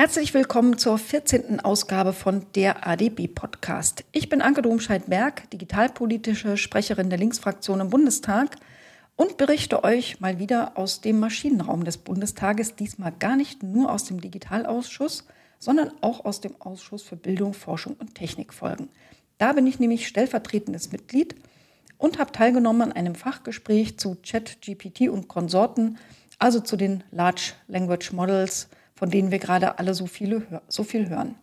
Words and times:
Herzlich 0.00 0.32
willkommen 0.32 0.78
zur 0.78 0.96
14. 0.96 1.60
Ausgabe 1.60 2.14
von 2.14 2.46
der 2.54 2.86
ADB 2.86 3.28
Podcast. 3.28 4.02
Ich 4.12 4.30
bin 4.30 4.40
Anke 4.40 4.62
Domscheit-Berg, 4.62 5.50
digitalpolitische 5.50 6.56
Sprecherin 6.56 7.10
der 7.10 7.18
Linksfraktion 7.18 7.80
im 7.80 7.90
Bundestag 7.90 8.56
und 9.16 9.36
berichte 9.36 9.84
euch 9.84 10.18
mal 10.18 10.38
wieder 10.38 10.78
aus 10.78 11.02
dem 11.02 11.20
Maschinenraum 11.20 11.84
des 11.84 11.98
Bundestages, 11.98 12.76
diesmal 12.76 13.12
gar 13.12 13.36
nicht 13.36 13.62
nur 13.62 13.92
aus 13.92 14.04
dem 14.04 14.22
Digitalausschuss, 14.22 15.26
sondern 15.58 15.92
auch 16.00 16.24
aus 16.24 16.40
dem 16.40 16.58
Ausschuss 16.62 17.02
für 17.02 17.16
Bildung, 17.16 17.52
Forschung 17.52 17.94
und 17.98 18.14
Technikfolgen. 18.14 18.88
Da 19.36 19.52
bin 19.52 19.66
ich 19.66 19.80
nämlich 19.80 20.08
stellvertretendes 20.08 20.92
Mitglied 20.92 21.34
und 21.98 22.18
habe 22.18 22.32
teilgenommen 22.32 22.80
an 22.80 22.92
einem 22.92 23.16
Fachgespräch 23.16 23.98
zu 23.98 24.16
ChatGPT 24.26 25.10
und 25.10 25.28
Konsorten, 25.28 25.98
also 26.38 26.58
zu 26.58 26.78
den 26.78 27.04
Large 27.10 27.52
Language 27.68 28.12
Models, 28.12 28.70
von 29.00 29.10
denen 29.10 29.30
wir 29.30 29.38
gerade 29.38 29.78
alle 29.78 29.94
so, 29.94 30.06
viele, 30.06 30.60
so 30.68 30.84
viel 30.84 31.08
hören. 31.08 31.34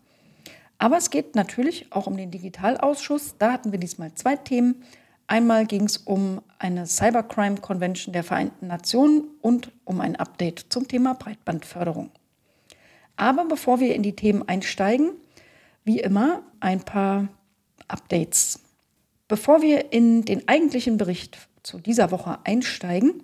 Aber 0.78 0.96
es 0.96 1.10
geht 1.10 1.34
natürlich 1.34 1.92
auch 1.92 2.06
um 2.06 2.16
den 2.16 2.30
Digitalausschuss. 2.30 3.34
Da 3.40 3.52
hatten 3.52 3.72
wir 3.72 3.80
diesmal 3.80 4.14
zwei 4.14 4.36
Themen. 4.36 4.84
Einmal 5.26 5.66
ging 5.66 5.86
es 5.86 5.98
um 5.98 6.44
eine 6.60 6.86
Cybercrime 6.86 7.58
Convention 7.58 8.14
der 8.14 8.24
Vereinten 8.24 8.68
Nationen 8.68 9.24
und 9.42 9.72
um 9.86 10.02
ein 10.02 10.16
Update 10.18 10.68
zum 10.70 10.88
Thema 10.88 11.16
Breitbandförderung. 11.16 12.12
Aber 13.16 13.46
bevor 13.46 13.80
wir 13.80 13.96
in 13.96 14.04
die 14.04 14.16
Themen 14.16 14.48
einsteigen, 14.48 15.14
wie 15.84 16.00
immer 16.00 16.44
ein 16.60 16.82
paar 16.82 17.28
Updates. 17.88 18.60
Bevor 19.28 19.64
wir 19.64 19.92
in 19.92 20.26
den 20.26 20.48
eigentlichen 20.48 20.98
Bericht 20.98 21.40
zu 21.64 21.80
dieser 21.80 22.12
Woche 22.12 22.38
einsteigen, 22.44 23.24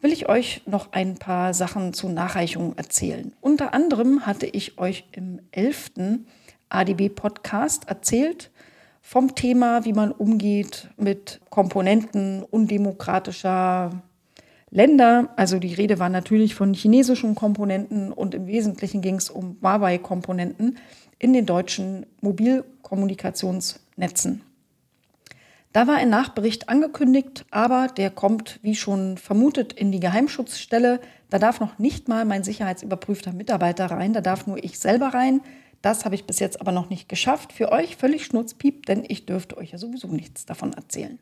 will 0.00 0.12
ich 0.12 0.28
euch 0.28 0.62
noch 0.66 0.92
ein 0.92 1.16
paar 1.16 1.54
Sachen 1.54 1.92
zu 1.92 2.08
Nachreichungen 2.08 2.76
erzählen. 2.76 3.32
Unter 3.40 3.74
anderem 3.74 4.26
hatte 4.26 4.46
ich 4.46 4.78
euch 4.78 5.06
im 5.12 5.40
11. 5.52 5.92
ADB-Podcast 6.68 7.88
erzählt 7.88 8.50
vom 9.00 9.34
Thema, 9.34 9.84
wie 9.84 9.92
man 9.92 10.12
umgeht 10.12 10.88
mit 10.96 11.40
Komponenten 11.50 12.42
undemokratischer 12.42 14.02
Länder. 14.70 15.32
Also 15.36 15.58
die 15.58 15.74
Rede 15.74 15.98
war 15.98 16.08
natürlich 16.08 16.54
von 16.54 16.72
chinesischen 16.74 17.34
Komponenten 17.34 18.12
und 18.12 18.34
im 18.34 18.46
Wesentlichen 18.46 19.02
ging 19.02 19.16
es 19.16 19.28
um 19.30 19.58
Huawei-Komponenten 19.62 20.78
in 21.18 21.32
den 21.32 21.46
deutschen 21.46 22.06
Mobilkommunikationsnetzen. 22.20 24.42
Da 25.74 25.88
war 25.88 25.96
ein 25.96 26.08
Nachbericht 26.08 26.68
angekündigt, 26.68 27.46
aber 27.50 27.88
der 27.88 28.08
kommt, 28.08 28.60
wie 28.62 28.76
schon 28.76 29.18
vermutet, 29.18 29.72
in 29.72 29.90
die 29.90 29.98
Geheimschutzstelle. 29.98 31.00
Da 31.30 31.40
darf 31.40 31.58
noch 31.58 31.80
nicht 31.80 32.06
mal 32.06 32.24
mein 32.24 32.44
sicherheitsüberprüfter 32.44 33.32
Mitarbeiter 33.32 33.86
rein, 33.86 34.12
da 34.12 34.20
darf 34.20 34.46
nur 34.46 34.62
ich 34.62 34.78
selber 34.78 35.08
rein. 35.08 35.40
Das 35.82 36.04
habe 36.04 36.14
ich 36.14 36.26
bis 36.26 36.38
jetzt 36.38 36.60
aber 36.60 36.70
noch 36.70 36.90
nicht 36.90 37.08
geschafft. 37.08 37.52
Für 37.52 37.72
euch 37.72 37.96
völlig 37.96 38.24
schnurzpiep, 38.24 38.86
denn 38.86 39.04
ich 39.08 39.26
dürfte 39.26 39.56
euch 39.56 39.72
ja 39.72 39.78
sowieso 39.78 40.06
nichts 40.06 40.46
davon 40.46 40.74
erzählen. 40.74 41.18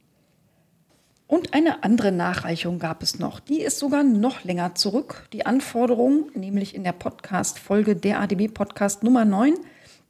Und 1.27 1.55
eine 1.55 1.83
andere 1.83 2.13
Nachreichung 2.13 2.79
gab 2.79 3.03
es 3.03 3.19
noch. 3.19 3.41
Die 3.41 3.63
ist 3.63 3.79
sogar 3.79 4.03
noch 4.03 4.45
länger 4.45 4.75
zurück. 4.75 5.29
Die 5.33 5.47
Anforderung, 5.47 6.27
nämlich 6.35 6.75
in 6.75 6.85
der 6.85 6.93
Podcast-Folge 6.93 7.97
der 7.97 8.21
ADB-Podcast 8.21 9.03
Nummer 9.03 9.25
9, 9.25 9.55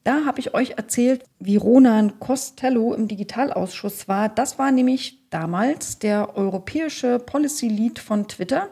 da 0.05 0.25
habe 0.25 0.41
ich 0.41 0.55
euch 0.55 0.75
erzählt, 0.77 1.25
wie 1.39 1.57
Ronan 1.57 2.19
Costello 2.19 2.93
im 2.95 3.07
Digitalausschuss 3.07 4.09
war. 4.09 4.29
Das 4.29 4.59
war 4.59 4.73
nämlich 4.73 5.29
damals 5.31 5.99
der 5.99 6.37
europäische 6.37 7.19
Policy 7.21 7.69
Lead 7.69 7.99
von 7.99 8.27
Twitter. 8.27 8.69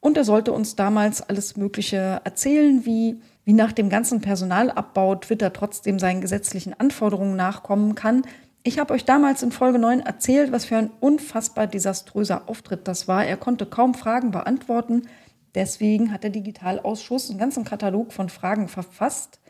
Und 0.00 0.16
er 0.16 0.24
sollte 0.24 0.52
uns 0.52 0.76
damals 0.76 1.22
alles 1.22 1.56
Mögliche 1.56 2.20
erzählen, 2.22 2.84
wie, 2.84 3.20
wie 3.44 3.54
nach 3.54 3.72
dem 3.72 3.88
ganzen 3.88 4.20
Personalabbau 4.20 5.16
Twitter 5.16 5.52
trotzdem 5.52 5.98
seinen 5.98 6.20
gesetzlichen 6.20 6.78
Anforderungen 6.78 7.34
nachkommen 7.34 7.94
kann. 7.94 8.22
Ich 8.62 8.78
habe 8.78 8.92
euch 8.92 9.06
damals 9.06 9.42
in 9.42 9.52
Folge 9.52 9.78
9 9.78 10.00
erzählt, 10.00 10.52
was 10.52 10.66
für 10.66 10.76
ein 10.76 10.90
unfassbar 11.00 11.66
desaströser 11.66 12.48
Auftritt 12.48 12.86
das 12.86 13.08
war. 13.08 13.24
Er 13.24 13.38
konnte 13.38 13.64
kaum 13.64 13.94
Fragen 13.94 14.30
beantworten. 14.30 15.08
Deswegen 15.54 16.12
hat 16.12 16.24
der 16.24 16.30
Digitalausschuss 16.30 17.30
einen 17.30 17.38
ganzen 17.38 17.64
Katalog 17.64 18.12
von 18.12 18.28
Fragen 18.28 18.68
verfasst. 18.68 19.40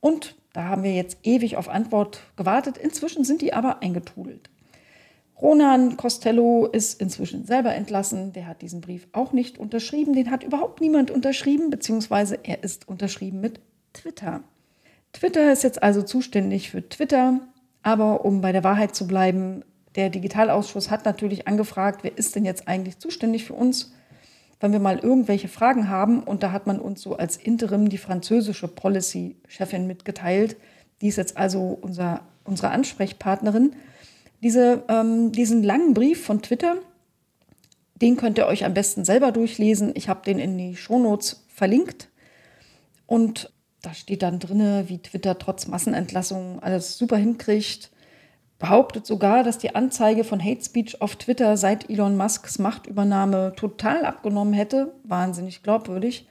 Und 0.00 0.36
da 0.52 0.64
haben 0.64 0.82
wir 0.82 0.92
jetzt 0.92 1.18
ewig 1.22 1.56
auf 1.56 1.68
Antwort 1.68 2.20
gewartet. 2.36 2.76
Inzwischen 2.76 3.24
sind 3.24 3.42
die 3.42 3.52
aber 3.52 3.82
eingetrudelt. 3.82 4.50
Ronan 5.40 5.96
Costello 5.96 6.66
ist 6.66 7.00
inzwischen 7.00 7.46
selber 7.46 7.74
entlassen. 7.74 8.32
Der 8.32 8.46
hat 8.46 8.60
diesen 8.60 8.80
Brief 8.80 9.08
auch 9.12 9.32
nicht 9.32 9.58
unterschrieben. 9.58 10.14
Den 10.14 10.30
hat 10.30 10.42
überhaupt 10.42 10.80
niemand 10.80 11.10
unterschrieben, 11.10 11.70
beziehungsweise 11.70 12.38
er 12.42 12.62
ist 12.62 12.88
unterschrieben 12.88 13.40
mit 13.40 13.60
Twitter. 13.92 14.42
Twitter 15.12 15.52
ist 15.52 15.62
jetzt 15.62 15.82
also 15.82 16.02
zuständig 16.02 16.70
für 16.70 16.86
Twitter. 16.88 17.40
Aber 17.82 18.24
um 18.24 18.42
bei 18.42 18.52
der 18.52 18.64
Wahrheit 18.64 18.94
zu 18.94 19.06
bleiben, 19.06 19.64
der 19.96 20.10
Digitalausschuss 20.10 20.90
hat 20.90 21.04
natürlich 21.04 21.48
angefragt, 21.48 22.04
wer 22.04 22.16
ist 22.16 22.36
denn 22.36 22.44
jetzt 22.44 22.68
eigentlich 22.68 22.98
zuständig 22.98 23.44
für 23.44 23.54
uns? 23.54 23.92
Wenn 24.60 24.72
wir 24.72 24.78
mal 24.78 24.98
irgendwelche 24.98 25.48
Fragen 25.48 25.88
haben. 25.88 26.22
Und 26.22 26.42
da 26.42 26.52
hat 26.52 26.66
man 26.66 26.78
uns 26.78 27.02
so 27.02 27.16
als 27.16 27.36
Interim 27.36 27.88
die 27.88 27.98
französische 27.98 28.68
Policy-Chefin 28.68 29.86
mitgeteilt. 29.86 30.56
Die 31.00 31.08
ist 31.08 31.16
jetzt 31.16 31.36
also 31.36 31.78
unser, 31.80 32.20
unsere 32.44 32.70
Ansprechpartnerin. 32.70 33.74
Diese, 34.42 34.84
ähm, 34.88 35.32
diesen 35.32 35.62
langen 35.62 35.94
Brief 35.94 36.24
von 36.24 36.42
Twitter, 36.42 36.76
den 37.94 38.16
könnt 38.16 38.38
ihr 38.38 38.46
euch 38.46 38.64
am 38.64 38.74
besten 38.74 39.04
selber 39.04 39.32
durchlesen. 39.32 39.92
Ich 39.94 40.08
habe 40.08 40.24
den 40.24 40.38
in 40.38 40.56
die 40.56 40.76
Shownotes 40.76 41.44
verlinkt. 41.48 42.08
Und 43.06 43.52
da 43.82 43.94
steht 43.94 44.22
dann 44.22 44.38
drin, 44.38 44.84
wie 44.88 44.98
Twitter 44.98 45.38
trotz 45.38 45.66
Massenentlassungen 45.66 46.60
alles 46.60 46.98
super 46.98 47.16
hinkriegt 47.16 47.89
behauptet 48.60 49.06
sogar, 49.06 49.42
dass 49.42 49.58
die 49.58 49.74
Anzeige 49.74 50.22
von 50.22 50.44
Hate 50.44 50.62
Speech 50.62 51.02
auf 51.02 51.16
Twitter 51.16 51.56
seit 51.56 51.90
Elon 51.90 52.16
Musks 52.16 52.60
Machtübernahme 52.60 53.54
total 53.56 54.04
abgenommen 54.04 54.52
hätte. 54.52 54.94
Wahnsinnig 55.02 55.64
glaubwürdig. 55.64 56.28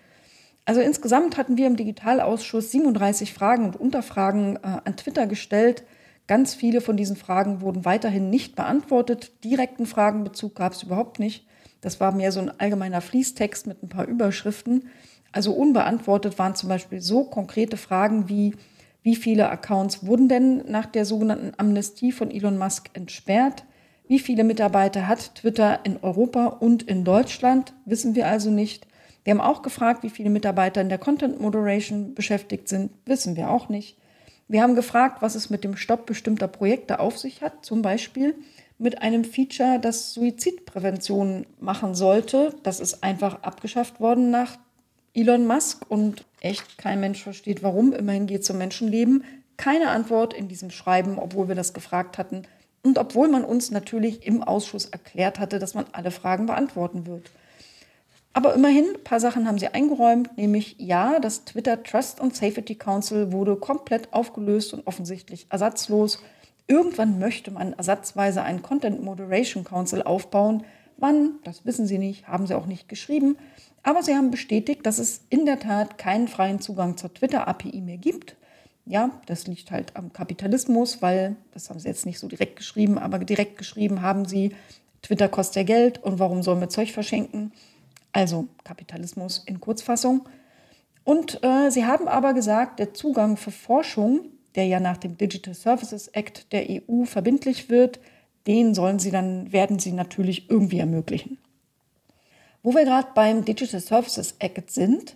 Also 0.63 0.79
insgesamt 0.79 1.35
hatten 1.35 1.57
wir 1.57 1.66
im 1.66 1.75
Digitalausschuss 1.75 2.72
37 2.72 3.34
Fragen 3.34 3.66
und 3.66 3.75
Unterfragen 3.75 4.57
äh, 4.57 4.78
an 4.85 4.95
Twitter 4.95 5.25
gestellt. 5.25 5.84
Ganz 6.28 6.53
viele 6.53 6.79
von 6.79 6.95
diesen 6.95 7.16
Fragen 7.16 7.62
wurden 7.62 7.84
weiterhin 7.85 8.29
nicht 8.29 8.56
beantwortet. 8.56 9.44
Direkten 9.44 9.88
Fragenbezug 9.88 10.53
gab 10.53 10.73
es 10.73 10.84
überhaupt 10.84 11.17
nicht. 11.17 11.47
Das 11.81 12.00
war 12.00 12.11
mehr 12.11 12.31
so 12.31 12.40
ein 12.40 12.51
allgemeiner 12.59 13.01
Fließtext 13.01 13.66
mit 13.66 13.81
ein 13.81 13.90
paar 13.90 14.06
Überschriften. 14.06 14.90
Also 15.31 15.53
unbeantwortet 15.53 16.38
waren 16.38 16.53
zum 16.53 16.69
Beispiel 16.69 17.01
so 17.01 17.23
konkrete 17.23 17.78
Fragen 17.78 18.29
wie, 18.29 18.53
wie 19.01 19.15
viele 19.15 19.49
Accounts 19.49 20.05
wurden 20.05 20.27
denn 20.27 20.63
nach 20.67 20.85
der 20.85 21.05
sogenannten 21.05 21.53
Amnestie 21.57 22.11
von 22.11 22.31
Elon 22.31 22.57
Musk 22.57 22.89
entsperrt? 22.93 23.63
Wie 24.07 24.19
viele 24.19 24.43
Mitarbeiter 24.43 25.07
hat 25.07 25.35
Twitter 25.35 25.79
in 25.83 25.97
Europa 26.01 26.47
und 26.47 26.83
in 26.83 27.03
Deutschland? 27.03 27.73
Wissen 27.85 28.15
wir 28.15 28.27
also 28.27 28.49
nicht. 28.49 28.87
Wir 29.23 29.31
haben 29.31 29.41
auch 29.41 29.61
gefragt, 29.61 30.03
wie 30.03 30.09
viele 30.09 30.29
Mitarbeiter 30.29 30.81
in 30.81 30.89
der 30.89 30.97
Content 30.97 31.39
Moderation 31.39 32.15
beschäftigt 32.15 32.67
sind. 32.67 32.91
Wissen 33.05 33.35
wir 33.35 33.49
auch 33.49 33.69
nicht. 33.69 33.97
Wir 34.47 34.63
haben 34.63 34.75
gefragt, 34.75 35.21
was 35.21 35.35
es 35.35 35.51
mit 35.51 35.63
dem 35.63 35.77
Stopp 35.77 36.07
bestimmter 36.07 36.47
Projekte 36.47 36.99
auf 36.99 37.19
sich 37.19 37.41
hat. 37.41 37.63
Zum 37.63 37.83
Beispiel 37.83 38.35
mit 38.79 39.01
einem 39.01 39.23
Feature, 39.23 39.77
das 39.79 40.13
Suizidprävention 40.13 41.45
machen 41.59 41.93
sollte. 41.93 42.55
Das 42.63 42.79
ist 42.79 43.03
einfach 43.03 43.43
abgeschafft 43.43 43.99
worden 43.99 44.31
nach 44.31 44.57
Elon 45.19 45.47
Musk 45.47 45.85
und 45.90 46.25
echt 46.41 46.78
kein 46.78 47.00
Mensch 47.00 47.24
versteht, 47.24 47.63
warum. 47.63 47.94
Immerhin 47.94 48.28
geht 48.28 48.41
es 48.41 48.50
um 48.50 48.57
Menschenleben. 48.57 49.24
Keine 49.57 49.90
Antwort 49.90 50.34
in 50.34 50.47
diesem 50.47 50.72
Schreiben, 50.72 51.19
obwohl 51.19 51.47
wir 51.47 51.56
das 51.56 51.74
gefragt 51.74 52.18
hatten. 52.18 52.44
Und 52.84 52.97
obwohl 52.97 53.28
man 53.28 53.44
uns 53.44 53.72
natürlich 53.72 54.25
im 54.25 54.41
Ausschuss 54.41 54.85
erklärt 54.85 55.40
hatte, 55.40 55.59
dass 55.59 55.73
man 55.73 55.85
alle 55.91 56.11
Fragen 56.11 56.46
beantworten 56.46 57.05
wird. 57.05 57.29
Aber 58.32 58.53
immerhin, 58.53 58.85
ein 58.96 59.03
paar 59.03 59.20
Sachen 59.20 59.47
haben 59.47 59.58
sie 59.58 59.67
eingeräumt, 59.67 60.38
nämlich 60.38 60.76
ja, 60.78 61.20
das 61.20 61.43
Twitter 61.43 61.84
Trust 61.84 62.22
and 62.22 62.35
Safety 62.35 62.76
Council 62.76 63.32
wurde 63.34 63.58
komplett 63.58 64.14
aufgelöst 64.14 64.73
und 64.73 64.88
offensichtlich 64.88 65.47
ersatzlos. 65.49 66.20
Irgendwann 66.67 67.20
möchte 67.20 67.52
man 67.52 67.73
ersatzweise 67.73 68.43
einen 68.43 68.61
Content 68.61 69.03
Moderation 69.03 69.64
Council 69.64 70.03
aufbauen. 70.03 70.64
Wann, 70.99 71.40
das 71.43 71.66
wissen 71.66 71.87
sie 71.87 71.97
nicht, 71.97 72.28
haben 72.28 72.47
sie 72.47 72.55
auch 72.55 72.66
nicht 72.66 72.90
geschrieben. 72.90 73.37
Aber 73.84 74.03
sie 74.03 74.16
haben 74.16 74.31
bestätigt, 74.31 74.85
dass 74.85 74.99
es 74.99 75.22
in 75.29 75.46
der 75.46 75.59
Tat 75.59 75.97
keinen 75.97 76.28
freien 76.28 76.59
Zugang 76.59 76.97
zur 76.97 77.13
Twitter-API 77.13 77.81
mehr 77.81 77.97
gibt. 77.97 78.35
Ja, 78.85 79.11
das 79.28 79.47
liegt 79.47 79.72
halt 79.72 79.96
am 79.96 80.11
Kapitalismus, 80.11 81.01
weil, 81.01 81.35
das 81.53 81.69
haben 81.69 81.79
sie 81.79 81.87
jetzt 81.87 82.05
nicht 82.05 82.19
so 82.19 82.28
direkt 82.28 82.55
geschrieben, 82.55 82.97
aber 82.97 83.19
direkt 83.19 83.57
geschrieben 83.57 84.01
haben 84.01 84.25
sie, 84.25 84.55
Twitter 85.01 85.29
kostet 85.29 85.55
ja 85.57 85.63
Geld 85.63 86.03
und 86.03 86.19
warum 86.19 86.43
sollen 86.43 86.59
wir 86.59 86.69
Zeug 86.69 86.91
verschenken? 86.91 87.53
Also 88.11 88.47
Kapitalismus 88.63 89.43
in 89.45 89.59
Kurzfassung. 89.59 90.28
Und 91.03 91.43
äh, 91.43 91.69
sie 91.69 91.85
haben 91.85 92.07
aber 92.07 92.34
gesagt, 92.34 92.79
der 92.79 92.93
Zugang 92.93 93.37
für 93.37 93.52
Forschung, 93.52 94.25
der 94.55 94.66
ja 94.66 94.79
nach 94.79 94.97
dem 94.97 95.17
Digital 95.17 95.53
Services 95.53 96.07
Act 96.09 96.52
der 96.52 96.66
EU 96.69 97.05
verbindlich 97.05 97.69
wird, 97.69 97.99
den 98.47 98.74
sollen 98.74 99.00
sie 99.00 99.12
dann, 99.12 99.52
werden 99.52 99.80
sie 99.80 99.91
natürlich 99.91 100.50
irgendwie 100.50 100.80
ermöglichen. 100.80 101.38
Wo 102.64 102.74
wir 102.74 102.84
gerade 102.84 103.09
beim 103.16 103.46
Digital 103.46 103.80
Services 103.80 104.36
Act 104.40 104.72
sind, 104.72 105.16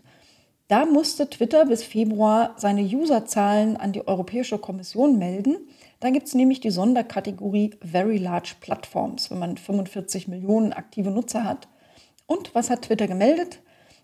Da 0.69 0.85
musste 0.85 1.29
Twitter 1.29 1.65
bis 1.65 1.83
Februar 1.83 2.55
seine 2.57 2.81
Userzahlen 2.81 3.75
an 3.77 3.91
die 3.91 4.07
Europäische 4.07 4.57
Kommission 4.57 5.19
melden. 5.19 5.57
Da 5.99 6.09
gibt 6.09 6.27
es 6.27 6.35
nämlich 6.35 6.61
die 6.61 6.71
Sonderkategorie 6.71 7.75
Very 7.81 8.17
Large 8.17 8.55
Platforms, 8.59 9.29
wenn 9.29 9.39
man 9.39 9.57
45 9.57 10.27
Millionen 10.27 10.73
aktive 10.73 11.11
Nutzer 11.11 11.43
hat. 11.43 11.67
Und 12.25 12.55
was 12.55 12.69
hat 12.69 12.83
Twitter 12.83 13.07
gemeldet? 13.07 13.59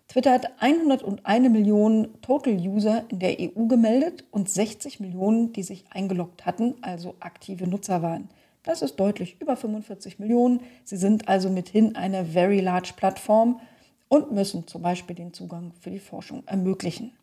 Twitter 0.10 0.32
hat 0.32 0.52
101 0.60 1.50
Millionen 1.50 2.22
Total 2.22 2.54
User 2.54 3.06
in 3.10 3.20
der 3.20 3.38
EU 3.40 3.66
gemeldet 3.66 4.26
und 4.30 4.50
60 4.50 5.00
Millionen, 5.00 5.54
die 5.54 5.64
sich 5.64 5.86
eingeloggt 5.90 6.46
hatten, 6.46 6.76
also 6.82 7.16
aktive 7.20 7.68
Nutzer 7.68 8.02
waren. 8.02 8.30
Das 8.64 8.82
ist 8.82 8.98
deutlich 8.98 9.40
über 9.40 9.56
45 9.56 10.20
Millionen. 10.20 10.62
Sie 10.84 10.98
sind 10.98 11.28
also 11.28 11.50
mithin 11.50 11.96
eine 11.96 12.26
very 12.26 12.60
large 12.60 12.94
Plattform 12.96 13.62
und 14.10 14.32
müssen 14.32 14.68
zum 14.68 14.82
Beispiel 14.82 15.16
den 15.16 15.34
Zugang 15.34 15.72
für 15.80 15.92
die 15.92 16.00
Forschung 16.00 16.44
ermöglichen. 16.46 17.14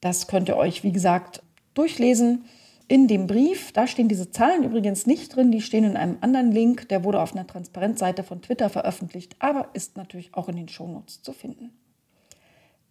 Das 0.00 0.26
könnt 0.26 0.48
ihr 0.48 0.56
euch, 0.56 0.82
wie 0.82 0.92
gesagt, 0.92 1.42
durchlesen. 1.74 2.44
In 2.88 3.06
dem 3.06 3.26
Brief, 3.26 3.72
da 3.72 3.86
stehen 3.86 4.08
diese 4.08 4.30
Zahlen 4.30 4.64
übrigens 4.64 5.06
nicht 5.06 5.34
drin, 5.34 5.52
die 5.52 5.60
stehen 5.60 5.84
in 5.84 5.96
einem 5.96 6.18
anderen 6.20 6.50
Link, 6.50 6.88
der 6.88 7.04
wurde 7.04 7.22
auf 7.22 7.32
einer 7.32 7.46
Transparenzseite 7.46 8.24
von 8.24 8.42
Twitter 8.42 8.68
veröffentlicht, 8.68 9.36
aber 9.38 9.70
ist 9.72 9.96
natürlich 9.96 10.34
auch 10.34 10.48
in 10.48 10.56
den 10.56 10.68
Shownotes 10.68 11.22
zu 11.22 11.32
finden. 11.32 11.70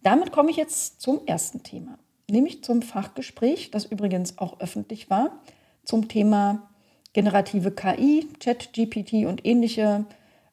Damit 0.02 0.32
komme 0.32 0.50
ich 0.50 0.56
jetzt 0.56 1.00
zum 1.00 1.20
ersten 1.26 1.62
Thema, 1.62 1.98
nämlich 2.28 2.64
zum 2.64 2.82
Fachgespräch, 2.82 3.70
das 3.70 3.84
übrigens 3.84 4.38
auch 4.38 4.58
öffentlich 4.58 5.10
war, 5.10 5.38
zum 5.84 6.08
Thema 6.08 6.71
generative 7.12 7.70
KI, 7.70 8.26
Chat-GPT 8.40 9.26
und 9.26 9.44
ähnliche 9.44 10.04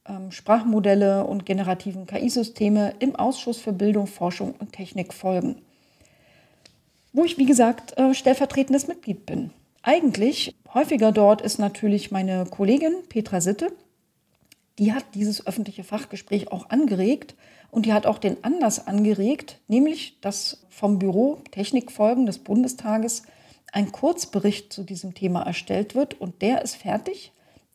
ähm, 0.05 0.31
Sprachmodelle 0.31 1.25
und 1.25 1.45
generativen 1.45 2.05
KI-Systeme 2.05 2.93
im 2.99 3.15
Ausschuss 3.15 3.57
für 3.57 3.73
Bildung, 3.73 4.07
Forschung 4.07 4.55
und 4.59 4.73
Technik 4.73 5.13
folgen 5.13 5.61
wo 7.13 7.23
ich, 7.23 7.37
wie 7.37 7.45
gesagt, 7.45 7.97
äh, 7.97 8.13
stellvertretendes 8.13 8.87
Mitglied 8.87 9.25
bin. 9.25 9.51
Eigentlich 9.81 10.55
häufiger 10.73 11.11
dort 11.11 11.41
ist 11.41 11.57
natürlich 11.57 12.11
meine 12.11 12.45
Kollegin 12.45 12.93
Petra 13.07 13.41
Sitte. 13.41 13.71
Die 14.77 14.93
hat 14.93 15.05
dieses 15.15 15.45
öffentliche 15.45 15.83
Fachgespräch 15.83 16.51
auch 16.51 16.69
angeregt 16.69 17.35
und 17.71 17.85
die 17.85 17.93
hat 17.93 18.05
auch 18.05 18.17
den 18.17 18.43
Anlass 18.43 18.87
angeregt, 18.87 19.59
nämlich 19.67 20.19
dass 20.21 20.65
vom 20.69 20.99
Büro 20.99 21.41
Technikfolgen 21.51 22.25
des 22.25 22.39
Bundestages 22.39 23.23
ein 23.71 23.91
Kurzbericht 23.91 24.73
zu 24.73 24.83
diesem 24.83 25.13
Thema 25.13 25.43
erstellt 25.43 25.95
wird 25.95 26.19
und 26.19 26.41
der 26.41 26.61
ist 26.61 26.75
fertig. 26.75 27.31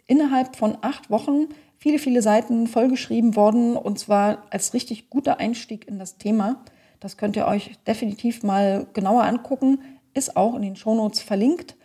Innerhalb 0.07 0.57
von 0.57 0.77
acht 0.83 1.11
Wochen 1.11 1.49
viele, 1.79 1.99
viele 1.99 2.23
Seiten 2.23 2.67
vollgeschrieben 2.67 3.37
worden 3.37 3.77
und 3.77 3.99
zwar 3.99 4.43
als 4.51 4.75
richtig 4.75 5.11
guter 5.11 5.39
Einstieg 5.39 5.87
in 5.89 5.99
das 5.99 6.19
Thema. 6.19 6.63
Das 7.01 7.17
könnt 7.17 7.37
ihr 7.37 7.47
euch 7.47 7.73
definitiv 7.87 8.43
mal 8.43 8.87
genauer 8.93 9.25
angucken, 9.25 9.81
ist 10.15 10.37
auch 10.37 10.55
in 10.55 10.63
den 10.63 10.77
Shownotes 10.77 11.21
verlinkt. 11.21 11.77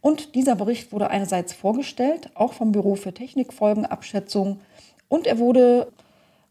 Und 0.00 0.34
dieser 0.34 0.56
Bericht 0.56 0.92
wurde 0.92 1.10
einerseits 1.10 1.52
vorgestellt, 1.52 2.30
auch 2.34 2.54
vom 2.54 2.72
Büro 2.72 2.96
für 2.96 3.14
Technikfolgenabschätzung, 3.14 4.60
und 5.12 5.26
er 5.26 5.38
wurde 5.38 5.92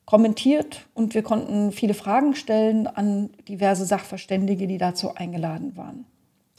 kommentiert 0.05 0.85
und 0.93 1.15
wir 1.15 1.23
konnten 1.23 1.71
viele 1.71 1.95
Fragen 1.95 2.35
stellen 2.35 2.85
an 2.85 3.31
diverse 3.47 3.85
Sachverständige, 3.85 4.67
die 4.67 4.77
dazu 4.77 5.15
eingeladen 5.15 5.75
waren. 5.75 6.05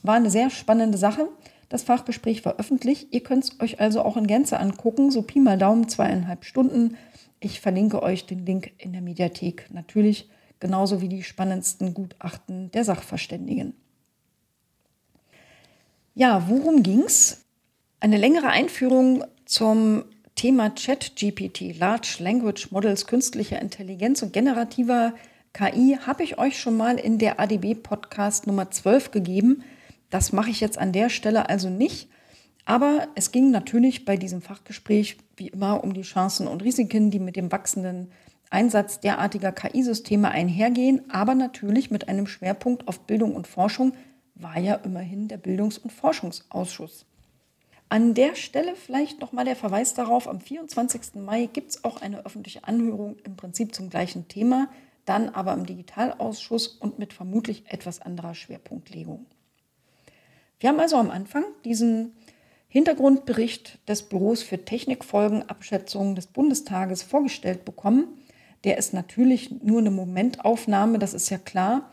War 0.02 0.14
eine 0.14 0.30
sehr 0.30 0.50
spannende 0.50 0.98
Sache. 0.98 1.28
Das 1.68 1.82
Fachgespräch 1.82 2.44
war 2.44 2.56
öffentlich. 2.58 3.12
Ihr 3.12 3.22
könnt 3.22 3.44
es 3.44 3.60
euch 3.60 3.80
also 3.80 4.02
auch 4.02 4.16
in 4.16 4.26
Gänze 4.26 4.58
angucken, 4.58 5.10
so 5.10 5.22
Pi 5.22 5.40
mal 5.40 5.58
Daumen, 5.58 5.88
zweieinhalb 5.88 6.44
Stunden. 6.44 6.96
Ich 7.40 7.60
verlinke 7.60 8.02
euch 8.02 8.26
den 8.26 8.44
Link 8.44 8.72
in 8.78 8.92
der 8.92 9.02
Mediathek. 9.02 9.66
Natürlich 9.70 10.28
genauso 10.60 11.00
wie 11.00 11.08
die 11.08 11.22
spannendsten 11.22 11.94
Gutachten 11.94 12.70
der 12.70 12.84
Sachverständigen. 12.84 13.74
Ja, 16.14 16.48
worum 16.48 16.82
ging's? 16.82 17.44
Eine 18.00 18.16
längere 18.16 18.48
Einführung 18.48 19.24
zum 19.44 20.04
Thema 20.34 20.70
ChatGPT, 20.70 21.78
Large 21.78 22.16
Language 22.18 22.70
Models, 22.70 23.06
künstliche 23.06 23.56
Intelligenz 23.56 24.22
und 24.22 24.32
generativer 24.32 25.14
KI 25.52 25.98
habe 26.06 26.22
ich 26.22 26.38
euch 26.38 26.58
schon 26.58 26.76
mal 26.76 26.98
in 26.98 27.18
der 27.18 27.38
ADB 27.38 27.74
Podcast 27.74 28.46
Nummer 28.46 28.70
12 28.70 29.10
gegeben. 29.10 29.62
Das 30.12 30.30
mache 30.30 30.50
ich 30.50 30.60
jetzt 30.60 30.76
an 30.76 30.92
der 30.92 31.08
Stelle 31.08 31.48
also 31.48 31.70
nicht. 31.70 32.10
Aber 32.66 33.08
es 33.14 33.32
ging 33.32 33.50
natürlich 33.50 34.04
bei 34.04 34.18
diesem 34.18 34.42
Fachgespräch 34.42 35.16
wie 35.38 35.48
immer 35.48 35.82
um 35.82 35.94
die 35.94 36.02
Chancen 36.02 36.46
und 36.46 36.62
Risiken, 36.62 37.10
die 37.10 37.18
mit 37.18 37.34
dem 37.34 37.50
wachsenden 37.50 38.12
Einsatz 38.50 39.00
derartiger 39.00 39.52
KI-Systeme 39.52 40.30
einhergehen, 40.30 41.10
aber 41.10 41.34
natürlich 41.34 41.90
mit 41.90 42.08
einem 42.08 42.26
Schwerpunkt 42.26 42.88
auf 42.88 43.00
Bildung 43.00 43.34
und 43.34 43.46
Forschung, 43.46 43.94
war 44.34 44.58
ja 44.58 44.74
immerhin 44.74 45.28
der 45.28 45.38
Bildungs- 45.38 45.78
und 45.78 45.90
Forschungsausschuss. 45.90 47.06
An 47.88 48.12
der 48.12 48.34
Stelle 48.34 48.76
vielleicht 48.76 49.18
nochmal 49.22 49.46
der 49.46 49.56
Verweis 49.56 49.94
darauf, 49.94 50.28
am 50.28 50.40
24. 50.40 51.22
Mai 51.22 51.46
gibt 51.46 51.70
es 51.70 51.84
auch 51.84 52.02
eine 52.02 52.26
öffentliche 52.26 52.64
Anhörung 52.64 53.16
im 53.24 53.36
Prinzip 53.36 53.74
zum 53.74 53.88
gleichen 53.88 54.28
Thema, 54.28 54.68
dann 55.06 55.30
aber 55.30 55.54
im 55.54 55.64
Digitalausschuss 55.64 56.66
und 56.66 56.98
mit 56.98 57.14
vermutlich 57.14 57.64
etwas 57.68 58.02
anderer 58.02 58.34
Schwerpunktlegung. 58.34 59.24
Wir 60.62 60.70
haben 60.70 60.80
also 60.80 60.96
am 60.96 61.10
Anfang 61.10 61.44
diesen 61.64 62.12
Hintergrundbericht 62.68 63.78
des 63.88 64.04
Büros 64.04 64.42
für 64.42 64.64
Technikfolgenabschätzung 64.64 66.14
des 66.14 66.26
Bundestages 66.26 67.02
vorgestellt 67.02 67.64
bekommen 67.64 68.08
der 68.64 68.78
ist 68.78 68.94
natürlich 68.94 69.50
nur 69.62 69.80
eine 69.80 69.90
Momentaufnahme, 69.90 70.98
das 70.98 71.14
ist 71.14 71.30
ja 71.30 71.38
klar, 71.38 71.90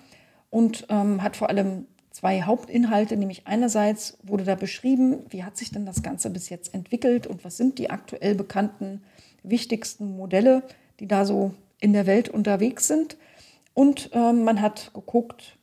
und 0.49 0.85
ähm, 0.89 1.23
hat 1.23 1.35
vor 1.35 1.49
allem 1.49 1.85
zwei 2.11 2.41
Hauptinhalte, 2.43 3.17
nämlich 3.17 3.47
einerseits 3.47 4.17
wurde 4.23 4.43
da 4.43 4.55
beschrieben, 4.55 5.25
wie 5.29 5.43
hat 5.43 5.57
sich 5.57 5.71
denn 5.71 5.85
das 5.85 6.03
Ganze 6.03 6.29
bis 6.29 6.49
jetzt 6.49 6.73
entwickelt 6.73 7.27
und 7.27 7.43
was 7.45 7.57
sind 7.57 7.79
die 7.79 7.89
aktuell 7.89 8.35
bekannten 8.35 9.01
wichtigsten 9.43 10.17
Modelle, 10.17 10.63
die 10.99 11.07
da 11.07 11.25
so 11.25 11.53
in 11.79 11.93
der 11.93 12.07
Welt 12.07 12.29
unterwegs 12.29 12.87
sind. 12.87 13.17
Und 13.73 14.09
ähm, 14.13 14.43
man 14.43 14.61
hat 14.61 14.91
geguckt, 14.93 15.57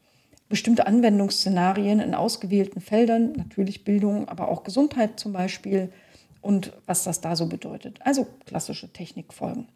bestimmte 0.48 0.86
Anwendungsszenarien 0.86 2.00
in 2.00 2.14
ausgewählten 2.14 2.80
Feldern, 2.80 3.32
natürlich 3.32 3.84
Bildung, 3.84 4.28
aber 4.28 4.48
auch 4.48 4.62
Gesundheit 4.62 5.18
zum 5.18 5.32
Beispiel 5.32 5.92
und 6.40 6.72
was 6.86 7.04
das 7.04 7.20
da 7.20 7.34
so 7.34 7.46
bedeutet. 7.46 7.98
Also 8.04 8.26
klassische 8.46 8.92
Technikfolgen. 8.92 9.68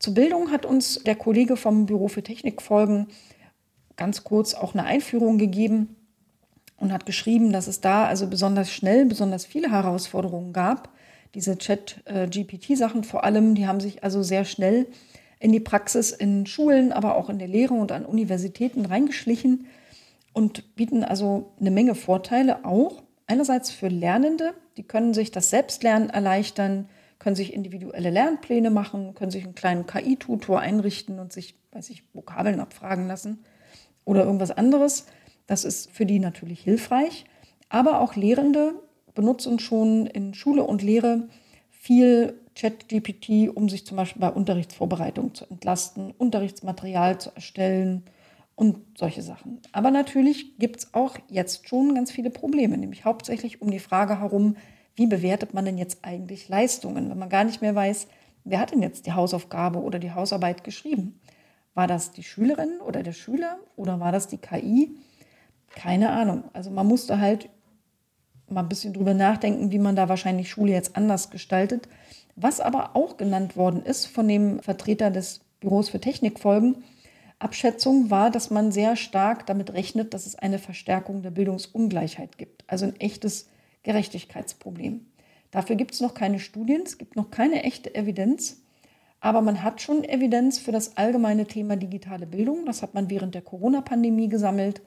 Zur 0.00 0.14
Bildung 0.14 0.50
hat 0.50 0.66
uns 0.66 1.02
der 1.04 1.14
Kollege 1.14 1.56
vom 1.56 1.86
Büro 1.86 2.08
für 2.08 2.22
Technikfolgen 2.22 3.06
ganz 3.96 4.24
kurz 4.24 4.54
auch 4.54 4.74
eine 4.74 4.84
Einführung 4.84 5.38
gegeben 5.38 5.96
und 6.76 6.92
hat 6.92 7.06
geschrieben, 7.06 7.52
dass 7.52 7.68
es 7.68 7.80
da 7.80 8.06
also 8.06 8.26
besonders 8.26 8.72
schnell 8.72 9.06
besonders 9.06 9.46
viele 9.46 9.70
Herausforderungen 9.70 10.52
gab. 10.52 10.88
Diese 11.34 11.56
Chat-GPT-Sachen 11.56 13.04
vor 13.04 13.24
allem, 13.24 13.54
die 13.54 13.66
haben 13.66 13.80
sich 13.80 14.02
also 14.02 14.22
sehr 14.22 14.44
schnell 14.44 14.86
in 15.38 15.52
die 15.52 15.60
Praxis 15.60 16.10
in 16.10 16.46
Schulen, 16.46 16.92
aber 16.92 17.16
auch 17.16 17.30
in 17.30 17.38
der 17.38 17.48
Lehre 17.48 17.74
und 17.74 17.92
an 17.92 18.04
Universitäten 18.04 18.86
reingeschlichen 18.86 19.66
und 20.34 20.74
bieten 20.76 21.02
also 21.02 21.54
eine 21.58 21.70
Menge 21.70 21.94
Vorteile 21.94 22.66
auch. 22.66 23.02
Einerseits 23.26 23.70
für 23.70 23.88
Lernende, 23.88 24.52
die 24.76 24.82
können 24.82 25.14
sich 25.14 25.30
das 25.30 25.48
Selbstlernen 25.48 26.10
erleichtern, 26.10 26.90
können 27.18 27.36
sich 27.36 27.54
individuelle 27.54 28.10
Lernpläne 28.10 28.68
machen, 28.68 29.14
können 29.14 29.30
sich 29.30 29.44
einen 29.44 29.54
kleinen 29.54 29.86
KI-Tutor 29.86 30.60
einrichten 30.60 31.18
und 31.18 31.32
sich, 31.32 31.54
weiß 31.72 31.88
ich, 31.88 32.02
Vokabeln 32.12 32.60
abfragen 32.60 33.06
lassen 33.06 33.44
oder 34.04 34.24
irgendwas 34.24 34.50
anderes. 34.50 35.06
Das 35.46 35.64
ist 35.64 35.90
für 35.90 36.04
die 36.04 36.18
natürlich 36.18 36.60
hilfreich. 36.60 37.24
Aber 37.70 38.00
auch 38.00 38.14
Lehrende 38.14 38.74
benutzen 39.14 39.58
schon 39.58 40.06
in 40.06 40.34
Schule 40.34 40.64
und 40.64 40.82
Lehre 40.82 41.28
viel 41.70 42.34
ChatGPT, 42.56 43.48
um 43.54 43.68
sich 43.68 43.86
zum 43.86 43.96
Beispiel 43.96 44.20
bei 44.20 44.30
Unterrichtsvorbereitung 44.30 45.34
zu 45.34 45.46
entlasten, 45.46 46.12
Unterrichtsmaterial 46.12 47.18
zu 47.18 47.30
erstellen 47.34 48.04
und 48.56 48.78
solche 48.96 49.22
Sachen. 49.22 49.60
Aber 49.72 49.90
natürlich 49.90 50.58
gibt 50.58 50.80
es 50.80 50.94
auch 50.94 51.16
jetzt 51.28 51.68
schon 51.68 51.94
ganz 51.94 52.10
viele 52.10 52.30
Probleme, 52.30 52.78
nämlich 52.78 53.04
hauptsächlich 53.04 53.60
um 53.60 53.70
die 53.70 53.78
Frage 53.78 54.20
herum, 54.20 54.56
wie 54.94 55.06
bewertet 55.06 55.54
man 55.54 55.64
denn 55.64 55.78
jetzt 55.78 56.04
eigentlich 56.04 56.48
Leistungen, 56.48 57.10
wenn 57.10 57.18
man 57.18 57.28
gar 57.28 57.44
nicht 57.44 57.62
mehr 57.62 57.74
weiß, 57.74 58.06
wer 58.44 58.60
hat 58.60 58.72
denn 58.72 58.82
jetzt 58.82 59.06
die 59.06 59.12
Hausaufgabe 59.12 59.80
oder 59.80 59.98
die 59.98 60.12
Hausarbeit 60.12 60.62
geschrieben? 60.62 61.20
War 61.74 61.88
das 61.88 62.12
die 62.12 62.22
Schülerin 62.22 62.80
oder 62.86 63.02
der 63.02 63.12
Schüler 63.12 63.58
oder 63.74 63.98
war 63.98 64.12
das 64.12 64.28
die 64.28 64.38
KI? 64.38 64.94
Keine 65.70 66.10
Ahnung. 66.10 66.44
Also 66.52 66.70
man 66.70 66.86
musste 66.86 67.18
halt 67.18 67.48
mal 68.48 68.60
ein 68.60 68.68
bisschen 68.68 68.92
drüber 68.92 69.14
nachdenken, 69.14 69.72
wie 69.72 69.80
man 69.80 69.96
da 69.96 70.08
wahrscheinlich 70.08 70.48
Schule 70.48 70.72
jetzt 70.72 70.96
anders 70.96 71.30
gestaltet. 71.30 71.88
Was 72.36 72.60
aber 72.60 72.94
auch 72.94 73.16
genannt 73.16 73.56
worden 73.56 73.82
ist 73.82 74.06
von 74.06 74.28
dem 74.28 74.60
Vertreter 74.60 75.10
des 75.10 75.40
Büros 75.60 75.88
für 75.88 76.00
Technikfolgen, 76.00 76.84
Abschätzung 77.44 78.10
war, 78.10 78.30
dass 78.30 78.50
man 78.50 78.72
sehr 78.72 78.96
stark 78.96 79.46
damit 79.46 79.72
rechnet, 79.74 80.14
dass 80.14 80.24
es 80.24 80.34
eine 80.34 80.58
Verstärkung 80.58 81.22
der 81.22 81.30
Bildungsungleichheit 81.30 82.38
gibt. 82.38 82.64
Also 82.66 82.86
ein 82.86 82.98
echtes 82.98 83.50
Gerechtigkeitsproblem. 83.82 85.06
Dafür 85.50 85.76
gibt 85.76 85.92
es 85.92 86.00
noch 86.00 86.14
keine 86.14 86.38
Studien, 86.40 86.82
es 86.84 86.96
gibt 86.96 87.16
noch 87.16 87.30
keine 87.30 87.62
echte 87.62 87.94
Evidenz. 87.94 88.62
Aber 89.20 89.42
man 89.42 89.62
hat 89.62 89.80
schon 89.80 90.04
Evidenz 90.04 90.58
für 90.58 90.72
das 90.72 90.96
allgemeine 90.96 91.46
Thema 91.46 91.76
digitale 91.76 92.26
Bildung. 92.26 92.66
Das 92.66 92.82
hat 92.82 92.94
man 92.94 93.08
während 93.08 93.34
der 93.34 93.42
Corona-Pandemie 93.42 94.28
gesammelt. 94.28 94.82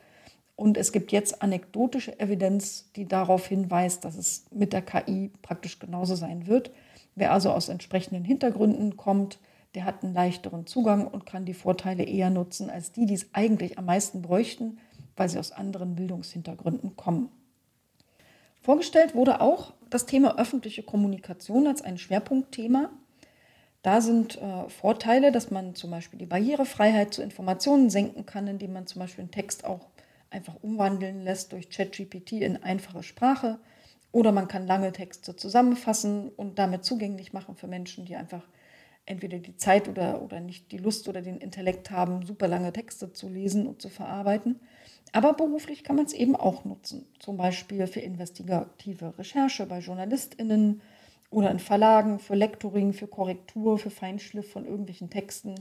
Und 0.56 0.78
es 0.78 0.92
gibt 0.92 1.12
jetzt 1.12 1.44
anekdotische 1.44 2.20
Evidenz, 2.20 2.92
die 2.96 3.08
darauf 3.08 3.48
hinweist, 3.48 4.04
dass 4.04 4.18
es 4.18 4.46
mit 4.52 4.74
der 4.74 4.82
KI 4.82 5.32
praktisch 5.44 5.78
genauso 5.78 6.16
sein 6.16 6.48
wird. 6.48 6.72
Wer 7.16 7.32
also 7.32 7.52
aus 7.52 7.70
entsprechenden 7.70 8.24
Hintergründen 8.24 8.98
kommt, 8.98 9.40
der 9.78 9.86
hat 9.86 10.04
einen 10.04 10.16
leichteren 10.16 10.66
Zugang 10.66 11.06
und 11.06 11.28
kann 11.28 11.46
die 11.46 11.54
Vorteile 11.54 12.02
eher 12.02 12.32
nutzen 12.32 12.72
als 12.72 12.94
die, 12.94 13.06
die 13.06 13.14
es 13.14 13.28
eigentlich 13.34 13.78
am 13.78 13.86
meisten 13.86 14.24
bräuchten, 14.24 14.80
weil 15.16 15.30
sie 15.30 15.38
aus 15.38 15.52
anderen 15.52 15.94
Bildungshintergründen 15.94 16.96
kommen. 16.96 17.30
Vorgestellt 18.60 19.14
wurde 19.14 19.40
auch 19.40 19.74
das 19.92 20.08
Thema 20.08 20.40
öffentliche 20.40 20.82
Kommunikation 20.82 21.68
als 21.68 21.84
ein 21.84 22.00
Schwerpunktthema. 22.00 22.90
Da 23.84 24.02
sind 24.02 24.42
äh, 24.42 24.68
Vorteile, 24.68 25.32
dass 25.32 25.52
man 25.52 25.76
zum 25.76 25.92
Beispiel 25.92 26.18
die 26.18 26.26
Barrierefreiheit 26.26 27.14
zu 27.14 27.22
Informationen 27.22 27.92
senken 27.92 28.26
kann, 28.26 28.48
indem 28.48 28.74
man 28.74 28.88
zum 28.88 29.02
Beispiel 29.02 29.26
einen 29.26 29.32
Text 29.32 29.64
auch 29.64 29.90
einfach 30.32 30.56
umwandeln 30.64 31.24
lässt 31.24 31.52
durch 31.52 31.70
ChatGPT 31.70 32.32
in 32.32 32.64
einfache 32.64 33.04
Sprache. 33.04 33.60
Oder 34.12 34.32
man 34.32 34.48
kann 34.48 34.66
lange 34.66 34.92
Texte 34.92 35.36
zusammenfassen 35.36 36.30
und 36.30 36.58
damit 36.58 36.84
zugänglich 36.84 37.32
machen 37.32 37.56
für 37.56 37.68
Menschen, 37.68 38.06
die 38.06 38.16
einfach 38.16 38.42
entweder 39.08 39.40
die 39.40 39.58
Zeit 39.58 39.88
oder, 39.90 40.22
oder 40.22 40.40
nicht 40.40 40.72
die 40.72 40.78
Lust 40.78 41.10
oder 41.10 41.22
den 41.22 41.38
Intellekt 41.38 41.90
haben, 41.90 42.26
super 42.26 42.48
lange 42.48 42.72
Texte 42.72 43.12
zu 43.12 43.28
lesen 43.28 43.66
und 43.66 43.82
zu 43.82 43.90
verarbeiten. 43.90 44.60
Aber 45.14 45.34
beruflich 45.34 45.84
kann 45.84 45.96
man 45.96 46.06
es 46.06 46.14
eben 46.14 46.36
auch 46.36 46.66
nutzen, 46.66 47.08
zum 47.20 47.38
Beispiel 47.38 47.88
für 47.88 48.02
investigative 48.02 49.18
Recherche 49.18 49.66
bei 49.66 49.80
JournalistInnen, 49.80 50.82
oder 51.30 51.52
in 51.52 51.60
Verlagen 51.60 52.20
für 52.20 52.36
Lektoring, 52.36 52.94
für 52.94 53.08
Korrektur, 53.08 53.78
für 53.78 53.90
Feinschliff 53.90 54.52
von 54.52 54.66
irgendwelchen 54.66 55.10
Texten. 55.10 55.56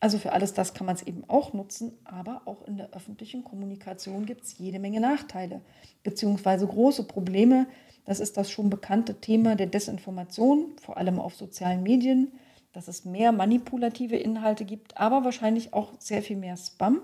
Also 0.00 0.18
für 0.18 0.32
alles 0.32 0.54
das 0.54 0.74
kann 0.74 0.86
man 0.86 0.94
es 0.94 1.02
eben 1.02 1.24
auch 1.28 1.52
nutzen, 1.52 1.92
aber 2.04 2.42
auch 2.44 2.66
in 2.66 2.76
der 2.76 2.90
öffentlichen 2.92 3.42
Kommunikation 3.42 4.26
gibt 4.26 4.44
es 4.44 4.58
jede 4.58 4.78
Menge 4.78 5.00
Nachteile 5.00 5.60
beziehungsweise 6.04 6.66
große 6.66 7.04
Probleme. 7.04 7.66
Das 8.04 8.20
ist 8.20 8.36
das 8.36 8.50
schon 8.50 8.70
bekannte 8.70 9.20
Thema 9.20 9.56
der 9.56 9.66
Desinformation, 9.66 10.76
vor 10.80 10.96
allem 10.96 11.18
auf 11.18 11.34
sozialen 11.34 11.82
Medien, 11.82 12.32
dass 12.78 12.86
es 12.86 13.04
mehr 13.04 13.32
manipulative 13.32 14.16
Inhalte 14.16 14.64
gibt, 14.64 14.96
aber 14.96 15.24
wahrscheinlich 15.24 15.74
auch 15.74 15.92
sehr 15.98 16.22
viel 16.22 16.36
mehr 16.36 16.56
Spam. 16.56 17.00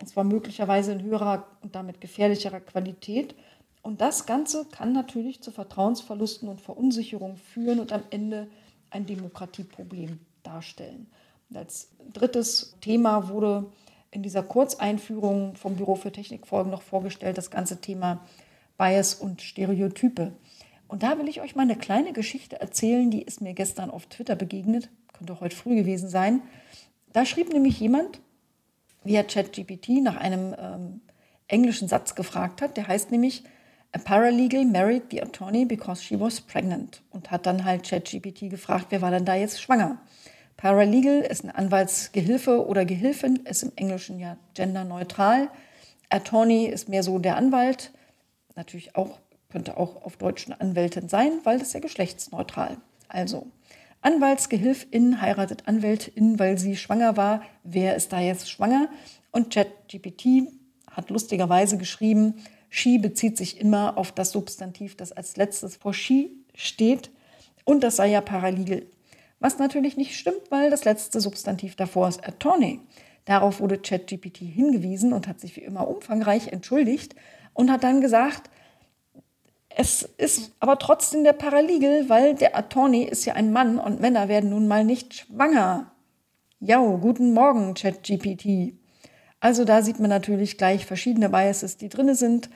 Und 0.00 0.06
zwar 0.06 0.22
möglicherweise 0.22 0.92
in 0.92 1.02
höherer 1.02 1.46
und 1.60 1.74
damit 1.74 2.00
gefährlicherer 2.00 2.60
Qualität 2.60 3.34
und 3.82 4.00
das 4.00 4.26
Ganze 4.26 4.64
kann 4.66 4.92
natürlich 4.92 5.42
zu 5.42 5.50
Vertrauensverlusten 5.50 6.48
und 6.48 6.60
Verunsicherung 6.60 7.36
führen 7.36 7.80
und 7.80 7.92
am 7.92 8.04
Ende 8.10 8.48
ein 8.90 9.06
Demokratieproblem 9.06 10.20
darstellen. 10.44 11.08
Und 11.50 11.56
als 11.56 11.90
drittes 12.12 12.76
Thema 12.80 13.28
wurde 13.28 13.66
in 14.12 14.22
dieser 14.22 14.44
Kurzeinführung 14.44 15.56
vom 15.56 15.76
Büro 15.76 15.96
für 15.96 16.12
Technikfolgen 16.12 16.70
noch 16.70 16.82
vorgestellt 16.82 17.38
das 17.38 17.50
ganze 17.50 17.80
Thema 17.80 18.24
Bias 18.78 19.14
und 19.14 19.42
Stereotype. 19.42 20.32
Und 20.92 21.02
da 21.02 21.18
will 21.18 21.26
ich 21.26 21.40
euch 21.40 21.56
mal 21.56 21.62
eine 21.62 21.76
kleine 21.76 22.12
Geschichte 22.12 22.60
erzählen, 22.60 23.10
die 23.10 23.22
ist 23.22 23.40
mir 23.40 23.54
gestern 23.54 23.90
auf 23.90 24.04
Twitter 24.04 24.36
begegnet, 24.36 24.90
könnte 25.14 25.40
heute 25.40 25.56
früh 25.56 25.74
gewesen 25.74 26.10
sein. 26.10 26.42
Da 27.14 27.24
schrieb 27.24 27.50
nämlich 27.50 27.80
jemand 27.80 28.20
via 29.02 29.22
ChatGPT 29.22 30.02
nach 30.02 30.18
einem 30.18 30.54
ähm, 30.58 31.00
englischen 31.48 31.88
Satz 31.88 32.14
gefragt 32.14 32.60
hat, 32.60 32.76
der 32.76 32.88
heißt 32.88 33.10
nämlich, 33.10 33.42
A 33.92 33.98
paralegal 34.00 34.66
married 34.66 35.04
the 35.10 35.22
attorney 35.22 35.64
because 35.64 36.04
she 36.04 36.20
was 36.20 36.42
pregnant 36.42 37.00
und 37.08 37.30
hat 37.30 37.46
dann 37.46 37.64
halt 37.64 37.88
ChatGPT 37.88 38.50
gefragt, 38.50 38.88
wer 38.90 39.00
war 39.00 39.10
denn 39.10 39.24
da 39.24 39.34
jetzt 39.34 39.62
schwanger? 39.62 39.96
Paralegal 40.58 41.22
ist 41.22 41.42
ein 41.42 41.50
Anwaltsgehilfe 41.50 42.66
oder 42.66 42.84
Gehilfin, 42.84 43.36
ist 43.46 43.62
im 43.62 43.72
Englischen 43.76 44.20
ja 44.20 44.36
genderneutral. 44.52 45.48
Attorney 46.10 46.66
ist 46.66 46.90
mehr 46.90 47.02
so 47.02 47.18
der 47.18 47.36
Anwalt, 47.36 47.92
natürlich 48.56 48.94
auch, 48.94 49.18
könnte 49.52 49.76
auch 49.76 50.02
auf 50.02 50.16
Deutsch 50.16 50.46
eine 50.46 50.60
Anwältin 50.60 51.08
sein, 51.08 51.30
weil 51.44 51.58
das 51.58 51.74
ja 51.74 51.80
geschlechtsneutral. 51.80 52.78
Also, 53.08 53.46
Anwaltsgehilfin 54.00 55.20
heiratet 55.20 55.68
Anwältin, 55.68 56.38
weil 56.38 56.58
sie 56.58 56.76
schwanger 56.76 57.16
war. 57.16 57.42
Wer 57.62 57.94
ist 57.94 58.12
da 58.12 58.20
jetzt 58.20 58.50
schwanger? 58.50 58.88
Und 59.30 59.52
ChatGPT 59.52 60.48
hat 60.90 61.10
lustigerweise 61.10 61.78
geschrieben, 61.78 62.34
She 62.74 62.96
bezieht 62.96 63.36
sich 63.36 63.60
immer 63.60 63.98
auf 63.98 64.12
das 64.12 64.30
Substantiv, 64.30 64.96
das 64.96 65.12
als 65.12 65.36
letztes 65.36 65.76
vor 65.76 65.92
she 65.92 66.30
steht. 66.54 67.10
Und 67.64 67.84
das 67.84 67.96
sei 67.96 68.08
ja 68.08 68.22
paralegal. 68.22 68.84
Was 69.40 69.58
natürlich 69.58 69.98
nicht 69.98 70.16
stimmt, 70.16 70.50
weil 70.50 70.70
das 70.70 70.86
letzte 70.86 71.20
Substantiv 71.20 71.76
davor 71.76 72.08
ist 72.08 72.26
attorney. 72.26 72.80
Darauf 73.26 73.60
wurde 73.60 73.78
ChatGPT 73.78 74.38
hingewiesen 74.38 75.12
und 75.12 75.28
hat 75.28 75.38
sich 75.38 75.54
wie 75.56 75.60
immer 75.60 75.86
umfangreich 75.86 76.48
entschuldigt 76.48 77.14
und 77.52 77.70
hat 77.70 77.84
dann 77.84 78.00
gesagt, 78.00 78.48
es 79.76 80.02
ist 80.18 80.52
aber 80.60 80.78
trotzdem 80.78 81.24
der 81.24 81.32
Paralegal, 81.32 82.08
weil 82.08 82.34
der 82.34 82.56
Attorney 82.56 83.04
ist 83.04 83.24
ja 83.24 83.34
ein 83.34 83.52
Mann 83.52 83.78
und 83.78 84.00
Männer 84.00 84.28
werden 84.28 84.50
nun 84.50 84.68
mal 84.68 84.84
nicht 84.84 85.14
schwanger. 85.14 85.92
Ja, 86.60 86.78
guten 86.78 87.32
Morgen, 87.32 87.74
ChatGPT. 87.74 88.74
Also 89.40 89.64
da 89.64 89.82
sieht 89.82 89.98
man 89.98 90.10
natürlich 90.10 90.58
gleich 90.58 90.86
verschiedene 90.86 91.28
Biases, 91.28 91.76
die 91.76 91.88
drin 91.88 92.14
sind. 92.14 92.50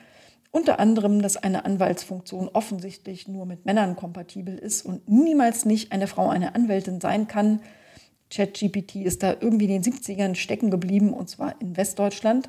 Unter 0.53 0.79
anderem, 0.79 1.21
dass 1.21 1.37
eine 1.37 1.65
Anwaltsfunktion 1.65 2.49
offensichtlich 2.53 3.27
nur 3.29 3.47
mit 3.47 3.67
Männern 3.67 3.97
kompatibel 3.97 4.57
ist 4.57 4.87
und 4.87 5.09
niemals 5.09 5.65
nicht 5.65 5.93
eine 5.93 6.07
Frau 6.07 6.29
eine 6.29 6.55
Anwältin 6.55 7.01
sein 7.01 7.27
kann. 7.27 7.61
ChatGPT 8.31 8.97
ist 8.97 9.23
da 9.23 9.35
irgendwie 9.41 9.67
in 9.67 9.83
den 9.83 9.93
70ern 9.93 10.35
stecken 10.35 10.71
geblieben 10.71 11.13
und 11.13 11.29
zwar 11.29 11.61
in 11.61 11.77
Westdeutschland. 11.77 12.49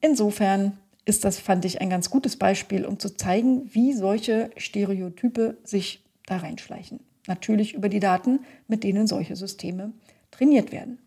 Insofern 0.00 0.78
ist 1.08 1.24
das, 1.24 1.38
fand 1.38 1.64
ich, 1.64 1.80
ein 1.80 1.88
ganz 1.88 2.10
gutes 2.10 2.36
Beispiel, 2.36 2.84
um 2.84 2.98
zu 2.98 3.16
zeigen, 3.16 3.74
wie 3.74 3.94
solche 3.94 4.50
Stereotype 4.58 5.56
sich 5.64 6.04
da 6.26 6.36
reinschleichen. 6.36 7.00
Natürlich 7.26 7.72
über 7.72 7.88
die 7.88 7.98
Daten, 7.98 8.40
mit 8.68 8.84
denen 8.84 9.06
solche 9.06 9.34
Systeme 9.34 9.92
trainiert 10.30 10.70
werden. 10.70 10.98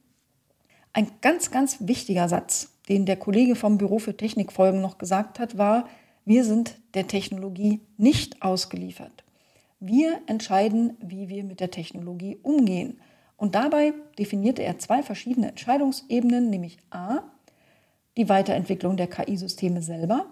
Ein 0.94 1.08
ganz, 1.22 1.52
ganz 1.52 1.78
wichtiger 1.82 2.28
Satz, 2.28 2.74
den 2.90 3.06
der 3.06 3.16
Kollege 3.16 3.56
vom 3.56 3.78
Büro 3.78 4.00
für 4.00 4.18
Technikfolgen 4.18 4.82
noch 4.82 4.98
gesagt 4.98 5.40
hat, 5.40 5.58
war, 5.58 5.88
wir 6.26 6.44
sind 6.44 6.80
der 6.96 7.08
Technologie 7.08 7.80
nicht 7.98 8.42
ausgeliefert. 8.42 9.24
Wir 9.80 10.20
entscheiden, 10.26 10.98
wie 11.00 11.30
wir 11.30 11.44
mit 11.44 11.60
der 11.60 11.72
Technologie 11.72 12.40
umgehen. 12.42 13.00
Und 13.38 13.56
dabei 13.56 13.94
definierte 14.18 14.64
er 14.64 14.80
zwei 14.80 15.04
verschiedene 15.04 15.50
Entscheidungsebenen, 15.50 16.50
nämlich 16.50 16.78
A, 16.90 17.24
die 18.18 18.30
Weiterentwicklung 18.30 18.98
der 18.98 19.08
KI-Systeme 19.08 19.82
selber. 19.82 20.26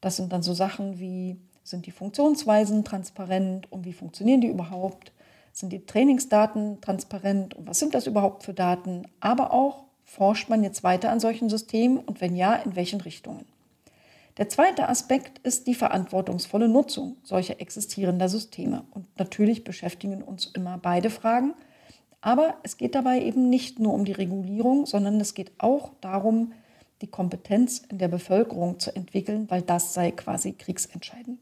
Das 0.00 0.16
sind 0.16 0.32
dann 0.32 0.42
so 0.42 0.54
Sachen 0.54 0.98
wie, 0.98 1.36
sind 1.62 1.86
die 1.86 1.90
Funktionsweisen 1.90 2.84
transparent 2.84 3.70
und 3.70 3.84
wie 3.84 3.92
funktionieren 3.92 4.40
die 4.40 4.48
überhaupt? 4.48 5.12
Sind 5.52 5.72
die 5.72 5.84
Trainingsdaten 5.84 6.80
transparent 6.80 7.54
und 7.54 7.66
was 7.66 7.78
sind 7.78 7.94
das 7.94 8.06
überhaupt 8.06 8.44
für 8.44 8.54
Daten? 8.54 9.06
Aber 9.20 9.52
auch, 9.52 9.84
forscht 10.04 10.48
man 10.48 10.64
jetzt 10.64 10.82
weiter 10.82 11.10
an 11.10 11.20
solchen 11.20 11.48
Systemen 11.48 11.98
und 11.98 12.20
wenn 12.20 12.34
ja, 12.34 12.54
in 12.54 12.74
welchen 12.74 13.00
Richtungen? 13.00 13.44
Der 14.38 14.48
zweite 14.48 14.88
Aspekt 14.88 15.38
ist 15.40 15.66
die 15.66 15.74
verantwortungsvolle 15.74 16.68
Nutzung 16.68 17.16
solcher 17.22 17.60
existierender 17.60 18.28
Systeme. 18.28 18.84
Und 18.90 19.06
natürlich 19.18 19.64
beschäftigen 19.64 20.22
uns 20.22 20.46
immer 20.46 20.78
beide 20.78 21.10
Fragen. 21.10 21.54
Aber 22.20 22.54
es 22.62 22.76
geht 22.76 22.94
dabei 22.94 23.20
eben 23.22 23.50
nicht 23.50 23.78
nur 23.78 23.92
um 23.92 24.04
die 24.04 24.12
Regulierung, 24.12 24.86
sondern 24.86 25.20
es 25.20 25.34
geht 25.34 25.52
auch 25.58 25.92
darum, 26.00 26.52
die 27.00 27.06
Kompetenz 27.06 27.82
in 27.88 27.98
der 27.98 28.08
Bevölkerung 28.08 28.78
zu 28.78 28.94
entwickeln, 28.94 29.46
weil 29.50 29.62
das 29.62 29.94
sei 29.94 30.10
quasi 30.10 30.52
kriegsentscheidend. 30.52 31.40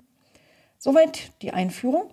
Soweit 0.78 1.32
die 1.42 1.52
Einführung. 1.52 2.10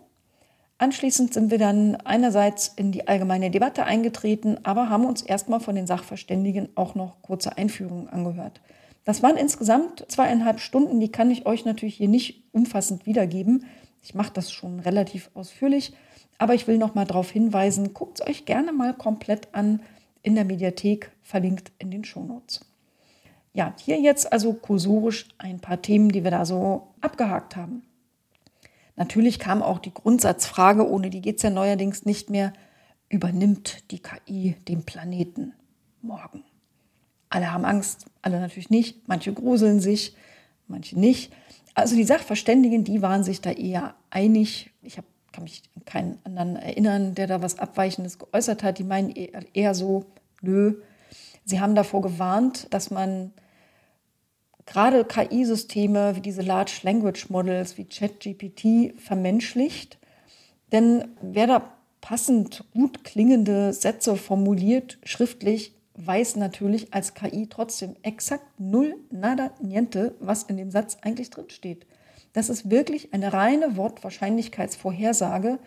Anschließend 0.77 1.33
sind 1.33 1.51
wir 1.51 1.57
dann 1.57 1.95
einerseits 1.97 2.67
in 2.75 2.91
die 2.91 3.07
allgemeine 3.07 3.49
Debatte 3.49 3.85
eingetreten, 3.85 4.57
aber 4.63 4.89
haben 4.89 5.05
uns 5.05 5.21
erstmal 5.21 5.59
von 5.61 5.75
den 5.75 5.87
Sachverständigen 5.87 6.69
auch 6.75 6.95
noch 6.95 7.21
kurze 7.21 7.57
Einführungen 7.57 8.09
angehört. 8.09 8.59
Das 9.05 9.21
waren 9.21 9.37
insgesamt 9.37 10.03
zweieinhalb 10.09 10.59
Stunden, 10.59 10.99
die 10.99 11.11
kann 11.11 11.31
ich 11.31 11.45
euch 11.45 11.63
natürlich 11.63 11.95
hier 11.95 12.09
nicht 12.09 12.43
umfassend 12.51 13.05
wiedergeben. 13.05 13.65
Ich 14.01 14.15
mache 14.15 14.33
das 14.33 14.51
schon 14.51 14.79
relativ 14.79 15.29
ausführlich, 15.35 15.93
aber 16.39 16.55
ich 16.55 16.67
will 16.67 16.77
noch 16.77 16.95
mal 16.95 17.05
darauf 17.05 17.29
hinweisen, 17.29 17.93
guckt 17.93 18.19
es 18.19 18.27
euch 18.27 18.45
gerne 18.45 18.73
mal 18.73 18.93
komplett 18.93 19.47
an 19.53 19.79
in 20.23 20.35
der 20.35 20.43
Mediathek, 20.43 21.11
verlinkt 21.21 21.71
in 21.77 21.91
den 21.91 22.03
Shownotes. 22.03 22.61
Ja, 23.55 23.74
hier 23.79 24.01
jetzt 24.01 24.33
also 24.33 24.51
kursorisch 24.51 25.29
ein 25.38 25.62
paar 25.62 25.81
Themen, 25.81 26.09
die 26.09 26.25
wir 26.25 26.31
da 26.31 26.45
so 26.45 26.89
abgehakt 27.00 27.55
haben. 27.55 27.83
Natürlich 28.97 29.39
kam 29.39 29.63
auch 29.63 29.79
die 29.79 29.93
Grundsatzfrage, 29.93 30.85
ohne 30.85 31.09
die 31.09 31.21
geht 31.21 31.38
es 31.38 31.43
ja 31.43 31.50
neuerdings 31.50 32.05
nicht 32.05 32.29
mehr, 32.29 32.51
übernimmt 33.07 33.89
die 33.91 34.00
KI 34.00 34.57
den 34.67 34.83
Planeten 34.83 35.53
morgen? 36.01 36.43
Alle 37.29 37.53
haben 37.53 37.63
Angst, 37.63 38.07
alle 38.21 38.41
natürlich 38.41 38.69
nicht. 38.69 39.07
Manche 39.07 39.31
gruseln 39.31 39.79
sich, 39.79 40.17
manche 40.67 41.00
nicht. 41.00 41.31
Also 41.75 41.95
die 41.95 42.03
Sachverständigen, 42.03 42.83
die 42.83 43.01
waren 43.01 43.24
sich 43.24 43.39
da 43.39 43.51
eher 43.51 43.95
einig. 44.09 44.71
Ich 44.81 44.97
habe 44.97 45.07
kann 45.31 45.43
mich 45.43 45.63
an 45.75 45.85
keinen 45.85 46.19
anderen 46.24 46.55
erinnern, 46.55 47.15
der 47.15 47.27
da 47.27 47.41
was 47.41 47.59
Abweichendes 47.59 48.19
geäußert 48.19 48.63
hat. 48.63 48.79
Die 48.79 48.85
meinen 48.85 49.12
eher 49.12 49.75
so, 49.75 50.05
nö. 50.41 50.81
Sie 51.43 51.59
haben 51.59 51.75
davor 51.75 52.01
gewarnt, 52.01 52.67
dass 52.74 52.89
man 52.89 53.33
gerade 54.65 55.05
KI-Systeme 55.05 56.15
wie 56.15 56.22
diese 56.22 56.41
Large 56.41 56.79
Language 56.84 57.29
Models 57.29 57.77
wie 57.77 57.86
ChatGPT 57.86 59.00
vermenschlicht. 59.00 59.98
Denn 60.72 61.10
wer 61.22 61.48
da 61.48 61.72
passend 62.01 62.63
gut 62.74 63.03
klingende 63.03 63.74
Sätze 63.74 64.15
formuliert, 64.15 65.00
schriftlich, 65.03 65.74
weiß 65.98 66.36
natürlich 66.36 66.93
als 66.93 67.13
KI 67.13 67.48
trotzdem 67.50 67.95
exakt 68.01 68.60
null, 68.60 68.95
nada, 69.12 69.51
niente, 69.62 70.15
was 70.19 70.43
in 70.43 70.57
dem 70.57 70.72
Satz 70.72 70.98
eigentlich 71.01 71.29
drin 71.29 71.50
steht. 71.50 71.86
Das 72.34 72.50
ist 72.50 72.69
wirklich 72.69 73.13
eine 73.13 73.31
reine 73.31 73.77
Wortwahrscheinlichkeitsvorhersage, 73.77 75.57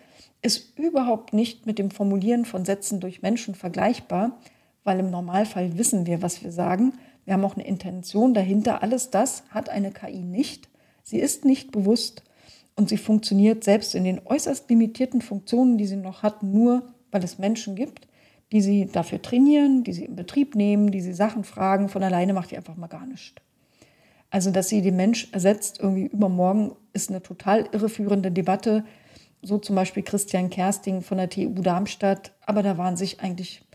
ist 0.42 0.78
überhaupt 0.78 1.32
nicht 1.32 1.66
mit 1.66 1.78
dem 1.78 1.90
Formulieren 1.90 2.44
von 2.44 2.64
Sätzen 2.64 3.00
durch 3.00 3.22
Menschen 3.22 3.54
vergleichbar, 3.54 4.38
weil 4.84 5.00
im 5.00 5.10
Normalfall 5.10 5.78
wissen 5.78 6.06
wir, 6.06 6.22
was 6.22 6.42
wir 6.44 6.52
sagen. 6.52 6.92
Wir 7.28 7.34
haben 7.34 7.44
auch 7.44 7.56
eine 7.56 7.66
Intention 7.66 8.32
dahinter. 8.32 8.82
Alles 8.82 9.10
das 9.10 9.42
hat 9.50 9.68
eine 9.68 9.90
KI 9.90 10.22
nicht. 10.22 10.70
Sie 11.02 11.18
ist 11.18 11.44
nicht 11.44 11.72
bewusst 11.72 12.22
und 12.74 12.88
sie 12.88 12.96
funktioniert 12.96 13.64
selbst 13.64 13.94
in 13.94 14.04
den 14.04 14.22
äußerst 14.24 14.70
limitierten 14.70 15.20
Funktionen, 15.20 15.76
die 15.76 15.84
sie 15.84 15.96
noch 15.96 16.22
hat, 16.22 16.42
nur 16.42 16.84
weil 17.10 17.22
es 17.22 17.36
Menschen 17.36 17.76
gibt, 17.76 18.08
die 18.50 18.62
sie 18.62 18.86
dafür 18.86 19.20
trainieren, 19.20 19.84
die 19.84 19.92
sie 19.92 20.06
in 20.06 20.16
Betrieb 20.16 20.54
nehmen, 20.54 20.90
die 20.90 21.02
sie 21.02 21.12
Sachen 21.12 21.44
fragen. 21.44 21.90
Von 21.90 22.02
alleine 22.02 22.32
macht 22.32 22.50
die 22.50 22.56
einfach 22.56 22.76
mal 22.76 22.86
gar 22.86 23.04
nichts. 23.04 23.34
Also, 24.30 24.50
dass 24.50 24.70
sie 24.70 24.80
den 24.80 24.96
Mensch 24.96 25.28
ersetzt, 25.30 25.80
irgendwie 25.80 26.06
übermorgen, 26.06 26.76
ist 26.94 27.10
eine 27.10 27.22
total 27.22 27.68
irreführende 27.72 28.30
Debatte. 28.30 28.86
So 29.42 29.58
zum 29.58 29.76
Beispiel 29.76 30.02
Christian 30.02 30.48
Kersting 30.48 31.02
von 31.02 31.18
der 31.18 31.28
TU 31.28 31.60
Darmstadt. 31.60 32.32
Aber 32.46 32.62
da 32.62 32.78
waren 32.78 32.96
sich 32.96 33.20
eigentlich 33.20 33.67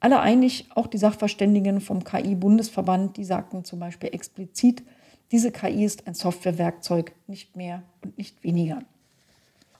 alle 0.00 0.20
einig, 0.20 0.66
auch 0.74 0.86
die 0.86 0.98
Sachverständigen 0.98 1.80
vom 1.80 2.04
KI-Bundesverband, 2.04 3.16
die 3.16 3.24
sagten 3.24 3.64
zum 3.64 3.80
Beispiel 3.80 4.10
explizit, 4.12 4.82
diese 5.30 5.50
KI 5.50 5.84
ist 5.84 6.06
ein 6.06 6.14
Softwarewerkzeug, 6.14 7.12
nicht 7.26 7.56
mehr 7.56 7.82
und 8.02 8.16
nicht 8.16 8.42
weniger. 8.42 8.80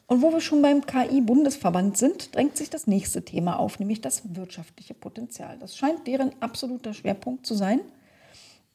Und 0.06 0.22
wo 0.22 0.32
wir 0.32 0.40
schon 0.40 0.62
beim 0.62 0.87
KI-Bundesverband 0.87 1.96
sind, 1.96 2.34
drängt 2.34 2.56
sich 2.56 2.70
das 2.70 2.87
nächste 2.87 3.25
Thema 3.25 3.58
auf, 3.58 3.78
nämlich 3.78 4.00
das 4.00 4.34
wirtschaftliche 4.34 4.94
Potenzial. 4.94 5.58
Das 5.58 5.76
scheint 5.76 6.06
deren 6.06 6.32
absoluter 6.40 6.94
Schwerpunkt 6.94 7.46
zu 7.46 7.54
sein. 7.54 7.80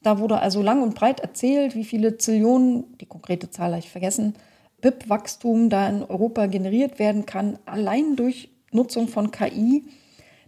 Da 0.04 0.20
wurde 0.20 0.40
also 0.40 0.62
lang 0.62 0.84
und 0.84 0.96
breit 0.96 1.22
erzählt, 1.22 1.76
wie 1.76 1.86
viele 1.86 2.18
Zillionen, 2.18 2.98
die 3.00 3.06
konkrete 3.06 3.50
Zahl 3.50 3.72
habe 3.72 3.80
ich 3.80 3.90
vergessen, 3.90 4.36
BIP-Wachstum 4.82 5.70
da 5.70 5.90
in 5.90 6.04
Europa 6.04 6.46
generiert 6.46 7.00
werden 7.00 7.26
kann, 7.26 7.58
allein 7.66 8.16
durch 8.16 8.50
Nutzung 8.72 9.08
von 9.08 9.32
KI, 9.32 9.86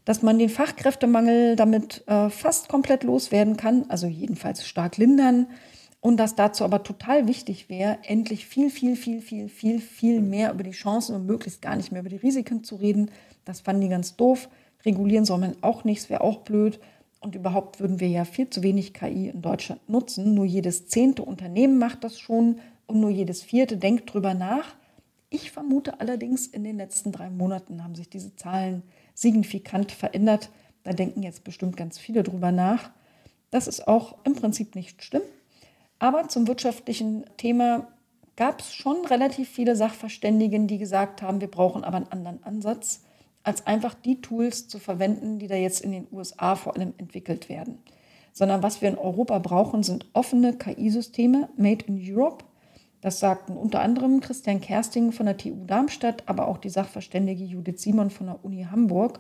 dass 0.06 0.22
man 0.22 0.40
den 0.40 0.50
Fachkräftemangel 0.50 1.56
damit 1.56 2.04
äh, 2.08 2.30
fast 2.30 2.70
komplett 2.70 3.04
loswerden 3.04 3.58
kann, 3.58 3.86
also 3.90 4.08
jedenfalls 4.08 4.66
stark 4.66 4.98
lindern, 4.98 5.48
und 6.00 6.18
dass 6.18 6.36
dazu 6.36 6.64
aber 6.64 6.84
total 6.84 7.28
wichtig 7.28 7.68
wäre, 7.68 7.98
endlich 8.04 8.46
viel, 8.46 8.70
viel, 8.70 8.96
viel, 8.96 9.22
viel, 9.22 9.50
viel, 9.50 9.80
viel 9.80 10.22
mehr 10.22 10.54
über 10.54 10.62
die 10.62 10.70
Chancen 10.70 11.16
und 11.16 11.26
möglichst 11.26 11.64
gar 11.64 11.76
nicht 11.76 11.92
mehr 11.92 12.02
über 12.02 12.12
die 12.12 12.18
Risiken 12.18 12.64
zu 12.64 12.76
reden. 12.76 13.10
Das 13.44 13.62
fanden 13.62 13.82
die 13.82 13.90
ganz 13.90 14.16
doof. 14.16 14.48
Regulieren 14.86 15.26
soll 15.26 15.40
man 15.40 15.56
auch 15.62 15.84
nichts, 15.84 16.12
wäre 16.12 16.22
auch 16.22 16.42
blöd. 16.42 16.80
Und 17.22 17.34
überhaupt 17.34 17.80
würden 17.80 18.00
wir 18.00 18.08
ja 18.08 18.24
viel 18.24 18.48
zu 18.52 18.62
wenig 18.62 18.94
KI 18.94 19.30
in 19.30 19.42
Deutschland 19.42 19.90
nutzen. 19.90 20.36
Nur 20.36 20.46
jedes 20.46 20.88
zehnte 20.88 21.24
Unternehmen 21.24 21.80
macht 21.80 22.04
das 22.04 22.20
schon 22.20 22.60
und 22.86 23.00
nur 23.00 23.10
jedes 23.10 23.42
vierte 23.42 23.78
denkt 23.78 24.14
drüber 24.14 24.36
nach. 24.36 24.76
Ich 25.32 25.50
vermute 25.50 26.00
allerdings, 26.02 26.46
in 26.46 26.64
den 26.64 26.78
letzten 26.78 27.12
drei 27.14 27.32
Monaten 27.32 27.84
haben 27.84 27.96
sich 27.96 28.10
diese 28.10 28.36
Zahlen 28.36 28.84
signifikant 29.16 29.92
verändert. 29.92 30.50
Da 30.84 30.94
denken 30.94 31.24
jetzt 31.24 31.44
bestimmt 31.44 31.76
ganz 31.76 31.98
viele 31.98 32.22
drüber 32.22 32.52
nach. 32.52 32.92
Das 33.50 33.68
ist 33.68 33.88
auch 33.88 34.18
im 34.24 34.36
Prinzip 34.36 34.76
nicht 34.76 35.04
schlimm. 35.04 35.24
Aber 35.98 36.28
zum 36.28 36.48
wirtschaftlichen 36.48 37.26
Thema 37.38 37.88
gab 38.36 38.60
es 38.60 38.76
schon 38.76 39.06
relativ 39.06 39.50
viele 39.50 39.76
Sachverständigen, 39.76 40.68
die 40.68 40.78
gesagt 40.78 41.22
haben, 41.22 41.42
wir 41.42 41.50
brauchen 41.50 41.84
aber 41.84 41.98
einen 41.98 42.12
anderen 42.12 42.44
Ansatz 42.44 43.02
als 43.44 43.66
einfach 43.68 43.94
die 43.94 44.22
Tools 44.22 44.68
zu 44.68 44.80
verwenden, 44.80 45.40
die 45.40 45.48
da 45.48 45.56
jetzt 45.56 45.82
in 45.82 45.92
den 45.92 46.08
USA 46.12 46.56
vor 46.56 46.76
allem 46.76 46.94
entwickelt 46.98 47.48
werden. 47.48 47.78
Sondern 48.34 48.64
was 48.64 48.82
wir 48.82 48.90
in 48.90 48.98
Europa 48.98 49.40
brauchen, 49.40 49.84
sind 49.84 50.08
offene 50.14 50.58
KI-Systeme, 50.58 51.50
made 51.56 51.86
in 51.86 52.02
Europe. 52.02 52.44
Das 53.06 53.20
sagten 53.20 53.56
unter 53.56 53.82
anderem 53.82 54.20
Christian 54.20 54.60
Kersting 54.60 55.12
von 55.12 55.28
der 55.28 55.38
TU 55.38 55.64
Darmstadt, 55.68 56.24
aber 56.26 56.48
auch 56.48 56.58
die 56.58 56.72
Sachverständige 56.72 57.44
Judith 57.44 57.80
Simon 57.84 58.10
von 58.10 58.26
der 58.26 58.44
Uni 58.44 58.64
Hamburg. 58.64 59.20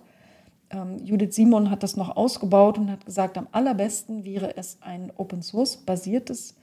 Ähm, 0.71 0.97
Judith 1.03 1.35
Simon 1.35 1.69
hat 1.69 1.83
das 1.83 1.95
noch 1.95 2.17
ausgebaut 2.17 2.79
und 2.79 2.89
hat 2.89 3.05
gesagt, 3.05 3.37
am 3.37 3.47
allerbesten 3.51 4.25
wäre 4.25 4.57
es 4.57 4.79
ein 4.81 5.11
Open-Source-basiertes 5.15 6.55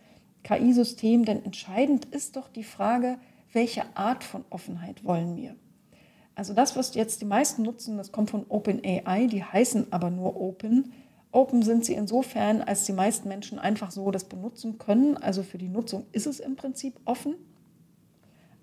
KI-System, 0.43 1.25
denn 1.25 1.45
entscheidend 1.45 2.07
ist 2.07 2.35
doch 2.35 2.49
die 2.49 2.65
Frage, 2.65 3.19
welche 3.53 3.85
Art 3.95 4.25
von 4.25 4.45
Offenheit 4.51 5.05
wollen 5.05 5.37
wir? 5.37 5.55
Also 6.35 6.55
das, 6.55 6.75
was 6.75 6.97
jetzt 6.97 7.21
die 7.21 7.27
meisten 7.27 7.63
nutzen, 7.63 7.99
das 7.99 8.11
kommt 8.11 8.31
von 8.31 8.47
OpenAI, 8.49 9.29
die 9.29 9.45
heißen 9.45 9.93
aber 9.93 10.11
nur 10.11 10.41
Open. 10.41 10.93
Open 11.33 11.63
sind 11.63 11.85
sie 11.85 11.95
insofern, 11.95 12.61
als 12.61 12.85
die 12.85 12.93
meisten 12.93 13.27
Menschen 13.29 13.59
einfach 13.59 13.91
so 13.91 14.11
das 14.11 14.25
benutzen 14.25 14.79
können. 14.79 15.17
Also 15.17 15.43
für 15.43 15.59
die 15.59 15.69
Nutzung 15.69 16.07
ist 16.13 16.27
es 16.27 16.41
im 16.41 16.57
Prinzip 16.57 17.01
offen. 17.07 17.35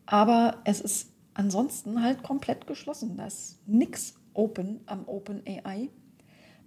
Aber 0.05 0.57
es 0.63 0.79
ist 0.79 1.11
ansonsten 1.33 2.03
halt 2.03 2.23
komplett 2.23 2.67
geschlossen. 2.67 3.17
Da 3.17 3.25
ist 3.25 3.59
nichts 3.67 4.15
open 4.33 4.81
am 4.85 5.07
OpenAI. 5.07 5.89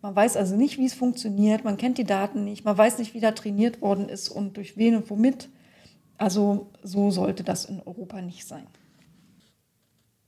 Man 0.03 0.17
weiß 0.17 0.37
also 0.37 0.57
nicht, 0.57 0.79
wie 0.79 0.87
es 0.87 0.95
funktioniert, 0.95 1.62
man 1.62 1.77
kennt 1.77 1.97
die 1.97 2.05
Daten 2.05 2.43
nicht, 2.43 2.65
man 2.65 2.77
weiß 2.77 2.99
nicht, 2.99 3.15
wie 3.15 3.21
da 3.21 3.31
trainiert 3.31 3.81
worden 3.81 4.09
ist 4.09 4.29
und 4.29 4.57
durch 4.57 4.77
wen 4.77 4.97
und 4.97 5.09
womit. 5.09 5.49
Also 6.19 6.71
so 6.83 7.12
sollte 7.12 7.45
das 7.45 7.65
in 7.67 7.81
Europa 7.81 8.21
nicht 8.21 8.47
sein. 8.47 8.67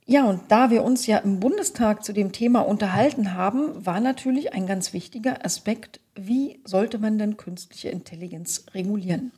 Ja, 0.07 0.25
und 0.29 0.43
da 0.49 0.71
wir 0.71 0.85
uns 0.85 1.07
ja 1.07 1.17
im 1.19 1.41
Bundestag 1.41 2.05
zu 2.05 2.13
dem 2.13 2.31
Thema 2.31 2.61
unterhalten 2.61 3.33
haben, 3.33 3.87
war 3.87 4.01
natürlich 4.01 4.53
ein 4.53 4.67
ganz 4.67 4.93
wichtiger 4.93 5.47
Aspekt, 5.47 5.99
wie 6.15 6.61
sollte 6.65 6.99
man 6.99 7.17
denn 7.17 7.39
künstliche 7.39 7.89
Intelligenz 7.89 8.67
regulieren? 8.75 9.33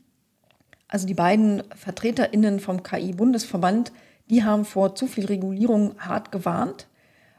Also 0.88 1.06
die 1.06 1.14
beiden 1.14 1.62
Vertreterinnen 1.76 2.58
vom 2.58 2.82
KI-Bundesverband, 2.82 3.92
die 4.28 4.42
haben 4.42 4.64
vor 4.64 4.96
zu 4.96 5.06
viel 5.06 5.26
Regulierung 5.26 5.94
hart 6.00 6.32
gewarnt 6.32 6.88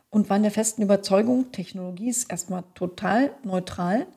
und 0.10 0.30
waren 0.30 0.44
der 0.44 0.52
festen 0.52 0.82
Überzeugung, 0.82 1.52
Technologie 1.52 2.10
ist 2.10 2.32
erstmal 2.32 2.64
total 2.76 3.32
neutral 3.44 4.08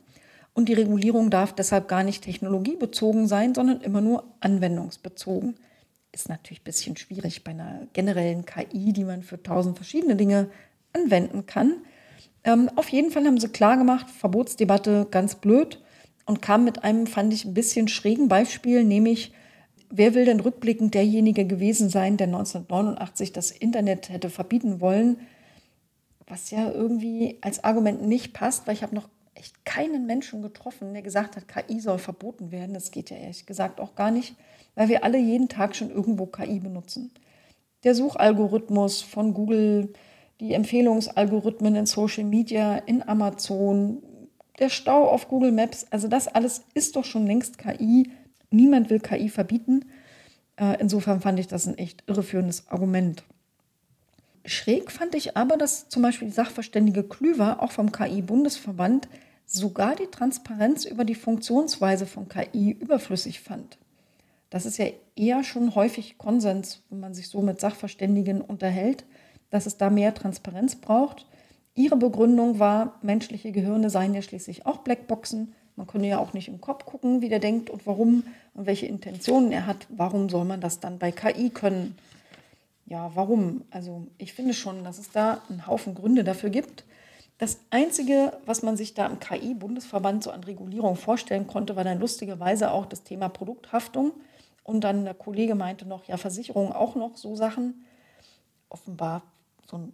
und 0.54 0.68
die 0.68 0.74
Regulierung 0.74 1.30
darf 1.30 1.52
deshalb 1.52 1.88
gar 1.88 2.04
nicht 2.04 2.22
technologiebezogen 2.22 3.26
sein, 3.26 3.56
sondern 3.56 3.80
immer 3.80 4.00
nur 4.00 4.22
anwendungsbezogen 4.38 5.56
ist 6.12 6.28
natürlich 6.28 6.60
ein 6.60 6.64
bisschen 6.64 6.96
schwierig 6.96 7.44
bei 7.44 7.52
einer 7.52 7.86
generellen 7.92 8.44
KI, 8.44 8.92
die 8.92 9.04
man 9.04 9.22
für 9.22 9.42
tausend 9.42 9.76
verschiedene 9.76 10.16
Dinge 10.16 10.50
anwenden 10.92 11.46
kann. 11.46 11.76
Ähm, 12.42 12.70
auf 12.76 12.88
jeden 12.88 13.10
Fall 13.10 13.24
haben 13.24 13.38
sie 13.38 13.48
klar 13.48 13.76
gemacht, 13.76 14.08
Verbotsdebatte 14.10 15.06
ganz 15.10 15.36
blöd 15.36 15.80
und 16.26 16.42
kam 16.42 16.64
mit 16.64 16.84
einem, 16.84 17.06
fand 17.06 17.32
ich, 17.32 17.44
ein 17.44 17.54
bisschen 17.54 17.88
schrägen 17.88 18.28
Beispiel, 18.28 18.84
nämlich, 18.84 19.32
wer 19.90 20.14
will 20.14 20.24
denn 20.24 20.40
rückblickend 20.40 20.94
derjenige 20.94 21.46
gewesen 21.46 21.90
sein, 21.90 22.16
der 22.16 22.28
1989 22.28 23.32
das 23.32 23.50
Internet 23.50 24.08
hätte 24.08 24.30
verbieten 24.30 24.80
wollen, 24.80 25.20
was 26.26 26.50
ja 26.50 26.70
irgendwie 26.70 27.38
als 27.40 27.62
Argument 27.64 28.02
nicht 28.02 28.32
passt, 28.32 28.66
weil 28.66 28.74
ich 28.74 28.82
habe 28.82 28.94
noch 28.94 29.08
echt 29.34 29.64
keinen 29.64 30.06
Menschen 30.06 30.42
getroffen, 30.42 30.92
der 30.92 31.02
gesagt 31.02 31.36
hat, 31.36 31.48
KI 31.48 31.80
soll 31.80 31.98
verboten 31.98 32.52
werden. 32.52 32.74
Das 32.74 32.90
geht 32.90 33.10
ja 33.10 33.16
ehrlich 33.16 33.46
gesagt 33.46 33.80
auch 33.80 33.94
gar 33.94 34.10
nicht 34.10 34.36
weil 34.74 34.88
wir 34.88 35.04
alle 35.04 35.18
jeden 35.18 35.48
Tag 35.48 35.76
schon 35.76 35.90
irgendwo 35.90 36.26
KI 36.26 36.60
benutzen. 36.60 37.10
Der 37.84 37.94
Suchalgorithmus 37.94 39.02
von 39.02 39.34
Google, 39.34 39.92
die 40.40 40.54
Empfehlungsalgorithmen 40.54 41.74
in 41.76 41.86
Social 41.86 42.24
Media, 42.24 42.76
in 42.76 43.06
Amazon, 43.06 44.02
der 44.58 44.68
Stau 44.68 45.08
auf 45.08 45.28
Google 45.28 45.52
Maps, 45.52 45.86
also 45.90 46.08
das 46.08 46.28
alles 46.28 46.62
ist 46.74 46.96
doch 46.96 47.04
schon 47.04 47.26
längst 47.26 47.58
KI. 47.58 48.10
Niemand 48.50 48.90
will 48.90 49.00
KI 49.00 49.28
verbieten. 49.28 49.86
Äh, 50.56 50.78
insofern 50.80 51.20
fand 51.20 51.38
ich 51.40 51.48
das 51.48 51.66
ein 51.66 51.78
echt 51.78 52.04
irreführendes 52.06 52.68
Argument. 52.68 53.24
Schräg 54.44 54.90
fand 54.90 55.14
ich 55.14 55.36
aber, 55.36 55.56
dass 55.56 55.88
zum 55.88 56.02
Beispiel 56.02 56.28
die 56.28 56.34
Sachverständige 56.34 57.04
Klüver 57.04 57.62
auch 57.62 57.72
vom 57.72 57.92
KI-Bundesverband 57.92 59.08
sogar 59.46 59.96
die 59.96 60.06
Transparenz 60.06 60.84
über 60.84 61.04
die 61.04 61.14
Funktionsweise 61.14 62.06
von 62.06 62.28
KI 62.28 62.70
überflüssig 62.70 63.40
fand. 63.40 63.78
Das 64.50 64.66
ist 64.66 64.78
ja 64.78 64.86
eher 65.14 65.44
schon 65.44 65.74
häufig 65.74 66.18
Konsens, 66.18 66.82
wenn 66.90 67.00
man 67.00 67.14
sich 67.14 67.28
so 67.28 67.40
mit 67.40 67.60
Sachverständigen 67.60 68.40
unterhält, 68.40 69.04
dass 69.50 69.66
es 69.66 69.76
da 69.76 69.90
mehr 69.90 70.12
Transparenz 70.12 70.76
braucht. 70.76 71.26
Ihre 71.74 71.96
Begründung 71.96 72.58
war, 72.58 72.98
menschliche 73.00 73.52
Gehirne 73.52 73.90
seien 73.90 74.12
ja 74.12 74.22
schließlich 74.22 74.66
auch 74.66 74.78
Blackboxen. 74.78 75.54
Man 75.76 75.86
könne 75.86 76.08
ja 76.08 76.18
auch 76.18 76.32
nicht 76.32 76.48
im 76.48 76.60
Kopf 76.60 76.84
gucken, 76.84 77.22
wie 77.22 77.28
der 77.28 77.38
denkt 77.38 77.70
und 77.70 77.86
warum 77.86 78.24
und 78.54 78.66
welche 78.66 78.86
Intentionen 78.86 79.52
er 79.52 79.66
hat. 79.66 79.86
Warum 79.88 80.28
soll 80.28 80.44
man 80.44 80.60
das 80.60 80.80
dann 80.80 80.98
bei 80.98 81.12
KI 81.12 81.50
können? 81.50 81.96
Ja, 82.86 83.12
warum? 83.14 83.62
Also 83.70 84.08
ich 84.18 84.32
finde 84.32 84.52
schon, 84.52 84.82
dass 84.82 84.98
es 84.98 85.12
da 85.12 85.40
einen 85.48 85.68
Haufen 85.68 85.94
Gründe 85.94 86.24
dafür 86.24 86.50
gibt. 86.50 86.84
Das 87.38 87.60
Einzige, 87.70 88.32
was 88.44 88.62
man 88.62 88.76
sich 88.76 88.92
da 88.92 89.06
im 89.06 89.20
KI-Bundesverband 89.20 90.24
so 90.24 90.30
an 90.32 90.44
Regulierung 90.44 90.96
vorstellen 90.96 91.46
konnte, 91.46 91.76
war 91.76 91.84
dann 91.84 92.00
lustigerweise 92.00 92.72
auch 92.72 92.84
das 92.84 93.04
Thema 93.04 93.30
Produkthaftung. 93.30 94.12
Und 94.62 94.82
dann 94.82 95.04
der 95.04 95.14
Kollege 95.14 95.54
meinte 95.54 95.86
noch, 95.86 96.04
ja, 96.04 96.16
Versicherung 96.16 96.72
auch 96.72 96.94
noch 96.94 97.16
so 97.16 97.34
Sachen. 97.34 97.84
Offenbar 98.68 99.22
so 99.68 99.78
ein 99.78 99.92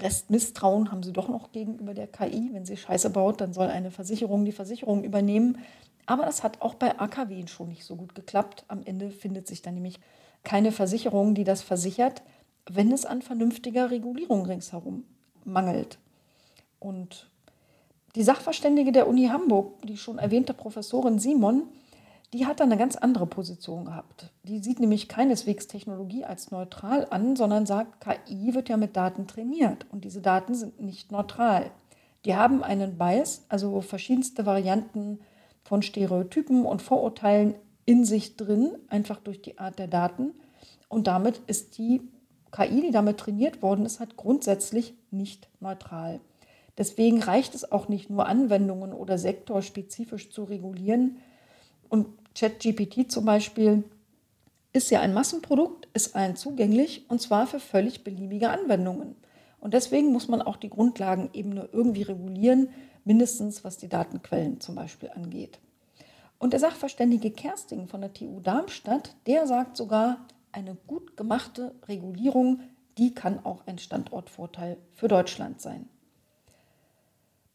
Restmisstrauen 0.00 0.90
haben 0.90 1.02
sie 1.02 1.12
doch 1.12 1.28
noch 1.28 1.52
gegenüber 1.52 1.94
der 1.94 2.06
KI. 2.06 2.50
Wenn 2.52 2.64
sie 2.64 2.76
Scheiße 2.76 3.10
baut, 3.10 3.40
dann 3.40 3.52
soll 3.52 3.68
eine 3.68 3.90
Versicherung 3.90 4.44
die 4.44 4.52
Versicherung 4.52 5.04
übernehmen. 5.04 5.58
Aber 6.06 6.24
das 6.24 6.42
hat 6.42 6.60
auch 6.60 6.74
bei 6.74 6.98
AKW 6.98 7.46
schon 7.46 7.68
nicht 7.68 7.84
so 7.84 7.96
gut 7.96 8.14
geklappt. 8.14 8.64
Am 8.68 8.82
Ende 8.84 9.10
findet 9.10 9.46
sich 9.46 9.62
dann 9.62 9.74
nämlich 9.74 10.00
keine 10.42 10.72
Versicherung, 10.72 11.34
die 11.34 11.44
das 11.44 11.62
versichert, 11.62 12.22
wenn 12.70 12.92
es 12.92 13.06
an 13.06 13.22
vernünftiger 13.22 13.90
Regulierung 13.90 14.44
ringsherum 14.44 15.04
mangelt. 15.44 15.98
Und 16.78 17.30
die 18.14 18.22
Sachverständige 18.22 18.92
der 18.92 19.08
Uni 19.08 19.26
Hamburg, 19.26 19.80
die 19.82 19.96
schon 19.96 20.18
erwähnte 20.18 20.54
Professorin 20.54 21.18
Simon, 21.18 21.64
die 22.34 22.46
hat 22.46 22.58
da 22.58 22.64
eine 22.64 22.76
ganz 22.76 22.96
andere 22.96 23.26
Position 23.26 23.84
gehabt. 23.84 24.32
Die 24.42 24.58
sieht 24.58 24.80
nämlich 24.80 25.08
keineswegs 25.08 25.68
Technologie 25.68 26.24
als 26.24 26.50
neutral 26.50 27.06
an, 27.08 27.36
sondern 27.36 27.64
sagt, 27.64 28.00
KI 28.00 28.54
wird 28.54 28.68
ja 28.68 28.76
mit 28.76 28.96
Daten 28.96 29.28
trainiert 29.28 29.86
und 29.92 30.04
diese 30.04 30.20
Daten 30.20 30.56
sind 30.56 30.80
nicht 30.80 31.12
neutral. 31.12 31.70
Die 32.24 32.34
haben 32.34 32.64
einen 32.64 32.98
Bias, 32.98 33.44
also 33.48 33.80
verschiedenste 33.80 34.46
Varianten 34.46 35.20
von 35.62 35.82
Stereotypen 35.82 36.66
und 36.66 36.82
Vorurteilen 36.82 37.54
in 37.84 38.04
sich 38.04 38.36
drin, 38.36 38.72
einfach 38.88 39.20
durch 39.20 39.40
die 39.40 39.58
Art 39.58 39.78
der 39.78 39.86
Daten. 39.86 40.32
Und 40.88 41.06
damit 41.06 41.40
ist 41.46 41.78
die 41.78 42.02
KI, 42.50 42.80
die 42.80 42.90
damit 42.90 43.18
trainiert 43.18 43.62
worden 43.62 43.86
ist, 43.86 44.00
halt 44.00 44.16
grundsätzlich 44.16 44.94
nicht 45.12 45.48
neutral. 45.60 46.18
Deswegen 46.78 47.22
reicht 47.22 47.54
es 47.54 47.70
auch 47.70 47.86
nicht 47.86 48.10
nur 48.10 48.26
Anwendungen 48.26 48.92
oder 48.92 49.18
sektorspezifisch 49.18 50.30
zu 50.30 50.42
regulieren. 50.42 51.18
Und 51.88 52.08
ChatGPT 52.34 53.10
zum 53.10 53.24
Beispiel 53.24 53.84
ist 54.72 54.90
ja 54.90 55.00
ein 55.00 55.14
Massenprodukt, 55.14 55.88
ist 55.94 56.16
allen 56.16 56.36
zugänglich 56.36 57.08
und 57.08 57.20
zwar 57.22 57.46
für 57.46 57.60
völlig 57.60 58.02
beliebige 58.02 58.50
Anwendungen. 58.50 59.14
Und 59.60 59.72
deswegen 59.72 60.12
muss 60.12 60.28
man 60.28 60.42
auch 60.42 60.56
die 60.56 60.68
Grundlagenebene 60.68 61.68
irgendwie 61.72 62.02
regulieren, 62.02 62.68
mindestens 63.04 63.64
was 63.64 63.78
die 63.78 63.88
Datenquellen 63.88 64.60
zum 64.60 64.74
Beispiel 64.74 65.10
angeht. 65.10 65.58
Und 66.38 66.52
der 66.52 66.60
Sachverständige 66.60 67.30
Kersting 67.30 67.86
von 67.86 68.00
der 68.00 68.12
TU 68.12 68.40
Darmstadt, 68.40 69.14
der 69.26 69.46
sagt 69.46 69.76
sogar, 69.76 70.26
eine 70.52 70.76
gut 70.86 71.16
gemachte 71.16 71.74
Regulierung, 71.88 72.60
die 72.98 73.14
kann 73.14 73.44
auch 73.44 73.66
ein 73.66 73.78
Standortvorteil 73.78 74.76
für 74.92 75.08
Deutschland 75.08 75.60
sein. 75.60 75.88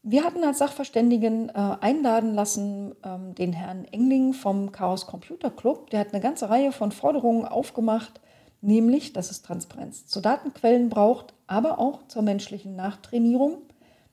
Wir 0.02 0.24
hatten 0.24 0.42
als 0.44 0.58
Sachverständigen 0.58 1.50
äh, 1.50 1.52
einladen 1.52 2.34
lassen 2.34 2.94
ähm, 3.04 3.34
den 3.34 3.52
Herrn 3.52 3.84
Engling 3.84 4.32
vom 4.32 4.72
Chaos 4.72 5.06
Computer 5.06 5.50
Club. 5.50 5.90
Der 5.90 6.00
hat 6.00 6.14
eine 6.14 6.22
ganze 6.22 6.48
Reihe 6.48 6.72
von 6.72 6.90
Forderungen 6.90 7.44
aufgemacht, 7.44 8.18
nämlich, 8.62 9.12
dass 9.12 9.30
es 9.30 9.42
Transparenz 9.42 10.06
zu 10.06 10.22
Datenquellen 10.22 10.88
braucht, 10.88 11.34
aber 11.46 11.78
auch 11.78 12.06
zur 12.08 12.22
menschlichen 12.22 12.76
Nachtrainierung. 12.76 13.58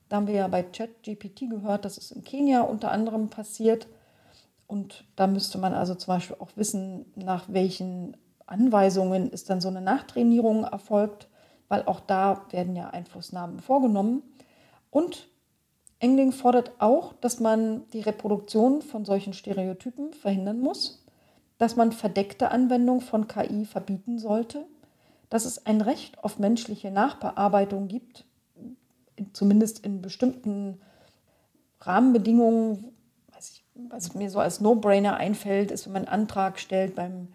Da 0.09 0.17
haben 0.17 0.27
wir 0.27 0.33
ja 0.35 0.47
bei 0.49 0.61
ChatGPT 0.61 1.49
gehört, 1.49 1.85
dass 1.85 1.97
es 1.97 2.11
in 2.11 2.25
Kenia 2.25 2.61
unter 2.61 2.91
anderem 2.91 3.29
passiert. 3.29 3.87
Und 4.67 5.05
da 5.15 5.25
müsste 5.25 5.57
man 5.57 5.73
also 5.73 5.95
zum 5.95 6.15
Beispiel 6.15 6.35
auch 6.39 6.51
wissen, 6.55 7.05
nach 7.15 7.45
welchen 7.47 8.17
Anweisungen 8.45 9.29
ist 9.31 9.49
dann 9.49 9.61
so 9.61 9.69
eine 9.69 9.81
Nachtrainierung 9.81 10.65
erfolgt, 10.65 11.29
weil 11.69 11.83
auch 11.83 12.01
da 12.01 12.45
werden 12.51 12.75
ja 12.75 12.89
Einflussnahmen 12.89 13.61
vorgenommen. 13.61 14.21
Und 14.89 15.29
Engling 15.99 16.31
fordert 16.31 16.73
auch, 16.79 17.13
dass 17.13 17.39
man 17.39 17.87
die 17.89 18.01
Reproduktion 18.01 18.81
von 18.81 19.05
solchen 19.05 19.33
Stereotypen 19.33 20.13
verhindern 20.13 20.59
muss, 20.59 21.03
dass 21.57 21.75
man 21.75 21.91
verdeckte 21.91 22.51
Anwendung 22.51 23.01
von 23.01 23.27
KI 23.27 23.65
verbieten 23.65 24.19
sollte, 24.19 24.65
dass 25.29 25.45
es 25.45 25.65
ein 25.65 25.81
Recht 25.81 26.23
auf 26.23 26.37
menschliche 26.39 26.91
Nachbearbeitung 26.91 27.87
gibt, 27.87 28.25
zumindest 29.33 29.83
in 29.83 30.01
bestimmten 30.01 30.79
Rahmenbedingungen. 31.81 32.93
Was, 33.89 34.15
mir 34.15 34.31
so 34.31 34.39
als 34.39 34.61
No-Brainer 34.61 35.17
einfällt, 35.17 35.69
ist, 35.69 35.85
wenn 35.85 35.93
man 35.93 36.05
einen 36.05 36.21
Antrag 36.21 36.59
stellt 36.59 36.95
beim, 36.95 37.27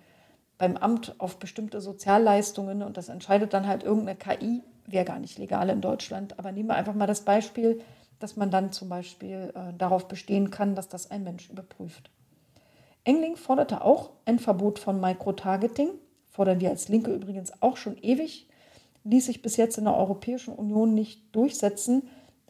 beim 0.58 0.76
Amt 0.76 1.14
auf 1.18 1.38
bestimmte 1.38 1.80
Sozialleistungen 1.80 2.82
und 2.82 2.96
das 2.96 3.08
entscheidet 3.08 3.54
dann 3.54 3.68
halt 3.68 3.84
irgendeine 3.84 4.18
KI, 4.18 4.62
wäre 4.86 5.04
gar 5.04 5.20
nicht 5.20 5.38
legal 5.38 5.68
in 5.68 5.80
Deutschland. 5.80 6.38
Aber 6.40 6.50
nehmen 6.50 6.68
wir 6.68 6.74
einfach 6.74 6.94
mal 6.94 7.06
das 7.06 7.20
Beispiel, 7.20 7.80
dass 8.22 8.36
man 8.36 8.50
dann 8.50 8.72
zum 8.72 8.88
Beispiel 8.88 9.52
äh, 9.54 9.72
darauf 9.76 10.08
bestehen 10.08 10.50
kann, 10.50 10.74
dass 10.74 10.88
das 10.88 11.10
ein 11.10 11.24
Mensch 11.24 11.50
überprüft. 11.50 12.10
Engling 13.04 13.36
forderte 13.36 13.82
auch 13.82 14.10
ein 14.26 14.38
Verbot 14.38 14.78
von 14.78 15.00
Microtargeting, 15.00 15.90
fordern 16.30 16.60
wir 16.60 16.70
als 16.70 16.88
Linke 16.88 17.12
übrigens 17.12 17.52
auch 17.60 17.76
schon 17.76 17.96
ewig, 17.98 18.48
ließ 19.04 19.26
sich 19.26 19.42
bis 19.42 19.56
jetzt 19.56 19.76
in 19.78 19.84
der 19.84 19.96
Europäischen 19.96 20.54
Union 20.54 20.94
nicht 20.94 21.34
durchsetzen. 21.34 22.08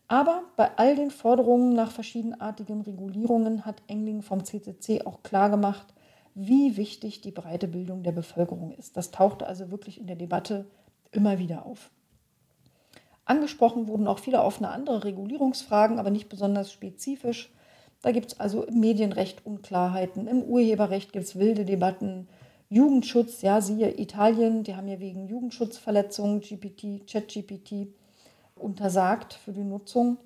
Aber 0.09 0.43
bei 0.57 0.71
all 0.77 0.95
den 0.95 1.11
Forderungen 1.11 1.73
nach 1.73 1.91
verschiedenartigen 1.91 2.83
Regulierungen 2.83 3.65
hat 3.65 3.83
Engling 3.87 4.21
vom 4.21 4.45
CCC 4.45 5.07
auch 5.07 5.23
klargemacht, 5.23 5.87
wie 6.35 6.77
wichtig 6.77 7.23
die 7.23 7.31
breite 7.31 7.69
Bildung 7.69 8.03
der 8.03 8.13
Bevölkerung 8.13 8.73
ist. 8.73 8.97
Das 8.97 9.11
tauchte 9.11 9.47
also 9.47 9.71
wirklich 9.71 9.99
in 9.99 10.07
der 10.07 10.17
Debatte 10.17 10.67
immer 11.13 11.39
wieder 11.39 11.65
auf. 11.65 11.91
Angesprochen 13.25 13.87
wurden 13.87 14.09
auch 14.09 14.19
viele 14.19 14.43
offene 14.43 14.71
andere 14.71 15.05
Regulierungsfragen, 15.05 15.99
aber 15.99 16.11
nicht 16.11 16.29
besonders 16.29 16.73
spezifisch. 16.73 17.53
Da 18.03 18.11
gibt 18.11 18.33
es 18.33 18.41
also 18.41 18.65
im 18.65 18.81
Medienrecht 18.81 19.47
Unklarheiten, 19.47 20.27
im 20.27 20.43
Urheberrecht 20.43 21.13
gibt 21.13 21.25
es 21.25 21.39
wilde 21.39 21.65
Debatten, 21.65 22.29
Jugendschutz, 22.69 23.43
ja, 23.43 23.61
siehe 23.61 24.01
Italien, 24.01 24.65
die 24.65 24.75
haben 24.75 24.89
ja 24.89 24.99
wegen 24.99 25.29
Jugendschutzverletzungen 25.29 26.41
GPT, 26.41 27.07
ChatGPT 27.07 27.89
untersagt 28.57 29.35
für 29.35 29.53
die 29.53 29.63
Nutzung. 29.63 30.17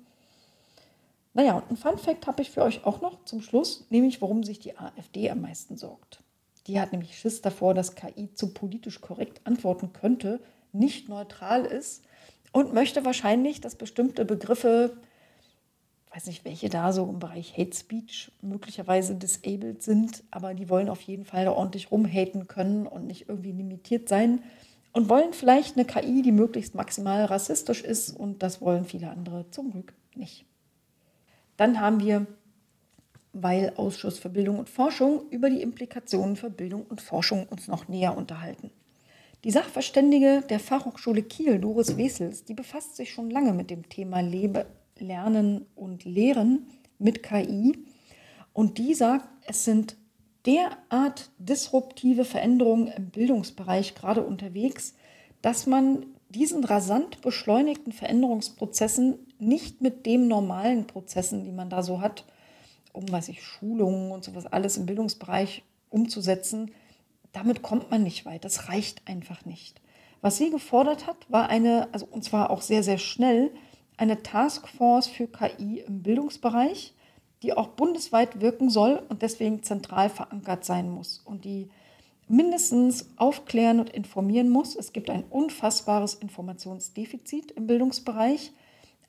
Naja, 1.33 1.57
und 1.57 1.69
ein 1.69 1.77
Fun 1.77 1.97
Fact 1.97 2.25
habe 2.25 2.41
ich 2.41 2.49
für 2.49 2.63
euch 2.63 2.85
auch 2.85 3.01
noch 3.01 3.25
zum 3.25 3.41
Schluss, 3.41 3.85
nämlich 3.89 4.21
warum 4.21 4.43
sich 4.43 4.59
die 4.59 4.77
AfD 4.77 5.29
am 5.29 5.41
meisten 5.41 5.77
sorgt. 5.77 6.23
Die 6.65 6.79
hat 6.79 6.93
nämlich 6.93 7.19
Schiss 7.19 7.41
davor, 7.41 7.73
dass 7.73 7.95
KI 7.95 8.33
zu 8.33 8.53
politisch 8.53 9.01
korrekt 9.01 9.41
antworten 9.43 9.93
könnte, 9.93 10.39
nicht 10.71 11.09
neutral 11.09 11.65
ist 11.65 12.05
und 12.51 12.73
möchte 12.73 13.05
wahrscheinlich, 13.05 13.61
dass 13.61 13.75
bestimmte 13.75 14.25
Begriffe, 14.25 14.97
weiß 16.13 16.27
nicht, 16.27 16.45
welche 16.45 16.69
da 16.69 16.91
so 16.91 17.05
im 17.05 17.19
Bereich 17.19 17.57
Hate 17.57 17.75
Speech 17.75 18.31
möglicherweise 18.41 19.15
disabled 19.15 19.83
sind, 19.83 20.23
aber 20.31 20.53
die 20.53 20.69
wollen 20.69 20.89
auf 20.89 21.01
jeden 21.01 21.25
Fall 21.25 21.45
da 21.45 21.51
ordentlich 21.51 21.91
rumhaten 21.91 22.47
können 22.47 22.87
und 22.87 23.07
nicht 23.07 23.29
irgendwie 23.29 23.51
limitiert 23.51 24.09
sein 24.09 24.41
und 24.93 25.09
wollen 25.09 25.33
vielleicht 25.33 25.77
eine 25.77 25.85
KI, 25.85 26.23
die 26.23 26.31
möglichst 26.31 26.73
maximal 26.73 27.25
rassistisch 27.25 27.83
ist 27.83 28.11
und 28.11 28.41
das 28.41 28.61
wollen 28.61 28.85
viele 28.85 29.09
andere 29.09 29.49
zum 29.51 29.71
Glück 29.71 29.93
nicht. 30.15 30.45
Dann 31.57 31.79
haben 31.79 31.99
wir, 31.99 32.25
weil 33.33 33.73
Ausschuss 33.75 34.17
für 34.17 34.29
Bildung 34.29 34.57
und 34.57 34.69
Forschung 34.69 35.29
über 35.29 35.49
die 35.49 35.61
Implikationen 35.61 36.35
für 36.35 36.49
Bildung 36.49 36.83
und 36.83 37.01
Forschung 37.01 37.47
uns 37.47 37.67
noch 37.67 37.87
näher 37.87 38.17
unterhalten. 38.17 38.71
Die 39.47 39.53
Sachverständige 39.53 40.43
der 40.49 40.59
Fachhochschule 40.59 41.23
Kiel, 41.23 41.57
Doris 41.57 41.95
Wesels, 41.95 42.43
die 42.43 42.53
befasst 42.53 42.97
sich 42.97 43.13
schon 43.13 43.31
lange 43.31 43.53
mit 43.53 43.69
dem 43.69 43.87
Thema 43.87 44.19
Lebe, 44.19 44.65
Lernen 44.99 45.65
und 45.73 46.03
Lehren 46.03 46.67
mit 46.99 47.23
KI. 47.23 47.71
Und 48.51 48.77
die 48.77 48.93
sagt, 48.93 49.25
es 49.47 49.63
sind 49.63 49.95
derart 50.45 51.29
disruptive 51.37 52.25
Veränderungen 52.25 52.87
im 52.87 53.09
Bildungsbereich 53.09 53.95
gerade 53.95 54.21
unterwegs, 54.21 54.95
dass 55.41 55.65
man 55.65 56.07
diesen 56.27 56.65
rasant 56.65 57.21
beschleunigten 57.21 57.93
Veränderungsprozessen 57.93 59.17
nicht 59.39 59.79
mit 59.79 60.05
den 60.05 60.27
normalen 60.27 60.87
Prozessen, 60.87 61.45
die 61.45 61.53
man 61.53 61.69
da 61.69 61.83
so 61.83 62.01
hat, 62.01 62.25
um 62.91 63.05
was 63.11 63.29
ich 63.29 63.41
Schulungen 63.41 64.11
und 64.11 64.25
sowas 64.25 64.45
alles 64.45 64.75
im 64.75 64.85
Bildungsbereich 64.85 65.63
umzusetzen, 65.89 66.69
damit 67.37 67.61
kommt 67.61 67.91
man 67.91 68.03
nicht 68.03 68.25
weit. 68.25 68.45
Das 68.45 68.67
reicht 68.67 69.07
einfach 69.07 69.45
nicht. 69.45 69.79
Was 70.21 70.37
sie 70.37 70.49
gefordert 70.49 71.05
hat, 71.05 71.17
war 71.29 71.49
eine, 71.49 71.89
also 71.91 72.07
und 72.09 72.23
zwar 72.23 72.49
auch 72.49 72.61
sehr, 72.61 72.81
sehr 72.81 72.97
schnell, 72.97 73.51
eine 73.95 74.23
Taskforce 74.23 75.07
für 75.07 75.27
KI 75.27 75.83
im 75.85 76.01
Bildungsbereich, 76.01 76.93
die 77.43 77.53
auch 77.53 77.67
bundesweit 77.69 78.41
wirken 78.41 78.69
soll 78.69 79.03
und 79.09 79.21
deswegen 79.21 79.61
zentral 79.61 80.09
verankert 80.09 80.65
sein 80.65 80.89
muss 80.89 81.19
und 81.19 81.45
die 81.45 81.69
mindestens 82.27 83.11
aufklären 83.17 83.79
und 83.79 83.91
informieren 83.91 84.49
muss. 84.49 84.75
Es 84.75 84.91
gibt 84.91 85.09
ein 85.09 85.23
unfassbares 85.29 86.15
Informationsdefizit 86.15 87.51
im 87.51 87.67
Bildungsbereich, 87.67 88.51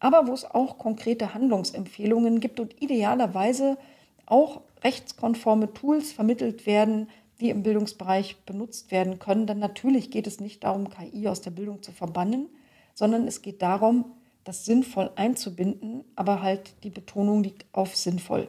aber 0.01 0.27
wo 0.27 0.33
es 0.33 0.45
auch 0.45 0.79
konkrete 0.79 1.35
Handlungsempfehlungen 1.35 2.41
gibt 2.41 2.61
und 2.61 2.81
idealerweise 2.83 3.79
auch 4.27 4.61
rechtskonforme 4.85 5.73
Tools 5.73 6.13
vermittelt 6.13 6.67
werden, 6.67 7.09
die 7.41 7.51
im 7.51 7.63
Bildungsbereich 7.63 8.37
benutzt 8.45 8.91
werden 8.91 9.19
können. 9.19 9.47
Denn 9.47 9.59
natürlich 9.59 10.11
geht 10.11 10.27
es 10.27 10.41
nicht 10.41 10.65
darum, 10.65 10.91
KI 10.91 11.29
aus 11.29 11.41
der 11.41 11.51
Bildung 11.51 11.83
zu 11.83 11.93
verbannen, 11.93 12.49
sondern 12.95 13.27
es 13.27 13.43
geht 13.43 13.63
darum, 13.63 14.13
das 14.45 14.65
sinnvoll 14.65 15.11
einzubinden, 15.17 16.05
aber 16.17 16.43
halt 16.43 16.73
die 16.83 16.91
Betonung 16.91 17.43
liegt 17.43 17.67
auf 17.73 17.97
sinnvoll. 17.97 18.49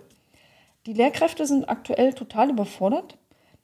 Die 0.85 0.93
Lehrkräfte 0.93 1.45
sind 1.45 1.67
aktuell 1.67 2.13
total 2.13 2.49
überfordert. 2.49 3.17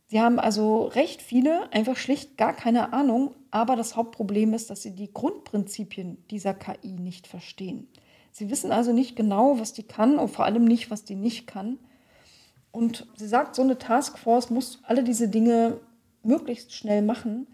Sie 0.08 0.20
haben 0.20 0.40
also 0.40 0.84
recht 0.84 1.22
viele, 1.22 1.72
einfach 1.72 1.96
schlicht 1.96 2.38
gar 2.38 2.54
keine 2.54 2.94
Ahnung, 2.94 3.34
aber 3.52 3.76
das 3.76 3.96
Hauptproblem 3.96 4.54
ist, 4.54 4.70
dass 4.70 4.84
sie 4.84 4.96
die 4.96 5.12
Grundprinzipien 5.12 6.24
dieser 6.30 6.54
KI 6.54 7.00
nicht 7.00 7.26
verstehen. 7.26 7.88
Sie 8.32 8.50
wissen 8.50 8.72
also 8.74 8.92
nicht 8.92 9.16
genau, 9.16 9.60
was 9.60 9.72
die 9.72 9.84
kann 9.84 10.20
und 10.20 10.28
vor 10.28 10.44
allem 10.44 10.66
nicht, 10.66 10.92
was 10.92 11.06
die 11.06 11.16
nicht 11.16 11.48
kann. 11.48 11.80
Und 12.76 13.08
sie 13.16 13.28
sagt, 13.28 13.56
so 13.56 13.62
eine 13.62 13.78
Taskforce 13.78 14.50
muss 14.50 14.80
alle 14.84 15.06
diese 15.06 15.30
Dinge 15.30 15.80
möglichst 16.24 16.74
schnell 16.74 17.02
machen. 17.02 17.48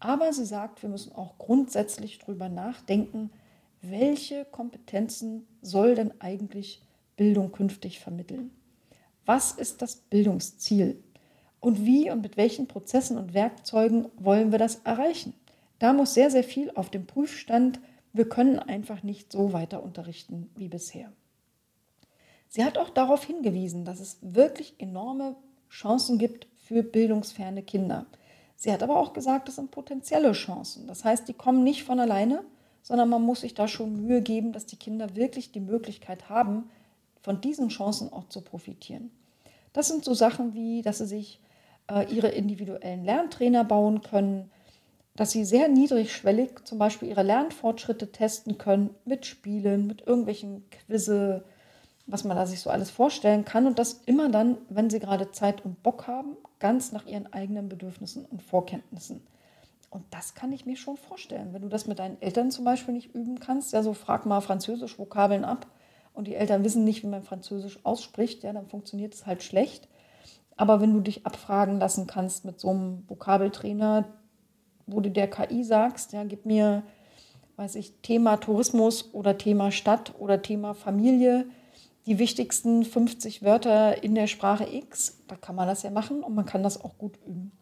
Aber 0.00 0.32
sie 0.32 0.44
sagt, 0.44 0.82
wir 0.82 0.90
müssen 0.90 1.14
auch 1.14 1.38
grundsätzlich 1.38 2.18
darüber 2.18 2.48
nachdenken, 2.48 3.30
welche 3.80 4.44
Kompetenzen 4.44 5.46
soll 5.62 5.94
denn 5.94 6.12
eigentlich 6.20 6.82
Bildung 7.14 7.52
künftig 7.52 8.00
vermitteln? 8.00 8.50
Was 9.24 9.52
ist 9.52 9.82
das 9.82 9.94
Bildungsziel? 9.94 11.00
Und 11.60 11.86
wie 11.86 12.10
und 12.10 12.22
mit 12.22 12.36
welchen 12.36 12.66
Prozessen 12.66 13.18
und 13.18 13.34
Werkzeugen 13.34 14.08
wollen 14.16 14.50
wir 14.50 14.58
das 14.58 14.80
erreichen? 14.82 15.32
Da 15.78 15.92
muss 15.92 16.14
sehr, 16.14 16.32
sehr 16.32 16.42
viel 16.42 16.72
auf 16.72 16.90
dem 16.90 17.06
Prüfstand. 17.06 17.78
Wir 18.12 18.28
können 18.28 18.58
einfach 18.58 19.04
nicht 19.04 19.30
so 19.30 19.52
weiter 19.52 19.84
unterrichten 19.84 20.50
wie 20.56 20.68
bisher. 20.68 21.12
Sie 22.56 22.64
hat 22.64 22.78
auch 22.78 22.88
darauf 22.88 23.22
hingewiesen, 23.22 23.84
dass 23.84 24.00
es 24.00 24.16
wirklich 24.22 24.76
enorme 24.78 25.36
Chancen 25.68 26.16
gibt 26.16 26.46
für 26.56 26.82
bildungsferne 26.82 27.62
Kinder. 27.62 28.06
Sie 28.56 28.72
hat 28.72 28.82
aber 28.82 28.96
auch 28.96 29.12
gesagt, 29.12 29.46
das 29.46 29.56
sind 29.56 29.70
potenzielle 29.70 30.32
Chancen. 30.32 30.86
Das 30.86 31.04
heißt, 31.04 31.28
die 31.28 31.34
kommen 31.34 31.64
nicht 31.64 31.84
von 31.84 32.00
alleine, 32.00 32.42
sondern 32.80 33.10
man 33.10 33.20
muss 33.20 33.42
sich 33.42 33.52
da 33.52 33.68
schon 33.68 34.00
Mühe 34.06 34.22
geben, 34.22 34.54
dass 34.54 34.64
die 34.64 34.78
Kinder 34.78 35.14
wirklich 35.16 35.52
die 35.52 35.60
Möglichkeit 35.60 36.30
haben, 36.30 36.70
von 37.20 37.42
diesen 37.42 37.68
Chancen 37.68 38.10
auch 38.10 38.26
zu 38.30 38.40
profitieren. 38.40 39.10
Das 39.74 39.88
sind 39.88 40.02
so 40.02 40.14
Sachen 40.14 40.54
wie, 40.54 40.80
dass 40.80 40.96
sie 40.96 41.06
sich 41.06 41.40
äh, 41.90 42.10
ihre 42.10 42.28
individuellen 42.28 43.04
Lerntrainer 43.04 43.64
bauen 43.64 44.00
können, 44.00 44.50
dass 45.14 45.30
sie 45.30 45.44
sehr 45.44 45.68
niedrigschwellig 45.68 46.64
zum 46.64 46.78
Beispiel 46.78 47.10
ihre 47.10 47.22
Lernfortschritte 47.22 48.12
testen 48.12 48.56
können 48.56 48.94
mit 49.04 49.26
Spielen, 49.26 49.86
mit 49.86 50.06
irgendwelchen 50.06 50.64
Quizze, 50.70 51.44
was 52.06 52.24
man 52.24 52.36
da 52.36 52.46
sich 52.46 52.60
so 52.60 52.70
alles 52.70 52.90
vorstellen 52.90 53.44
kann 53.44 53.66
und 53.66 53.78
das 53.78 54.00
immer 54.06 54.28
dann, 54.28 54.58
wenn 54.68 54.90
sie 54.90 55.00
gerade 55.00 55.32
Zeit 55.32 55.64
und 55.64 55.82
Bock 55.82 56.06
haben, 56.06 56.36
ganz 56.60 56.92
nach 56.92 57.06
ihren 57.06 57.32
eigenen 57.32 57.68
Bedürfnissen 57.68 58.24
und 58.24 58.42
Vorkenntnissen. 58.42 59.26
Und 59.90 60.04
das 60.10 60.34
kann 60.34 60.52
ich 60.52 60.66
mir 60.66 60.76
schon 60.76 60.96
vorstellen. 60.96 61.52
Wenn 61.52 61.62
du 61.62 61.68
das 61.68 61.86
mit 61.86 61.98
deinen 61.98 62.20
Eltern 62.20 62.50
zum 62.50 62.64
Beispiel 62.64 62.94
nicht 62.94 63.14
üben 63.14 63.40
kannst, 63.40 63.72
ja, 63.72 63.82
so 63.82 63.92
frag 63.92 64.26
mal 64.26 64.40
Französisch 64.40 64.98
Vokabeln 64.98 65.44
ab 65.44 65.66
und 66.12 66.26
die 66.28 66.34
Eltern 66.34 66.64
wissen 66.64 66.84
nicht, 66.84 67.02
wie 67.02 67.08
man 67.08 67.22
Französisch 67.22 67.84
ausspricht, 67.84 68.42
ja, 68.44 68.52
dann 68.52 68.68
funktioniert 68.68 69.14
es 69.14 69.26
halt 69.26 69.42
schlecht. 69.42 69.88
Aber 70.56 70.80
wenn 70.80 70.94
du 70.94 71.00
dich 71.00 71.26
abfragen 71.26 71.78
lassen 71.78 72.06
kannst 72.06 72.44
mit 72.44 72.60
so 72.60 72.70
einem 72.70 73.04
Vokabeltrainer, 73.08 74.04
wo 74.86 75.00
du 75.00 75.10
der 75.10 75.28
KI 75.28 75.64
sagst, 75.64 76.12
ja, 76.12 76.24
gib 76.24 76.46
mir, 76.46 76.82
weiß 77.56 77.74
ich, 77.74 77.94
Thema 78.02 78.36
Tourismus 78.36 79.12
oder 79.12 79.38
Thema 79.38 79.70
Stadt 79.70 80.14
oder 80.18 80.42
Thema 80.42 80.74
Familie, 80.74 81.46
die 82.06 82.18
wichtigsten 82.18 82.84
50 82.84 83.42
Wörter 83.42 84.02
in 84.02 84.14
der 84.14 84.28
Sprache 84.28 84.66
X, 84.72 85.22
da 85.26 85.36
kann 85.36 85.56
man 85.56 85.66
das 85.66 85.82
ja 85.82 85.90
machen 85.90 86.22
und 86.22 86.34
man 86.34 86.46
kann 86.46 86.62
das 86.62 86.82
auch 86.82 86.96
gut 86.98 87.18
üben. 87.26 87.52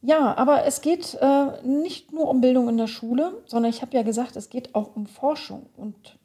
Ja, 0.00 0.36
aber 0.36 0.64
es 0.66 0.80
geht 0.82 1.16
äh, 1.20 1.62
nicht 1.66 2.12
nur 2.12 2.28
um 2.28 2.40
Bildung 2.40 2.68
in 2.68 2.76
der 2.76 2.86
Schule, 2.86 3.42
sondern 3.46 3.70
ich 3.70 3.80
habe 3.80 3.96
ja 3.96 4.02
gesagt, 4.02 4.36
es 4.36 4.50
geht 4.50 4.74
auch 4.74 4.94
um 4.94 5.06
Forschung. 5.06 5.66
Und 5.76 6.18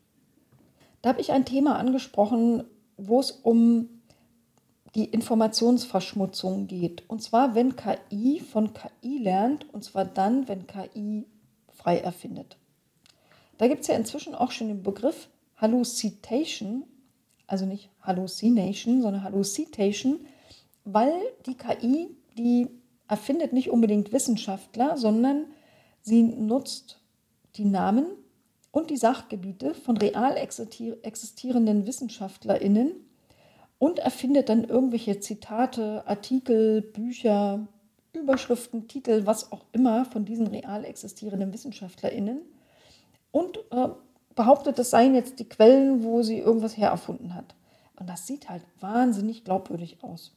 da 1.02 1.10
habe 1.10 1.22
ich 1.22 1.32
ein 1.32 1.46
Thema 1.46 1.78
angesprochen, 1.78 2.66
wo 2.98 3.22
es 3.22 3.32
um 3.32 4.02
die 4.96 5.06
Informationsverschmutzung 5.06 6.68
geht. 6.68 7.10
Und 7.10 7.24
zwar, 7.24 7.56
wenn 7.56 7.78
KI 7.78 8.42
von 8.42 8.74
KI 8.74 9.20
lernt, 9.20 9.74
und 9.74 9.86
zwar 9.86 10.04
dann, 10.04 10.50
wenn 10.50 10.68
KI 10.68 11.26
frei 11.70 12.00
erfindet. 12.00 12.58
Da 13.58 13.70
gibt 13.70 13.82
es 13.82 13.88
ja 13.88 13.96
inzwischen 13.96 14.36
auch 14.36 14.52
schon 14.52 14.68
den 14.68 14.84
Begriff 14.84 15.30
Hallucitation, 15.60 16.86
also 17.48 17.66
nicht 17.66 17.90
Hallucination, 18.02 19.02
sondern 19.02 19.24
Hallucitation, 19.24 20.26
weil 20.86 21.14
die 21.46 21.56
KI, 21.56 22.16
die 22.38 22.68
erfindet 23.08 23.54
nicht 23.54 23.70
unbedingt 23.70 24.14
Wissenschaftler, 24.14 24.98
sondern 24.98 25.46
sie 26.02 26.24
nutzt 26.24 27.02
die 27.56 27.66
Namen 27.66 28.06
und 28.72 28.90
die 28.90 28.98
Sachgebiete 28.98 29.74
von 29.74 29.98
real 29.98 30.38
existierenden 30.38 31.88
WissenschaftlerInnen 31.88 32.92
und 33.80 34.00
erfindet 34.00 34.50
dann 34.50 34.64
irgendwelche 34.64 35.20
Zitate, 35.20 36.08
Artikel, 36.08 36.82
Bücher, 36.82 37.68
Überschriften, 38.14 38.88
Titel, 38.88 39.26
was 39.26 39.52
auch 39.52 39.66
immer 39.72 40.06
von 40.06 40.26
diesen 40.26 40.48
real 40.48 40.86
existierenden 40.86 41.54
WissenschaftlerInnen 41.54 42.42
und 43.32 43.58
äh, 43.72 43.90
behauptet, 44.40 44.80
das 44.80 44.90
seien 44.90 45.16
jetzt 45.16 45.38
die 45.40 45.50
Quellen, 45.50 46.02
wo 46.02 46.22
sie 46.22 46.38
irgendwas 46.38 46.78
hererfunden 46.78 47.36
hat. 47.36 47.56
Und 47.98 48.10
das 48.10 48.26
sieht 48.26 48.48
halt 48.48 48.64
wahnsinnig 48.80 49.44
glaubwürdig 49.44 49.98
aus. 50.02 50.34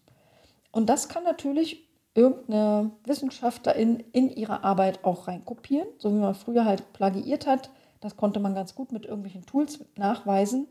Und 0.72 0.88
das 0.88 1.08
kann 1.08 1.22
natürlich 1.22 1.88
irgendeine 2.12 2.90
Wissenschaftlerin 3.04 4.02
in 4.10 4.28
ihre 4.28 4.64
Arbeit 4.64 5.04
auch 5.04 5.28
reinkopieren, 5.28 5.86
so 5.98 6.10
wie 6.10 6.18
man 6.18 6.34
früher 6.34 6.64
halt 6.64 6.92
plagiiert 6.92 7.46
hat. 7.46 7.70
Das 8.00 8.16
konnte 8.16 8.40
man 8.40 8.56
ganz 8.56 8.74
gut 8.74 8.90
mit 8.90 9.04
irgendwelchen 9.04 9.46
Tools 9.46 9.78
nachweisen. 9.96 10.66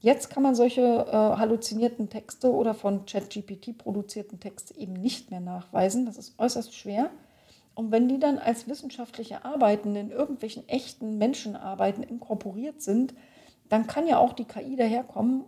Jetzt 0.00 0.30
kann 0.30 0.42
man 0.42 0.56
solche 0.56 0.82
äh, 0.82 1.12
halluzinierten 1.12 2.10
Texte 2.10 2.52
oder 2.52 2.74
von 2.74 3.06
ChatGPT 3.06 3.78
produzierten 3.78 4.40
Texte 4.40 4.76
eben 4.76 4.94
nicht 4.94 5.30
mehr 5.30 5.38
nachweisen. 5.38 6.04
Das 6.04 6.18
ist 6.18 6.36
äußerst 6.36 6.74
schwer. 6.74 7.10
Und 7.74 7.90
wenn 7.90 8.08
die 8.08 8.18
dann 8.18 8.38
als 8.38 8.68
wissenschaftliche 8.68 9.44
Arbeiten 9.44 9.96
in 9.96 10.10
irgendwelchen 10.10 10.68
echten 10.68 11.18
Menschenarbeiten 11.18 12.02
inkorporiert 12.02 12.82
sind, 12.82 13.14
dann 13.68 13.86
kann 13.86 14.06
ja 14.06 14.18
auch 14.18 14.34
die 14.34 14.44
KI 14.44 14.76
daherkommen 14.76 15.44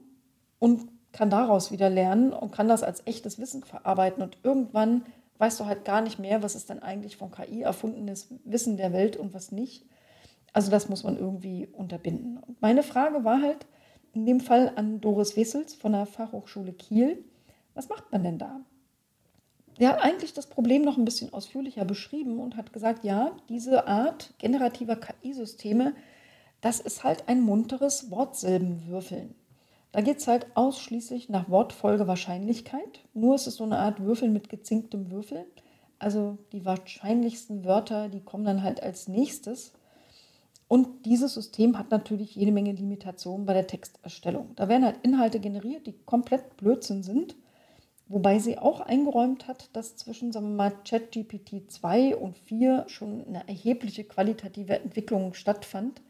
und 0.59 0.89
kann 1.13 1.31
daraus 1.31 1.71
wieder 1.71 1.91
lernen 1.91 2.33
und 2.33 2.51
kann 2.51 2.69
das 2.69 2.83
als 2.83 3.07
echtes 3.07 3.39
Wissen 3.39 3.63
verarbeiten. 3.63 4.23
Und 4.23 4.39
irgendwann 4.43 5.05
weißt 5.39 5.61
du 5.61 5.67
halt 5.67 5.85
gar 5.85 6.01
nicht 6.01 6.19
mehr, 6.19 6.43
was 6.43 6.55
ist 6.55 6.71
denn 6.71 6.83
eigentlich 6.83 7.17
von 7.17 7.31
KI 7.31 7.63
erfundenes 7.63 8.29
Wissen 8.45 8.77
der 8.77 8.93
Welt 8.93 9.17
und 9.17 9.35
was 9.35 9.53
nicht. 9.53 9.87
Also 10.53 10.71
das 10.71 10.89
muss 10.89 11.05
man 11.05 11.19
irgendwie 11.19 11.67
unterbinden. 11.67 12.39
Und 12.39 12.63
meine 12.63 12.83
Frage 12.83 13.25
war 13.25 13.43
halt 13.43 13.67
in 14.13 14.25
dem 14.25 14.41
Fall 14.41 14.73
an 14.77 15.01
Doris 15.01 15.37
Wessels 15.37 15.75
von 15.75 15.93
der 15.93 16.07
Fachhochschule 16.07 16.73
Kiel, 16.73 17.25
was 17.75 17.89
macht 17.89 18.11
man 18.13 18.23
denn 18.23 18.39
da? 18.39 18.61
Der 19.81 19.91
hat 19.91 20.01
eigentlich 20.01 20.33
das 20.33 20.47
Problem 20.47 20.83
noch 20.83 20.97
ein 20.97 21.05
bisschen 21.05 21.33
ausführlicher 21.33 21.85
beschrieben 21.85 22.39
und 22.39 22.57
hat 22.57 22.73
gesagt, 22.73 23.05
ja, 23.05 23.33
diese 23.49 23.89
Art 23.89 24.33
generativer 24.39 24.97
KI-Systeme, 24.97 25.95
das 26.61 26.81
ist 26.81 27.05
halt 27.05 27.29
ein 27.29 27.41
munteres 27.41 28.11
Wortsilbenwürfeln. 28.11 29.35
Da 29.93 30.01
geht 30.01 30.19
es 30.19 30.27
halt 30.27 30.47
ausschließlich 30.55 31.29
nach 31.29 31.49
Wortfolgewahrscheinlichkeit. 31.49 33.01
Nur 33.15 33.35
ist 33.37 33.47
es 33.47 33.57
so 33.57 33.65
eine 33.65 33.79
Art 33.79 34.01
Würfeln 34.01 34.33
mit 34.33 34.49
gezinktem 34.49 35.11
Würfel. 35.11 35.45
Also 35.99 36.39
die 36.53 36.65
wahrscheinlichsten 36.65 37.65
Wörter, 37.65 38.09
die 38.09 38.21
kommen 38.21 38.45
dann 38.45 38.63
halt 38.63 38.83
als 38.83 39.07
nächstes. 39.07 39.73
Und 40.67 41.07
dieses 41.07 41.35
System 41.35 41.79
hat 41.79 41.91
natürlich 41.91 42.35
jede 42.35 42.51
Menge 42.51 42.73
Limitationen 42.73 43.47
bei 43.47 43.53
der 43.53 43.67
Texterstellung. 43.67 44.51
Da 44.57 44.69
werden 44.69 44.85
halt 44.85 44.99
Inhalte 45.03 45.39
generiert, 45.39 45.87
die 45.87 45.95
komplett 46.05 46.57
Blödsinn 46.57 47.03
sind. 47.03 47.37
Wobei 48.07 48.39
sie 48.39 48.59
auch 48.59 48.81
eingeräumt 48.81 49.49
hat, 49.49 49.71
dass 49.73 49.97
zwischen 49.97 50.31
ChatGPT 50.31 51.71
2 51.71 52.17
und 52.17 52.37
4 52.37 52.85
schon 52.87 53.27
eine 53.27 53.49
erhebliche 53.49 54.05
qualitative 54.05 54.79
Entwicklung 54.79 55.33
stattfand. 55.35 56.03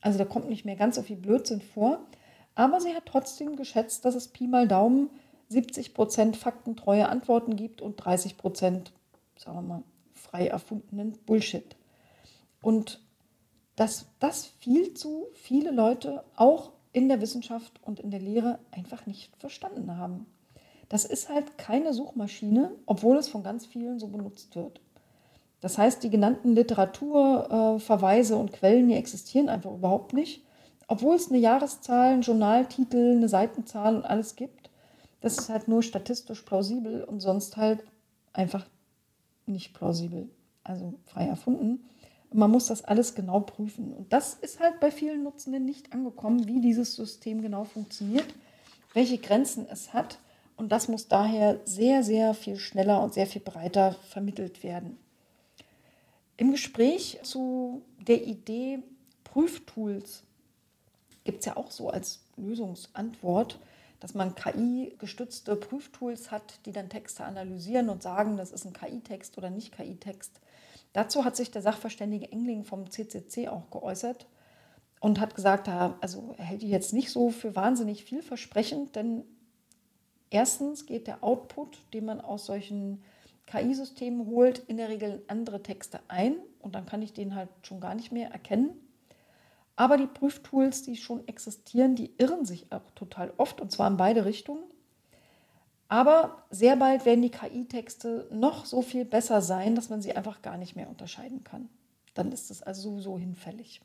Also 0.00 0.18
da 0.18 0.24
kommt 0.24 0.48
nicht 0.48 0.64
mehr 0.64 0.76
ganz 0.76 0.96
so 0.96 1.02
viel 1.02 1.16
Blödsinn 1.16 1.60
vor. 1.60 2.06
Aber 2.54 2.80
sie 2.80 2.94
hat 2.94 3.06
trotzdem 3.06 3.56
geschätzt, 3.56 4.04
dass 4.04 4.14
es 4.14 4.28
Pi 4.28 4.46
mal 4.46 4.68
Daumen 4.68 5.10
70 5.48 5.94
Prozent 5.94 6.36
faktentreue 6.36 7.08
Antworten 7.08 7.56
gibt 7.56 7.82
und 7.82 7.96
30 7.96 8.36
Prozent, 8.36 8.92
sagen 9.36 9.56
wir 9.56 9.62
mal, 9.62 9.82
frei 10.14 10.46
erfundenen 10.46 11.12
Bullshit. 11.26 11.76
Und 12.62 13.00
dass 13.74 14.06
das 14.20 14.46
viel 14.46 14.94
zu 14.94 15.26
viele 15.34 15.72
Leute 15.72 16.22
auch 16.36 16.72
in 16.92 17.08
der 17.08 17.20
Wissenschaft 17.20 17.80
und 17.82 17.98
in 17.98 18.10
der 18.10 18.20
Lehre 18.20 18.58
einfach 18.70 19.06
nicht 19.06 19.36
verstanden 19.36 19.96
haben. 19.96 20.26
Das 20.90 21.06
ist 21.06 21.30
halt 21.30 21.56
keine 21.56 21.94
Suchmaschine, 21.94 22.72
obwohl 22.84 23.16
es 23.16 23.28
von 23.28 23.42
ganz 23.42 23.64
vielen 23.64 23.98
so 23.98 24.08
benutzt 24.08 24.54
wird. 24.54 24.82
Das 25.62 25.78
heißt, 25.78 26.02
die 26.02 26.10
genannten 26.10 26.54
Literaturverweise 26.54 28.36
und 28.36 28.52
Quellen, 28.52 28.88
die 28.88 28.94
existieren 28.94 29.48
einfach 29.48 29.72
überhaupt 29.72 30.12
nicht 30.12 30.42
obwohl 30.90 31.14
es 31.14 31.28
eine 31.28 31.38
Jahreszahl, 31.38 32.14
einen 32.14 32.22
Journaltitel, 32.22 33.12
eine 33.12 33.28
Seitenzahl 33.28 33.94
und 33.94 34.04
alles 34.04 34.34
gibt. 34.34 34.70
Das 35.20 35.38
ist 35.38 35.48
halt 35.48 35.68
nur 35.68 35.84
statistisch 35.84 36.42
plausibel 36.42 37.04
und 37.04 37.20
sonst 37.20 37.56
halt 37.56 37.84
einfach 38.32 38.66
nicht 39.46 39.72
plausibel, 39.72 40.28
also 40.64 40.94
frei 41.06 41.26
erfunden. 41.26 41.84
Man 42.32 42.50
muss 42.50 42.66
das 42.66 42.82
alles 42.82 43.14
genau 43.14 43.38
prüfen. 43.38 43.92
Und 43.92 44.12
das 44.12 44.34
ist 44.34 44.58
halt 44.58 44.80
bei 44.80 44.90
vielen 44.90 45.22
Nutzenden 45.22 45.64
nicht 45.64 45.92
angekommen, 45.92 46.48
wie 46.48 46.60
dieses 46.60 46.96
System 46.96 47.40
genau 47.40 47.62
funktioniert, 47.62 48.26
welche 48.92 49.18
Grenzen 49.18 49.68
es 49.70 49.94
hat. 49.94 50.18
Und 50.60 50.72
das 50.72 50.88
muss 50.88 51.08
daher 51.08 51.58
sehr, 51.64 52.02
sehr 52.02 52.34
viel 52.34 52.58
schneller 52.58 53.02
und 53.02 53.14
sehr 53.14 53.26
viel 53.26 53.40
breiter 53.40 53.96
vermittelt 54.10 54.62
werden. 54.62 54.98
Im 56.36 56.50
Gespräch 56.50 57.18
zu 57.22 57.80
der 58.06 58.26
Idee 58.26 58.80
Prüftools 59.24 60.22
gibt 61.24 61.38
es 61.38 61.46
ja 61.46 61.56
auch 61.56 61.70
so 61.70 61.88
als 61.88 62.20
Lösungsantwort, 62.36 63.58
dass 64.00 64.12
man 64.12 64.34
KI-gestützte 64.34 65.56
Prüftools 65.56 66.30
hat, 66.30 66.60
die 66.66 66.72
dann 66.72 66.90
Texte 66.90 67.24
analysieren 67.24 67.88
und 67.88 68.02
sagen, 68.02 68.36
das 68.36 68.52
ist 68.52 68.66
ein 68.66 68.74
KI-Text 68.74 69.38
oder 69.38 69.48
nicht 69.48 69.74
KI-Text. 69.74 70.40
Dazu 70.92 71.24
hat 71.24 71.36
sich 71.36 71.50
der 71.50 71.62
Sachverständige 71.62 72.30
Engling 72.32 72.64
vom 72.64 72.90
CCC 72.90 73.48
auch 73.48 73.70
geäußert 73.70 74.26
und 75.00 75.20
hat 75.20 75.34
gesagt, 75.34 75.68
also 75.68 76.34
er 76.36 76.44
hält 76.44 76.60
die 76.60 76.68
jetzt 76.68 76.92
nicht 76.92 77.10
so 77.10 77.30
für 77.30 77.56
wahnsinnig 77.56 78.04
vielversprechend, 78.04 78.94
denn 78.94 79.24
erstens 80.30 80.86
geht 80.86 81.06
der 81.06 81.22
Output, 81.22 81.78
den 81.92 82.06
man 82.06 82.20
aus 82.20 82.46
solchen 82.46 83.02
KI-Systemen 83.46 84.26
holt, 84.26 84.60
in 84.60 84.76
der 84.76 84.88
Regel 84.88 85.10
in 85.10 85.22
andere 85.28 85.62
Texte 85.62 86.00
ein 86.08 86.36
und 86.60 86.74
dann 86.74 86.86
kann 86.86 87.02
ich 87.02 87.12
den 87.12 87.34
halt 87.34 87.48
schon 87.62 87.80
gar 87.80 87.94
nicht 87.94 88.12
mehr 88.12 88.30
erkennen. 88.30 88.70
Aber 89.76 89.96
die 89.96 90.06
Prüftools, 90.06 90.82
die 90.82 90.96
schon 90.96 91.26
existieren, 91.26 91.96
die 91.96 92.12
irren 92.18 92.44
sich 92.44 92.70
auch 92.70 92.90
total 92.94 93.32
oft 93.38 93.60
und 93.60 93.72
zwar 93.72 93.90
in 93.90 93.96
beide 93.96 94.24
Richtungen. 94.24 94.62
Aber 95.88 96.44
sehr 96.50 96.76
bald 96.76 97.04
werden 97.04 97.22
die 97.22 97.30
KI-Texte 97.30 98.28
noch 98.30 98.64
so 98.64 98.82
viel 98.82 99.04
besser 99.04 99.42
sein, 99.42 99.74
dass 99.74 99.90
man 99.90 100.00
sie 100.00 100.14
einfach 100.14 100.42
gar 100.42 100.56
nicht 100.56 100.76
mehr 100.76 100.88
unterscheiden 100.88 101.42
kann. 101.42 101.68
Dann 102.14 102.30
ist 102.30 102.50
es 102.50 102.62
also 102.62 102.90
sowieso 102.90 103.18
hinfällig. 103.18 103.80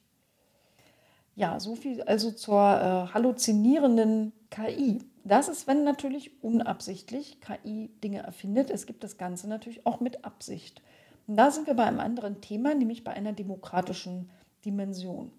Ja, 1.35 1.59
so 1.59 1.75
viel 1.75 2.01
also 2.03 2.31
zur 2.31 2.59
äh, 2.59 3.13
halluzinierenden 3.13 4.31
KI. 4.49 4.99
Das 5.25 5.49
ist, 5.49 5.67
wenn 5.67 5.83
natürlich 5.83 6.43
unabsichtlich 6.43 7.39
KI 7.41 7.89
Dinge 8.03 8.19
erfindet. 8.19 8.69
Es 8.69 8.85
gibt 8.85 9.03
das 9.03 9.17
Ganze 9.17 9.49
natürlich 9.49 9.85
auch 9.85 9.99
mit 9.99 10.23
Absicht. 10.23 10.81
Und 11.27 11.35
da 11.35 11.51
sind 11.51 11.67
wir 11.67 11.73
bei 11.73 11.83
einem 11.83 11.99
anderen 11.99 12.39
Thema, 12.39 12.73
nämlich 12.73 13.03
bei 13.03 13.11
einer 13.11 13.33
demokratischen 13.33 14.29
Dimension. 14.63 15.31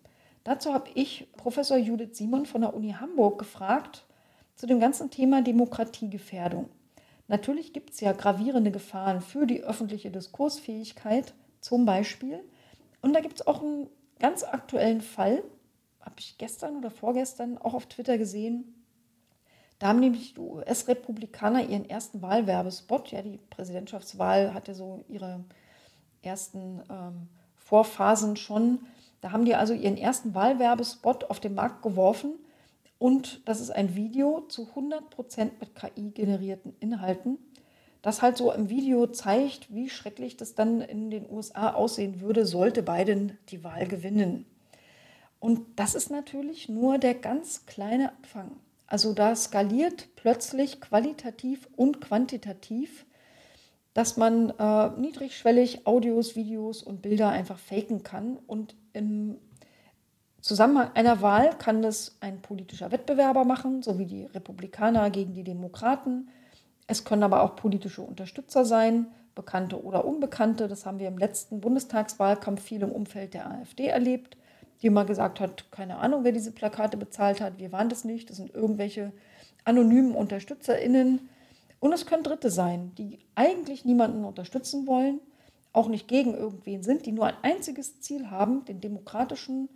Dazu 0.45 0.75
habe 0.75 0.91
ich 0.95 1.29
Professor 1.37 1.77
Judith 1.77 2.17
Simon 2.17 2.47
von 2.47 2.61
der 2.61 2.75
Uni 2.75 2.93
Hamburg 2.93 3.39
gefragt, 3.39 4.05
zu 4.55 4.67
dem 4.67 4.81
ganzen 4.81 5.11
Thema 5.11 5.43
Demokratiegefährdung. 5.43 6.69
Natürlich 7.29 7.73
gibt 7.73 7.91
es 7.91 8.01
ja 8.01 8.13
gravierende 8.13 8.71
Gefahren 8.71 9.21
für 9.21 9.47
die 9.47 9.63
öffentliche 9.63 10.11
Diskursfähigkeit, 10.11 11.35
zum 11.61 11.85
Beispiel. 11.85 12.41
Und 13.03 13.13
da 13.13 13.21
gibt 13.21 13.41
es 13.41 13.47
auch 13.47 13.63
einen 13.63 13.89
ganz 14.19 14.45
aktuellen 14.45 15.01
Fall, 15.01 15.43
habe 16.07 16.17
ich 16.19 16.39
gestern 16.39 16.77
oder 16.77 16.91
vorgestern 16.91 17.59
auch 17.59 17.75
auf 17.75 17.87
Twitter 17.87 18.17
gesehen. 18.17 18.73
Da 19.79 19.89
haben 19.89 20.01
nämlich 20.01 20.33
die 20.35 20.41
US-Republikaner 20.41 21.69
ihren 21.69 21.89
ersten 21.89 22.23
Wahlwerbespot, 22.23 23.13
ja, 23.13 23.21
die 23.21 23.39
Präsidentschaftswahl 23.51 24.55
hatte 24.55 24.75
so 24.75 25.05
ihre 25.09 25.45
ersten 26.23 26.83
ähm, 26.89 27.29
Vorphasen 27.57 28.37
schon. 28.37 28.87
Da 29.21 29.33
haben 29.33 29.45
die 29.45 29.55
also 29.55 29.75
ihren 29.75 29.99
ersten 29.99 30.35
Wahlwerbespot 30.35 31.25
auf 31.25 31.41
den 31.41 31.55
Markt 31.55 31.83
geworfen 31.83 32.39
und 32.99 33.47
das 33.47 33.61
ist 33.61 33.71
ein 33.71 33.95
Video 33.95 34.43
zu 34.49 34.69
100% 34.75 35.51
mit 35.61 35.75
KI 35.75 36.11
generierten 36.13 36.75
Inhalten, 36.81 37.39
das 38.01 38.23
halt 38.23 38.37
so 38.37 38.53
im 38.53 38.71
Video 38.71 39.07
zeigt, 39.09 39.75
wie 39.75 39.91
schrecklich 39.91 40.37
das 40.37 40.55
dann 40.55 40.81
in 40.81 41.11
den 41.11 41.29
USA 41.29 41.75
aussehen 41.75 42.21
würde, 42.21 42.47
sollte 42.47 42.83
Biden 42.83 43.37
die 43.51 43.65
Wahl 43.65 43.87
gewinnen. 43.87 44.47
Und 45.47 45.61
das 45.77 45.95
ist 45.95 46.11
natürlich 46.11 46.69
nur 46.69 46.99
der 46.99 47.15
ganz 47.15 47.67
kleine 47.67 48.11
Anfang. 48.17 48.51
Also 48.89 49.13
da 49.13 49.37
skaliert 49.37 50.09
plötzlich 50.17 50.81
qualitativ 50.81 51.69
und 51.77 52.01
quantitativ, 52.01 53.07
dass 53.95 54.17
man 54.17 54.51
äh, 54.51 54.91
niedrigschwellig 54.99 55.87
Audios, 55.87 56.35
Videos 56.35 56.83
und 56.83 57.01
Bilder 57.01 57.29
einfach 57.29 57.61
faken 57.61 58.03
kann 58.03 58.39
und 58.49 58.75
im 58.93 59.37
Zusammenhang 60.41 60.91
einer 60.95 61.23
Wahl 61.23 61.51
kann 61.57 61.81
das 61.81 62.17
ein 62.19 62.43
politischer 62.43 62.91
Wettbewerber 62.91 63.45
machen, 63.45 63.85
so 63.85 64.01
wie 64.01 64.07
die 64.07 64.25
Republikaner 64.25 65.11
gegen 65.11 65.35
die 65.35 65.45
Demokraten. 65.45 66.29
Es 66.89 67.05
können 67.05 67.23
aber 67.23 67.45
auch 67.45 67.55
politische 67.55 68.03
Unterstützer 68.03 68.65
sein, 68.65 69.07
bekannte 69.37 69.81
oder 69.81 70.07
unbekannte. 70.07 70.67
Das 70.67 70.87
haben 70.87 70.99
wir 70.99 71.07
im 71.07 71.19
letzten 71.19 71.61
Bundestagswahlkampf 71.61 72.65
viel 72.65 72.83
im 72.83 72.91
Umfeld 72.91 73.35
der 73.35 73.49
AfD 73.49 73.87
erlebt, 73.87 74.37
die 74.83 74.89
immer 74.89 75.05
gesagt 75.05 75.41
hat, 75.41 75.71
keine 75.71 75.99
Ahnung, 75.99 76.25
wer 76.25 76.33
diese 76.33 76.53
Plakate 76.53 76.97
bezahlt 76.97 77.41
hat. 77.41 77.59
Wir 77.59 77.73
waren 77.73 77.89
das 77.89 78.05
nicht. 78.05 78.31
Das 78.31 78.37
sind 78.37 78.55
irgendwelche 78.55 79.13
anonymen 79.65 80.15
UnterstützerInnen. 80.15 81.29
Und 81.81 81.93
es 81.93 82.07
können 82.07 82.23
Dritte 82.23 82.51
sein, 82.51 82.93
die 82.97 83.19
eigentlich 83.35 83.85
niemanden 83.85 84.25
unterstützen 84.25 84.87
wollen, 84.87 85.21
auch 85.73 85.89
nicht 85.89 86.09
gegen 86.09 86.35
irgendwen 86.35 86.83
sind, 86.83 87.07
die 87.07 87.13
nur 87.13 87.27
ein 87.27 87.37
einziges 87.43 88.01
Ziel 88.01 88.31
haben, 88.31 88.65
den 88.65 88.81
demokratischen 88.81 89.69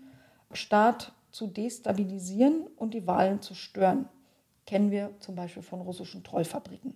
Staat 0.53 1.13
zu 1.31 1.47
destabilisieren 1.47 2.67
und 2.77 2.95
die 2.95 3.07
Wahlen 3.07 3.43
zu 3.43 3.55
stören. 3.55 4.09
Kennen 4.67 4.91
wir 4.91 5.11
zum 5.21 5.35
Beispiel 5.35 5.63
von 5.63 5.81
russischen 5.81 6.25
Trollfabriken. 6.25 6.95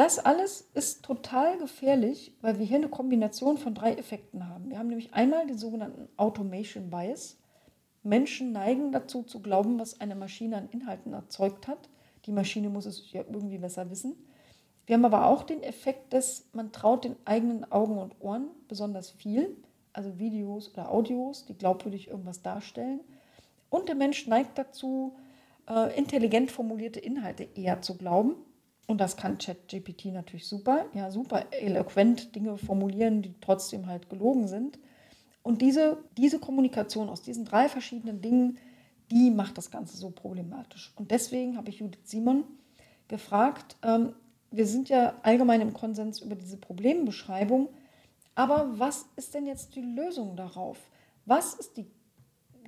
Das 0.00 0.18
alles 0.18 0.62
ist 0.72 1.04
total 1.04 1.58
gefährlich, 1.58 2.34
weil 2.40 2.58
wir 2.58 2.64
hier 2.64 2.78
eine 2.78 2.88
Kombination 2.88 3.58
von 3.58 3.74
drei 3.74 3.92
Effekten 3.92 4.48
haben. 4.48 4.70
Wir 4.70 4.78
haben 4.78 4.86
nämlich 4.86 5.12
einmal 5.12 5.46
den 5.46 5.58
sogenannten 5.58 6.08
Automation 6.16 6.88
Bias. 6.88 7.36
Menschen 8.02 8.50
neigen 8.50 8.92
dazu 8.92 9.24
zu 9.24 9.42
glauben, 9.42 9.78
was 9.78 10.00
eine 10.00 10.14
Maschine 10.14 10.56
an 10.56 10.70
Inhalten 10.70 11.12
erzeugt 11.12 11.68
hat. 11.68 11.90
Die 12.24 12.32
Maschine 12.32 12.70
muss 12.70 12.86
es 12.86 13.12
ja 13.12 13.24
irgendwie 13.30 13.58
besser 13.58 13.90
wissen. 13.90 14.16
Wir 14.86 14.94
haben 14.94 15.04
aber 15.04 15.26
auch 15.26 15.42
den 15.42 15.62
Effekt, 15.62 16.14
dass 16.14 16.46
man 16.54 16.72
traut 16.72 17.04
den 17.04 17.16
eigenen 17.26 17.70
Augen 17.70 17.98
und 17.98 18.14
Ohren 18.20 18.48
besonders 18.68 19.10
viel 19.10 19.54
also 19.92 20.18
Videos 20.18 20.72
oder 20.72 20.90
Audios, 20.90 21.44
die 21.44 21.58
glaubwürdig 21.58 22.08
irgendwas 22.08 22.40
darstellen. 22.40 23.00
Und 23.68 23.90
der 23.90 23.96
Mensch 23.96 24.26
neigt 24.26 24.56
dazu, 24.56 25.14
äh, 25.68 25.94
intelligent 25.98 26.50
formulierte 26.50 27.00
Inhalte 27.00 27.46
eher 27.54 27.82
zu 27.82 27.98
glauben. 27.98 28.36
Und 28.90 28.98
das 28.98 29.16
kann 29.16 29.38
ChatGPT 29.38 30.06
natürlich 30.06 30.48
super, 30.48 30.86
ja, 30.94 31.12
super 31.12 31.44
eloquent 31.52 32.34
Dinge 32.34 32.56
formulieren, 32.58 33.22
die 33.22 33.32
trotzdem 33.40 33.86
halt 33.86 34.10
gelogen 34.10 34.48
sind. 34.48 34.80
Und 35.44 35.62
diese, 35.62 35.98
diese 36.16 36.40
Kommunikation 36.40 37.08
aus 37.08 37.22
diesen 37.22 37.44
drei 37.44 37.68
verschiedenen 37.68 38.20
Dingen, 38.20 38.58
die 39.12 39.30
macht 39.30 39.56
das 39.58 39.70
Ganze 39.70 39.96
so 39.96 40.10
problematisch. 40.10 40.92
Und 40.96 41.12
deswegen 41.12 41.56
habe 41.56 41.70
ich 41.70 41.78
Judith 41.78 42.00
Simon 42.02 42.42
gefragt, 43.06 43.76
ähm, 43.84 44.12
wir 44.50 44.66
sind 44.66 44.88
ja 44.88 45.14
allgemein 45.22 45.60
im 45.60 45.72
Konsens 45.72 46.20
über 46.20 46.34
diese 46.34 46.56
Problembeschreibung, 46.56 47.68
aber 48.34 48.76
was 48.76 49.06
ist 49.14 49.34
denn 49.34 49.46
jetzt 49.46 49.76
die 49.76 49.82
Lösung 49.82 50.34
darauf? 50.34 50.78
Was 51.26 51.54
ist 51.54 51.76
die, 51.76 51.86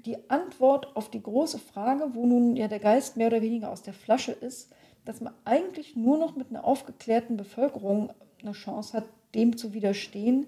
die 0.06 0.30
Antwort 0.30 0.94
auf 0.94 1.10
die 1.10 1.20
große 1.20 1.58
Frage, 1.58 2.14
wo 2.14 2.26
nun 2.26 2.54
ja 2.54 2.68
der 2.68 2.78
Geist 2.78 3.16
mehr 3.16 3.26
oder 3.26 3.42
weniger 3.42 3.72
aus 3.72 3.82
der 3.82 3.92
Flasche 3.92 4.30
ist, 4.30 4.72
dass 5.04 5.20
man 5.20 5.34
eigentlich 5.44 5.96
nur 5.96 6.18
noch 6.18 6.36
mit 6.36 6.50
einer 6.50 6.64
aufgeklärten 6.64 7.36
Bevölkerung 7.36 8.12
eine 8.40 8.52
Chance 8.52 8.96
hat, 8.96 9.04
dem 9.34 9.56
zu 9.56 9.72
widerstehen. 9.72 10.46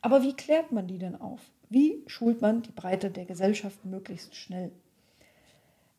Aber 0.00 0.22
wie 0.22 0.34
klärt 0.34 0.72
man 0.72 0.86
die 0.86 0.98
denn 0.98 1.20
auf? 1.20 1.40
Wie 1.68 2.02
schult 2.06 2.40
man 2.40 2.62
die 2.62 2.72
Breite 2.72 3.10
der 3.10 3.26
Gesellschaft 3.26 3.84
möglichst 3.84 4.34
schnell? 4.34 4.72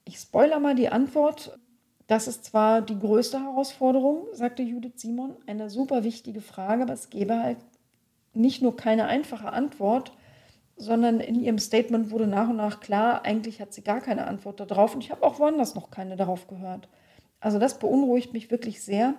Ich 0.05 0.17
spoiler 0.17 0.59
mal 0.59 0.75
die 0.75 0.89
Antwort. 0.89 1.59
Das 2.07 2.27
ist 2.27 2.43
zwar 2.43 2.81
die 2.81 2.99
größte 2.99 3.41
Herausforderung, 3.41 4.25
sagte 4.33 4.63
Judith 4.63 4.93
Simon, 4.97 5.35
eine 5.45 5.69
super 5.69 6.03
wichtige 6.03 6.41
Frage, 6.41 6.83
aber 6.83 6.93
es 6.93 7.09
gäbe 7.09 7.39
halt 7.39 7.59
nicht 8.33 8.61
nur 8.61 8.75
keine 8.75 9.05
einfache 9.05 9.53
Antwort, 9.53 10.11
sondern 10.75 11.19
in 11.19 11.39
ihrem 11.39 11.59
Statement 11.59 12.11
wurde 12.11 12.27
nach 12.27 12.49
und 12.49 12.57
nach 12.57 12.79
klar, 12.79 13.23
eigentlich 13.23 13.61
hat 13.61 13.73
sie 13.73 13.83
gar 13.83 14.01
keine 14.01 14.27
Antwort 14.27 14.59
darauf 14.59 14.95
und 14.95 15.03
ich 15.03 15.11
habe 15.11 15.23
auch 15.23 15.39
woanders 15.39 15.75
noch 15.75 15.91
keine 15.91 16.15
darauf 16.15 16.47
gehört. 16.47 16.89
Also 17.41 17.59
das 17.59 17.79
beunruhigt 17.79 18.31
mich 18.31 18.51
wirklich 18.51 18.81
sehr, 18.81 19.15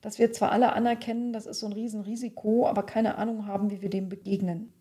dass 0.00 0.18
wir 0.18 0.32
zwar 0.32 0.52
alle 0.52 0.72
anerkennen, 0.72 1.32
das 1.32 1.46
ist 1.46 1.60
so 1.60 1.66
ein 1.66 1.72
Riesenrisiko, 1.72 2.66
aber 2.66 2.84
keine 2.84 3.18
Ahnung 3.18 3.46
haben, 3.46 3.70
wie 3.70 3.82
wir 3.82 3.90
dem 3.90 4.08
begegnen. 4.08 4.72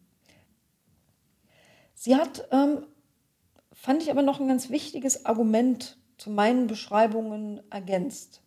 Sie 1.95 2.15
hat, 2.15 2.47
ähm, 2.51 2.85
fand 3.71 4.03
ich 4.03 4.11
aber 4.11 4.21
noch 4.21 4.39
ein 4.39 4.47
ganz 4.47 4.69
wichtiges 4.69 5.25
Argument 5.25 5.97
zu 6.17 6.29
meinen 6.29 6.67
Beschreibungen 6.67 7.61
ergänzt, 7.69 8.41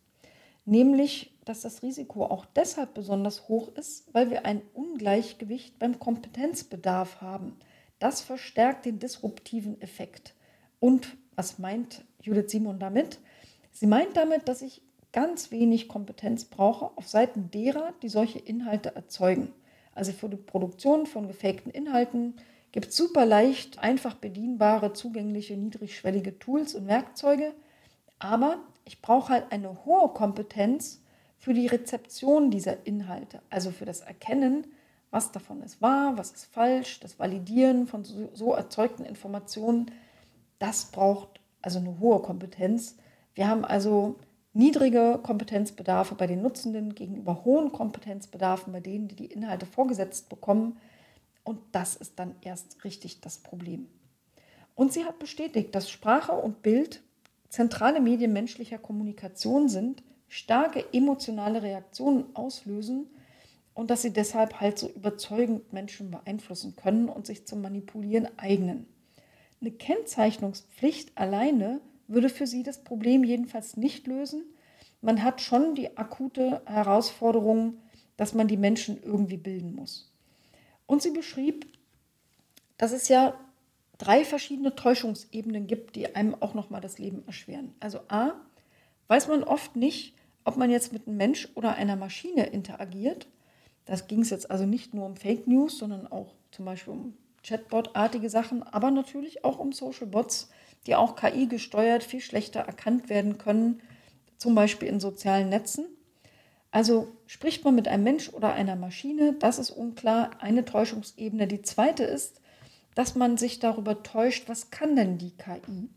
nämlich 0.65 1.37
dass 1.45 1.61
das 1.61 1.81
Risiko 1.81 2.25
auch 2.25 2.45
deshalb 2.45 2.93
besonders 2.93 3.47
hoch 3.47 3.69
ist, 3.69 4.13
weil 4.13 4.29
wir 4.29 4.45
ein 4.45 4.61
Ungleichgewicht 4.73 5.79
beim 5.79 5.97
Kompetenzbedarf 5.97 7.21
haben. 7.21 7.55
Das 7.99 8.21
verstärkt 8.21 8.85
den 8.85 8.99
disruptiven 8.99 9.81
Effekt. 9.81 10.35
Und 10.79 11.17
was 11.35 11.57
meint 11.57 12.03
Judith 12.21 12.51
Simon 12.51 12.79
damit? 12.79 13.19
Sie 13.79 13.85
meint 13.85 14.17
damit, 14.17 14.47
dass 14.47 14.63
ich 14.63 14.81
ganz 15.11 15.51
wenig 15.51 15.87
Kompetenz 15.87 16.45
brauche 16.45 16.89
auf 16.97 17.07
Seiten 17.07 17.51
derer, 17.51 17.93
die 18.01 18.09
solche 18.09 18.39
Inhalte 18.39 18.95
erzeugen. 18.95 19.53
Also 19.93 20.13
für 20.13 20.29
die 20.29 20.35
Produktion 20.35 21.05
von 21.05 21.27
gefakten 21.27 21.71
Inhalten 21.71 22.33
gibt 22.71 22.87
es 22.87 22.97
super 22.97 23.23
leicht, 23.23 23.77
einfach 23.77 24.15
bedienbare, 24.15 24.93
zugängliche, 24.93 25.55
niedrigschwellige 25.55 26.39
Tools 26.39 26.73
und 26.73 26.87
Werkzeuge. 26.87 27.53
Aber 28.17 28.57
ich 28.83 28.99
brauche 29.03 29.33
halt 29.33 29.51
eine 29.51 29.85
hohe 29.85 30.09
Kompetenz 30.09 31.03
für 31.37 31.53
die 31.53 31.67
Rezeption 31.67 32.49
dieser 32.49 32.87
Inhalte, 32.87 33.43
also 33.51 33.69
für 33.69 33.85
das 33.85 33.99
Erkennen, 33.99 34.65
was 35.11 35.31
davon 35.31 35.61
ist 35.61 35.83
wahr, 35.83 36.17
was 36.17 36.31
ist 36.31 36.45
falsch, 36.45 36.99
das 36.99 37.19
Validieren 37.19 37.85
von 37.85 38.03
so, 38.03 38.27
so 38.33 38.53
erzeugten 38.55 39.05
Informationen. 39.05 39.91
Das 40.57 40.85
braucht 40.85 41.39
also 41.61 41.77
eine 41.77 41.99
hohe 41.99 42.23
Kompetenz. 42.23 42.95
Wir 43.37 43.47
haben 43.47 43.65
also 43.65 44.15
niedrige 44.53 45.19
Kompetenzbedarfe 45.21 46.15
bei 46.15 46.25
den 46.25 46.41
Nutzenden 46.41 46.95
gegenüber 46.95 47.45
hohen 47.45 47.71
Kompetenzbedarfen 47.71 48.73
bei 48.73 48.79
denen, 48.79 49.07
die 49.07 49.15
die 49.15 49.27
Inhalte 49.27 49.67
vorgesetzt 49.67 50.27
bekommen. 50.27 50.79
Und 51.43 51.59
das 51.71 51.95
ist 51.95 52.17
dann 52.17 52.33
erst 52.41 52.83
richtig 52.83 53.21
das 53.21 53.37
Problem. 53.37 53.85
Und 54.73 54.91
sie 54.91 55.05
hat 55.05 55.19
bestätigt, 55.19 55.75
dass 55.75 55.91
Sprache 55.91 56.31
und 56.31 56.63
Bild 56.63 57.03
zentrale 57.49 58.01
Medien 58.01 58.33
menschlicher 58.33 58.79
Kommunikation 58.79 59.69
sind, 59.69 60.01
starke 60.27 60.83
emotionale 60.91 61.61
Reaktionen 61.61 62.35
auslösen 62.35 63.05
und 63.75 63.91
dass 63.91 64.01
sie 64.01 64.13
deshalb 64.13 64.59
halt 64.59 64.79
so 64.79 64.89
überzeugend 64.89 65.71
Menschen 65.73 66.09
beeinflussen 66.09 66.75
können 66.75 67.07
und 67.07 67.27
sich 67.27 67.45
zum 67.45 67.61
Manipulieren 67.61 68.29
eignen. 68.37 68.87
Eine 69.61 69.69
Kennzeichnungspflicht 69.69 71.15
alleine 71.15 71.81
würde 72.07 72.29
für 72.29 72.47
sie 72.47 72.63
das 72.63 72.83
Problem 72.83 73.23
jedenfalls 73.23 73.77
nicht 73.77 74.07
lösen. 74.07 74.43
Man 75.01 75.23
hat 75.23 75.41
schon 75.41 75.75
die 75.75 75.97
akute 75.97 76.61
Herausforderung, 76.65 77.77
dass 78.15 78.33
man 78.33 78.47
die 78.47 78.57
Menschen 78.57 79.01
irgendwie 79.03 79.37
bilden 79.37 79.75
muss. 79.75 80.11
Und 80.85 81.01
sie 81.01 81.11
beschrieb, 81.11 81.67
dass 82.77 82.91
es 82.91 83.07
ja 83.07 83.33
drei 83.97 84.23
verschiedene 84.23 84.75
Täuschungsebenen 84.75 85.67
gibt, 85.67 85.95
die 85.95 86.15
einem 86.15 86.35
auch 86.39 86.53
nochmal 86.53 86.81
das 86.81 86.99
Leben 86.99 87.23
erschweren. 87.25 87.73
Also 87.79 87.99
a, 88.07 88.33
weiß 89.07 89.27
man 89.27 89.43
oft 89.43 89.75
nicht, 89.75 90.15
ob 90.43 90.57
man 90.57 90.69
jetzt 90.69 90.93
mit 90.93 91.07
einem 91.07 91.17
Mensch 91.17 91.49
oder 91.55 91.75
einer 91.75 91.95
Maschine 91.95 92.45
interagiert. 92.45 93.27
Das 93.85 94.07
ging 94.07 94.21
es 94.21 94.29
jetzt 94.29 94.49
also 94.49 94.65
nicht 94.65 94.93
nur 94.93 95.05
um 95.05 95.15
Fake 95.15 95.47
News, 95.47 95.77
sondern 95.77 96.07
auch 96.07 96.35
zum 96.51 96.65
Beispiel 96.65 96.93
um 96.93 97.17
Chatbot-artige 97.43 98.29
Sachen, 98.29 98.63
aber 98.63 98.91
natürlich 98.91 99.43
auch 99.43 99.59
um 99.59 99.71
Social 99.71 100.07
Bots, 100.07 100.49
die 100.87 100.95
auch 100.95 101.15
KI 101.15 101.47
gesteuert 101.47 102.03
viel 102.03 102.21
schlechter 102.21 102.61
erkannt 102.61 103.09
werden 103.09 103.37
können, 103.37 103.81
zum 104.37 104.55
Beispiel 104.55 104.87
in 104.87 104.99
sozialen 104.99 105.49
Netzen. 105.49 105.85
Also 106.71 107.07
spricht 107.27 107.63
man 107.65 107.75
mit 107.75 107.87
einem 107.87 108.03
Mensch 108.03 108.29
oder 108.29 108.53
einer 108.53 108.75
Maschine, 108.75 109.33
das 109.33 109.59
ist 109.59 109.71
unklar, 109.71 110.31
eine 110.39 110.65
Täuschungsebene. 110.65 111.47
Die 111.47 111.61
zweite 111.61 112.03
ist, 112.03 112.41
dass 112.95 113.15
man 113.15 113.37
sich 113.37 113.59
darüber 113.59 114.03
täuscht, 114.03 114.49
was 114.49 114.71
kann 114.71 114.95
denn 114.95 115.17
die 115.17 115.31
KI? 115.31 115.89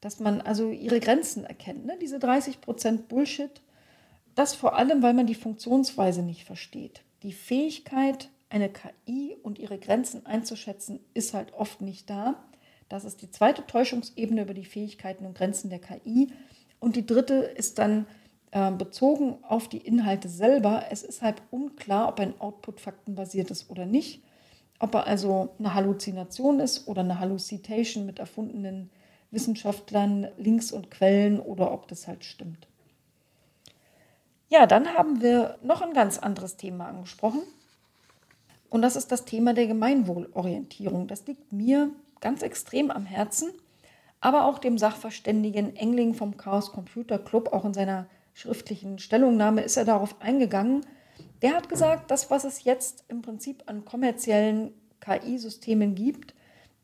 Dass 0.00 0.18
man 0.18 0.40
also 0.40 0.70
ihre 0.70 1.00
Grenzen 1.00 1.44
erkennt. 1.44 1.86
Ne? 1.86 1.98
Diese 2.00 2.16
30% 2.16 3.02
Bullshit, 3.08 3.60
das 4.34 4.54
vor 4.54 4.76
allem, 4.76 5.02
weil 5.02 5.14
man 5.14 5.26
die 5.26 5.34
Funktionsweise 5.34 6.22
nicht 6.22 6.44
versteht. 6.44 7.02
Die 7.22 7.32
Fähigkeit, 7.32 8.30
eine 8.48 8.70
KI 8.70 9.36
und 9.42 9.58
ihre 9.58 9.78
Grenzen 9.78 10.26
einzuschätzen, 10.26 11.00
ist 11.14 11.34
halt 11.34 11.52
oft 11.52 11.80
nicht 11.80 12.08
da. 12.08 12.42
Das 12.92 13.06
ist 13.06 13.22
die 13.22 13.30
zweite 13.30 13.66
Täuschungsebene 13.66 14.42
über 14.42 14.52
die 14.52 14.66
Fähigkeiten 14.66 15.24
und 15.24 15.34
Grenzen 15.34 15.70
der 15.70 15.78
KI. 15.78 16.30
Und 16.78 16.94
die 16.94 17.06
dritte 17.06 17.36
ist 17.36 17.78
dann 17.78 18.04
äh, 18.50 18.70
bezogen 18.70 19.38
auf 19.48 19.66
die 19.66 19.78
Inhalte 19.78 20.28
selber. 20.28 20.84
Es 20.90 21.02
ist 21.02 21.22
halt 21.22 21.40
unklar, 21.50 22.10
ob 22.10 22.20
ein 22.20 22.38
Output 22.38 22.82
faktenbasiert 22.82 23.50
ist 23.50 23.70
oder 23.70 23.86
nicht. 23.86 24.22
Ob 24.78 24.94
er 24.94 25.06
also 25.06 25.54
eine 25.58 25.72
Halluzination 25.72 26.60
ist 26.60 26.86
oder 26.86 27.00
eine 27.00 27.18
Hallucitation 27.18 28.04
mit 28.04 28.18
erfundenen 28.18 28.90
Wissenschaftlern, 29.30 30.28
Links 30.36 30.70
und 30.70 30.90
Quellen 30.90 31.40
oder 31.40 31.72
ob 31.72 31.88
das 31.88 32.06
halt 32.06 32.26
stimmt. 32.26 32.68
Ja, 34.50 34.66
dann 34.66 34.88
haben 34.88 35.22
wir 35.22 35.56
noch 35.62 35.80
ein 35.80 35.94
ganz 35.94 36.18
anderes 36.18 36.58
Thema 36.58 36.88
angesprochen. 36.88 37.40
Und 38.68 38.82
das 38.82 38.96
ist 38.96 39.10
das 39.10 39.24
Thema 39.24 39.54
der 39.54 39.66
Gemeinwohlorientierung. 39.66 41.06
Das 41.06 41.26
liegt 41.26 41.54
mir 41.54 41.90
ganz 42.22 42.40
extrem 42.40 42.90
am 42.90 43.04
Herzen, 43.04 43.52
aber 44.22 44.46
auch 44.46 44.58
dem 44.58 44.78
Sachverständigen 44.78 45.76
Engling 45.76 46.14
vom 46.14 46.38
Chaos 46.38 46.72
Computer 46.72 47.18
Club, 47.18 47.52
auch 47.52 47.66
in 47.66 47.74
seiner 47.74 48.06
schriftlichen 48.32 48.98
Stellungnahme 48.98 49.60
ist 49.60 49.76
er 49.76 49.84
darauf 49.84 50.18
eingegangen. 50.22 50.86
Der 51.42 51.54
hat 51.54 51.68
gesagt, 51.68 52.10
das, 52.10 52.30
was 52.30 52.44
es 52.44 52.64
jetzt 52.64 53.04
im 53.08 53.20
Prinzip 53.20 53.64
an 53.66 53.84
kommerziellen 53.84 54.72
KI-Systemen 55.00 55.94
gibt, 55.94 56.34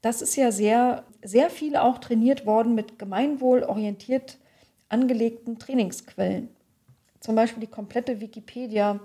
das 0.02 0.20
ist 0.20 0.36
ja 0.36 0.52
sehr, 0.52 1.04
sehr 1.22 1.48
viel 1.48 1.76
auch 1.76 1.98
trainiert 1.98 2.44
worden 2.44 2.74
mit 2.74 2.98
gemeinwohlorientiert 2.98 4.38
angelegten 4.88 5.58
Trainingsquellen. 5.58 6.48
Zum 7.20 7.34
Beispiel 7.34 7.60
die 7.60 7.70
komplette 7.70 8.20
Wikipedia 8.20 9.00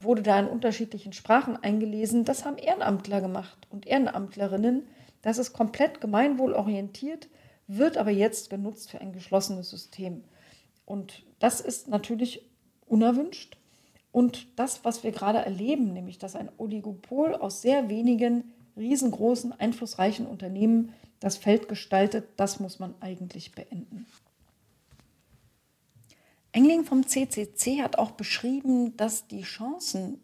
wurde 0.00 0.22
da 0.22 0.38
in 0.38 0.48
unterschiedlichen 0.48 1.12
Sprachen 1.12 1.56
eingelesen. 1.56 2.24
Das 2.24 2.44
haben 2.44 2.56
Ehrenamtler 2.56 3.20
gemacht 3.20 3.66
und 3.70 3.86
Ehrenamtlerinnen. 3.86 4.86
Das 5.22 5.38
ist 5.38 5.52
komplett 5.52 6.00
gemeinwohlorientiert, 6.00 7.28
wird 7.66 7.96
aber 7.96 8.10
jetzt 8.10 8.50
genutzt 8.50 8.90
für 8.90 9.00
ein 9.00 9.12
geschlossenes 9.12 9.70
System. 9.70 10.24
Und 10.86 11.22
das 11.38 11.60
ist 11.60 11.88
natürlich 11.88 12.42
unerwünscht. 12.86 13.56
Und 14.12 14.46
das, 14.58 14.84
was 14.84 15.04
wir 15.04 15.12
gerade 15.12 15.38
erleben, 15.38 15.92
nämlich 15.92 16.18
dass 16.18 16.34
ein 16.34 16.50
Oligopol 16.58 17.34
aus 17.34 17.62
sehr 17.62 17.88
wenigen 17.88 18.52
riesengroßen, 18.76 19.52
einflussreichen 19.52 20.26
Unternehmen 20.26 20.92
das 21.20 21.36
Feld 21.36 21.68
gestaltet, 21.68 22.28
das 22.36 22.60
muss 22.60 22.78
man 22.78 22.94
eigentlich 23.00 23.52
beenden. 23.52 24.06
Engling 26.52 26.84
vom 26.84 27.06
CCC 27.06 27.82
hat 27.82 27.98
auch 27.98 28.12
beschrieben, 28.12 28.96
dass 28.96 29.28
die 29.28 29.42
Chancen, 29.42 30.20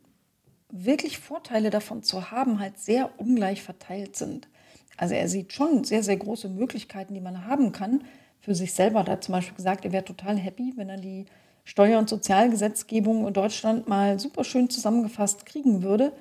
wirklich 0.68 1.18
Vorteile 1.18 1.70
davon 1.70 2.02
zu 2.02 2.32
haben, 2.32 2.58
halt 2.58 2.78
sehr 2.78 3.20
ungleich 3.20 3.62
verteilt 3.62 4.16
sind. 4.16 4.48
Also 4.96 5.14
er 5.14 5.28
sieht 5.28 5.52
schon 5.52 5.84
sehr, 5.84 6.02
sehr 6.02 6.16
große 6.16 6.48
Möglichkeiten, 6.48 7.14
die 7.14 7.20
man 7.20 7.46
haben 7.46 7.72
kann 7.72 8.04
für 8.40 8.54
sich 8.54 8.72
selber. 8.72 9.04
Da 9.04 9.12
hat 9.12 9.24
zum 9.24 9.32
Beispiel 9.32 9.56
gesagt, 9.56 9.84
er 9.84 9.92
wäre 9.92 10.04
total 10.04 10.36
happy, 10.36 10.72
wenn 10.76 10.88
er 10.88 10.98
die 10.98 11.26
Steuer- 11.64 11.98
und 11.98 12.08
Sozialgesetzgebung 12.08 13.26
in 13.26 13.34
Deutschland 13.34 13.88
mal 13.88 14.20
super 14.20 14.44
schön 14.44 14.70
zusammengefasst 14.70 15.46
kriegen 15.46 15.82
würde. 15.82 16.12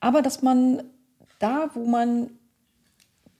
Aber 0.00 0.22
dass 0.22 0.42
man 0.42 0.82
da, 1.38 1.70
wo 1.74 1.84
man 1.84 2.30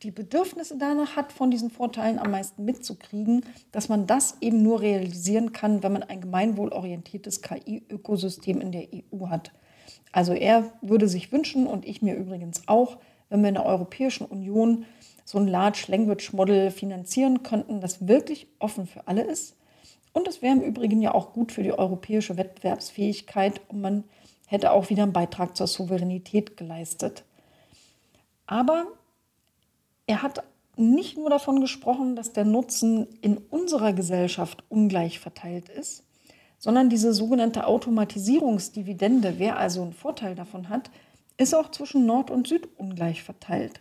die 0.03 0.11
Bedürfnisse 0.11 0.77
danach 0.77 1.17
hat, 1.17 1.33
von 1.33 1.51
diesen 1.51 1.71
Vorteilen 1.71 2.19
am 2.19 2.31
meisten 2.31 2.65
mitzukriegen, 2.65 3.45
dass 3.73 3.89
man 3.89 4.07
das 4.07 4.37
eben 4.41 4.63
nur 4.63 4.81
realisieren 4.81 5.53
kann, 5.53 5.83
wenn 5.83 5.93
man 5.93 6.03
ein 6.03 6.21
gemeinwohlorientiertes 6.21 7.41
KI-Ökosystem 7.41 8.61
in 8.61 8.73
der 8.73 8.89
EU 8.93 9.29
hat. 9.29 9.53
Also 10.13 10.33
er 10.33 10.73
würde 10.83 11.09
sich 11.09 11.33
wünschen 11.33 11.67
und 11.67 11.87
ich 11.87 12.03
mir 12.03 12.15
übrigens 12.15 12.63
auch, 12.67 12.99
wenn 13.29 13.43
wir 13.43 13.49
in 13.49 13.55
der 13.55 13.67
Europäischen 13.67 14.27
Union 14.27 14.85
so 15.25 15.39
ein 15.39 15.49
Large 15.49 15.87
Language 15.89 16.33
Model 16.33 16.71
finanzieren 16.71 17.43
könnten, 17.43 17.81
das 17.81 18.07
wirklich 18.07 18.47
offen 18.59 18.87
für 18.87 19.07
alle 19.09 19.23
ist. 19.23 19.57
Und 20.13 20.29
es 20.29 20.41
wäre 20.41 20.55
im 20.55 20.63
Übrigen 20.63 21.03
ja 21.03 21.13
auch 21.13 21.33
gut 21.33 21.53
für 21.53 21.63
die 21.63 21.73
europäische 21.73 22.37
Wettbewerbsfähigkeit 22.37 23.61
und 23.69 23.81
man 23.81 24.05
hätte 24.47 24.71
auch 24.71 24.89
wieder 24.89 25.03
einen 25.03 25.13
Beitrag 25.13 25.57
zur 25.57 25.67
Souveränität 25.67 26.57
geleistet. 26.57 27.25
Aber 28.47 28.87
er 30.07 30.23
hat 30.23 30.45
nicht 30.77 31.17
nur 31.19 31.31
davon 31.31 31.61
gesprochen, 31.61 32.17
dass 32.17 32.33
der 32.33 32.45
Nutzen 32.45 33.09
in 33.21 33.39
unserer 33.39 33.93
Gesellschaft 33.93 34.63
ungleich 34.69 35.19
verteilt 35.19 35.69
ist, 35.69 36.05
sondern 36.59 36.89
diese 36.89 37.13
sogenannte 37.13 37.67
Automatisierungsdividende, 37.67 39.35
wer 39.39 39.59
also 39.59 39.83
einen 39.83 39.93
Vorteil 39.93 40.35
davon 40.35 40.69
hat, 40.69 40.91
ist 41.37 41.55
auch 41.55 41.71
zwischen 41.71 42.07
Nord 42.07 42.31
und 42.31 42.47
Süd 42.47 42.69
ungleich 42.77 43.23
verteilt. 43.23 43.81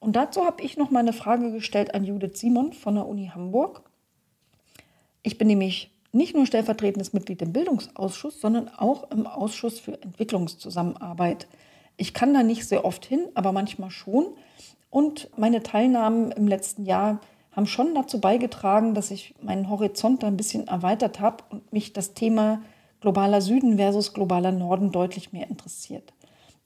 Und 0.00 0.16
dazu 0.16 0.44
habe 0.44 0.62
ich 0.62 0.76
noch 0.76 0.90
mal 0.90 1.00
eine 1.00 1.12
Frage 1.12 1.52
gestellt 1.52 1.94
an 1.94 2.04
Judith 2.04 2.40
Simon 2.40 2.72
von 2.72 2.94
der 2.94 3.06
Uni 3.06 3.30
Hamburg. 3.34 3.82
Ich 5.22 5.36
bin 5.36 5.48
nämlich 5.48 5.90
nicht 6.12 6.34
nur 6.34 6.46
stellvertretendes 6.46 7.12
Mitglied 7.12 7.42
im 7.42 7.52
Bildungsausschuss, 7.52 8.40
sondern 8.40 8.68
auch 8.68 9.10
im 9.10 9.26
Ausschuss 9.26 9.78
für 9.78 10.02
Entwicklungszusammenarbeit. 10.02 11.46
Ich 11.96 12.14
kann 12.14 12.34
da 12.34 12.42
nicht 12.42 12.66
sehr 12.66 12.84
oft 12.84 13.04
hin, 13.04 13.28
aber 13.34 13.52
manchmal 13.52 13.90
schon. 13.90 14.26
Und 14.88 15.28
meine 15.38 15.62
Teilnahmen 15.62 16.32
im 16.32 16.48
letzten 16.48 16.84
Jahr 16.84 17.20
haben 17.52 17.66
schon 17.66 17.94
dazu 17.94 18.20
beigetragen, 18.20 18.94
dass 18.94 19.10
ich 19.10 19.34
meinen 19.42 19.68
Horizont 19.68 20.24
ein 20.24 20.36
bisschen 20.36 20.66
erweitert 20.66 21.20
habe 21.20 21.44
und 21.50 21.72
mich 21.72 21.92
das 21.92 22.14
Thema 22.14 22.62
globaler 23.00 23.40
Süden 23.40 23.76
versus 23.76 24.12
globaler 24.12 24.52
Norden 24.52 24.92
deutlich 24.92 25.32
mehr 25.32 25.48
interessiert. 25.48 26.12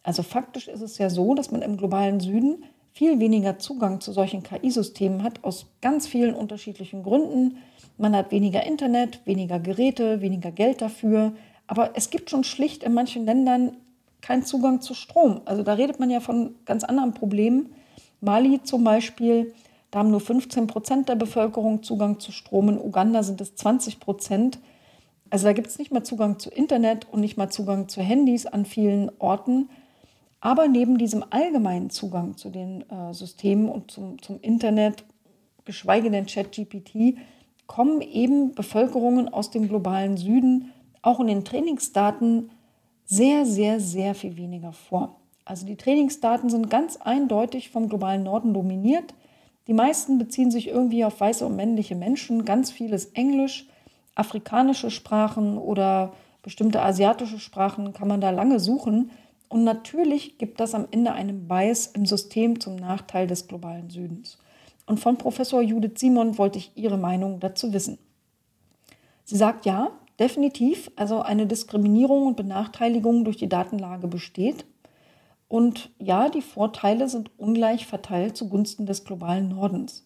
Also 0.04 0.22
faktisch 0.22 0.68
ist 0.68 0.82
es 0.82 0.98
ja 0.98 1.10
so, 1.10 1.34
dass 1.34 1.50
man 1.50 1.62
im 1.62 1.76
globalen 1.76 2.20
Süden 2.20 2.62
viel 2.92 3.18
weniger 3.18 3.58
Zugang 3.58 4.00
zu 4.00 4.12
solchen 4.12 4.44
KI-Systemen 4.44 5.24
hat, 5.24 5.42
aus 5.42 5.66
ganz 5.80 6.06
vielen 6.06 6.34
unterschiedlichen 6.34 7.02
Gründen. 7.02 7.56
Man 7.98 8.14
hat 8.14 8.30
weniger 8.30 8.64
Internet, 8.64 9.20
weniger 9.24 9.58
Geräte, 9.58 10.20
weniger 10.20 10.52
Geld 10.52 10.80
dafür. 10.80 11.32
Aber 11.66 11.90
es 11.94 12.10
gibt 12.10 12.30
schon 12.30 12.44
schlicht 12.44 12.84
in 12.84 12.94
manchen 12.94 13.24
Ländern 13.24 13.76
keinen 14.20 14.44
Zugang 14.44 14.80
zu 14.80 14.94
Strom. 14.94 15.40
Also 15.44 15.62
da 15.62 15.74
redet 15.74 15.98
man 15.98 16.10
ja 16.10 16.20
von 16.20 16.54
ganz 16.66 16.84
anderen 16.84 17.14
Problemen. 17.14 17.74
Mali 18.20 18.62
zum 18.62 18.84
Beispiel, 18.84 19.52
da 19.90 19.98
haben 20.00 20.10
nur 20.10 20.20
15 20.20 20.66
Prozent 20.66 21.08
der 21.08 21.16
Bevölkerung 21.16 21.82
Zugang 21.82 22.20
zu 22.20 22.30
Strom. 22.30 22.68
In 22.68 22.78
Uganda 22.78 23.22
sind 23.22 23.40
es 23.40 23.56
20 23.56 24.00
Prozent. 24.00 24.58
Also 25.30 25.46
da 25.46 25.52
gibt 25.52 25.66
es 25.66 25.78
nicht 25.78 25.92
mal 25.92 26.04
Zugang 26.04 26.38
zu 26.38 26.50
Internet 26.50 27.08
und 27.10 27.20
nicht 27.20 27.36
mal 27.36 27.50
Zugang 27.50 27.88
zu 27.88 28.02
Handys 28.02 28.46
an 28.46 28.66
vielen 28.66 29.10
Orten. 29.18 29.68
Aber 30.44 30.68
neben 30.68 30.98
diesem 30.98 31.24
allgemeinen 31.30 31.88
Zugang 31.88 32.36
zu 32.36 32.50
den 32.50 32.84
äh, 32.90 33.14
Systemen 33.14 33.66
und 33.66 33.90
zum, 33.90 34.20
zum 34.20 34.38
Internet, 34.42 35.02
geschweige 35.64 36.10
denn 36.10 36.26
ChatGPT, 36.26 37.16
kommen 37.66 38.02
eben 38.02 38.54
Bevölkerungen 38.54 39.32
aus 39.32 39.50
dem 39.50 39.68
globalen 39.68 40.18
Süden 40.18 40.70
auch 41.00 41.18
in 41.18 41.28
den 41.28 41.46
Trainingsdaten 41.46 42.50
sehr, 43.06 43.46
sehr, 43.46 43.80
sehr 43.80 44.14
viel 44.14 44.36
weniger 44.36 44.74
vor. 44.74 45.16
Also 45.46 45.64
die 45.64 45.76
Trainingsdaten 45.76 46.50
sind 46.50 46.68
ganz 46.68 46.98
eindeutig 46.98 47.70
vom 47.70 47.88
globalen 47.88 48.24
Norden 48.24 48.52
dominiert. 48.52 49.14
Die 49.66 49.72
meisten 49.72 50.18
beziehen 50.18 50.50
sich 50.50 50.68
irgendwie 50.68 51.06
auf 51.06 51.20
weiße 51.20 51.46
und 51.46 51.56
männliche 51.56 51.94
Menschen. 51.94 52.44
Ganz 52.44 52.70
vieles 52.70 53.06
Englisch, 53.06 53.66
afrikanische 54.14 54.90
Sprachen 54.90 55.56
oder 55.56 56.12
bestimmte 56.42 56.82
asiatische 56.82 57.38
Sprachen 57.38 57.94
kann 57.94 58.08
man 58.08 58.20
da 58.20 58.28
lange 58.28 58.60
suchen. 58.60 59.10
Und 59.54 59.62
natürlich 59.62 60.36
gibt 60.36 60.58
das 60.58 60.74
am 60.74 60.88
Ende 60.90 61.12
einen 61.12 61.46
Bias 61.46 61.86
im 61.86 62.06
System 62.06 62.58
zum 62.58 62.74
Nachteil 62.74 63.28
des 63.28 63.46
globalen 63.46 63.88
Südens. 63.88 64.36
Und 64.84 64.98
von 64.98 65.16
Professor 65.16 65.62
Judith 65.62 65.92
Simon 66.00 66.38
wollte 66.38 66.58
ich 66.58 66.72
ihre 66.74 66.98
Meinung 66.98 67.38
dazu 67.38 67.72
wissen. 67.72 67.98
Sie 69.22 69.36
sagt 69.36 69.64
ja, 69.64 69.92
definitiv, 70.18 70.90
also 70.96 71.22
eine 71.22 71.46
Diskriminierung 71.46 72.26
und 72.26 72.36
Benachteiligung 72.36 73.24
durch 73.24 73.36
die 73.36 73.48
Datenlage 73.48 74.08
besteht. 74.08 74.66
Und 75.46 75.90
ja, 76.00 76.30
die 76.30 76.42
Vorteile 76.42 77.08
sind 77.08 77.30
ungleich 77.38 77.86
verteilt 77.86 78.36
zugunsten 78.36 78.86
des 78.86 79.04
globalen 79.04 79.50
Nordens. 79.50 80.04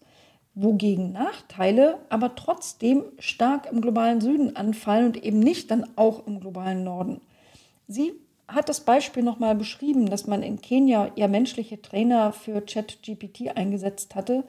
Wogegen 0.55 1.13
Nachteile 1.13 2.01
aber 2.11 2.35
trotzdem 2.35 3.03
stark 3.19 3.67
im 3.73 3.81
globalen 3.81 4.21
Süden 4.21 4.57
anfallen 4.57 5.07
und 5.07 5.25
eben 5.25 5.39
nicht 5.39 5.71
dann 5.71 5.87
auch 5.97 6.27
im 6.27 6.39
globalen 6.39 6.85
Norden. 6.85 7.23
Sie 7.87 8.13
hat 8.49 8.69
das 8.69 8.81
Beispiel 8.81 9.23
nochmal 9.23 9.55
beschrieben, 9.55 10.09
dass 10.09 10.27
man 10.27 10.43
in 10.43 10.61
Kenia 10.61 11.11
ja 11.17 11.29
menschliche 11.29 11.81
Trainer 11.81 12.33
für 12.33 12.63
ChatGPT 12.63 13.55
eingesetzt 13.55 14.15
hatte. 14.15 14.45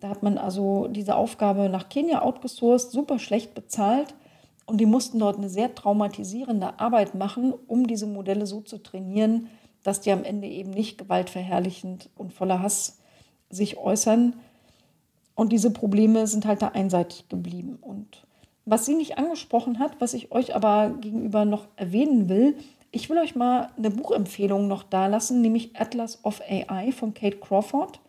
Da 0.00 0.10
hat 0.10 0.22
man 0.22 0.38
also 0.38 0.86
diese 0.88 1.16
Aufgabe 1.16 1.68
nach 1.68 1.88
Kenia 1.88 2.22
outgesourced, 2.22 2.92
super 2.92 3.18
schlecht 3.18 3.54
bezahlt 3.54 4.14
und 4.66 4.78
die 4.78 4.86
mussten 4.86 5.18
dort 5.18 5.38
eine 5.38 5.48
sehr 5.48 5.74
traumatisierende 5.74 6.78
Arbeit 6.78 7.14
machen, 7.14 7.54
um 7.66 7.86
diese 7.86 8.06
Modelle 8.06 8.46
so 8.46 8.60
zu 8.60 8.76
trainieren, 8.78 9.48
dass 9.82 10.02
die 10.02 10.12
am 10.12 10.24
Ende 10.24 10.46
eben 10.46 10.70
nicht 10.70 10.98
gewaltverherrlichend 10.98 12.10
und 12.16 12.34
voller 12.34 12.62
Hass 12.62 12.98
sich 13.48 13.78
äußern. 13.78 14.36
Und 15.34 15.52
diese 15.52 15.70
Probleme 15.70 16.26
sind 16.26 16.44
halt 16.44 16.60
da 16.60 16.68
einseitig 16.68 17.30
geblieben. 17.30 17.78
Und 17.80 18.26
was 18.66 18.84
sie 18.84 18.94
nicht 18.94 19.16
angesprochen 19.16 19.78
hat, 19.78 20.00
was 20.00 20.12
ich 20.12 20.32
euch 20.32 20.54
aber 20.54 20.90
gegenüber 21.00 21.46
noch 21.46 21.68
erwähnen 21.76 22.28
will, 22.28 22.56
ich 22.90 23.10
will 23.10 23.18
euch 23.18 23.34
mal 23.34 23.70
eine 23.76 23.90
Buchempfehlung 23.90 24.68
noch 24.68 24.82
dalassen, 24.82 25.40
nämlich 25.42 25.78
Atlas 25.78 26.24
of 26.24 26.40
AI 26.48 26.92
von 26.92 27.14
Kate 27.14 27.36
Crawford. 27.36 28.00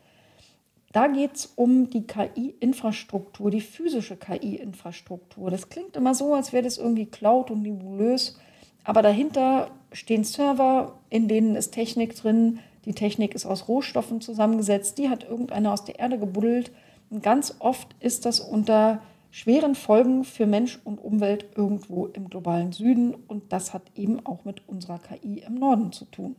Da 0.92 1.08
geht 1.08 1.36
es 1.36 1.46
um 1.56 1.90
die 1.90 2.08
KI-Infrastruktur, 2.08 3.52
die 3.52 3.62
physische 3.62 4.16
KI-Infrastruktur. 4.16 5.52
Das 5.52 5.70
klingt 5.70 5.96
immer 5.96 6.16
so, 6.16 6.34
als 6.34 6.52
wäre 6.52 6.64
das 6.64 6.78
irgendwie 6.78 7.06
Cloud 7.06 7.52
und 7.52 7.62
nebulös. 7.62 8.40
Aber 8.84 9.02
dahinter 9.02 9.70
stehen 9.92 10.24
Server, 10.24 10.98
in 11.10 11.28
denen 11.28 11.56
ist 11.56 11.72
Technik 11.72 12.16
drin. 12.16 12.60
Die 12.86 12.94
Technik 12.94 13.36
ist 13.36 13.46
aus 13.46 13.68
Rohstoffen 13.68 14.22
zusammengesetzt. 14.22 14.98
Die 14.98 15.10
hat 15.10 15.24
irgendeiner 15.24 15.74
aus 15.74 15.86
der 15.86 16.00
Erde 16.00 16.18
gebuddelt. 16.18 16.72
Und 17.12 17.22
ganz 17.22 17.56
oft 17.60 17.88
ist 18.00 18.26
das 18.26 18.40
unter 18.40 19.02
schweren 19.32 19.76
Folgen 19.76 20.24
für 20.24 20.46
Mensch 20.46 20.80
und 20.84 21.00
Umwelt 21.00 21.46
irgendwo 21.56 22.08
im 22.08 22.30
globalen 22.30 22.72
Süden. 22.72 23.14
Und 23.14 23.52
das 23.52 23.74
hat 23.74 23.84
eben 23.96 24.26
auch 24.26 24.46
mit 24.46 24.68
unserer 24.68 25.00
KI 25.00 25.44
im 25.46 25.56
Norden 25.56 25.92
zu 25.92 26.06
tun. 26.06 26.36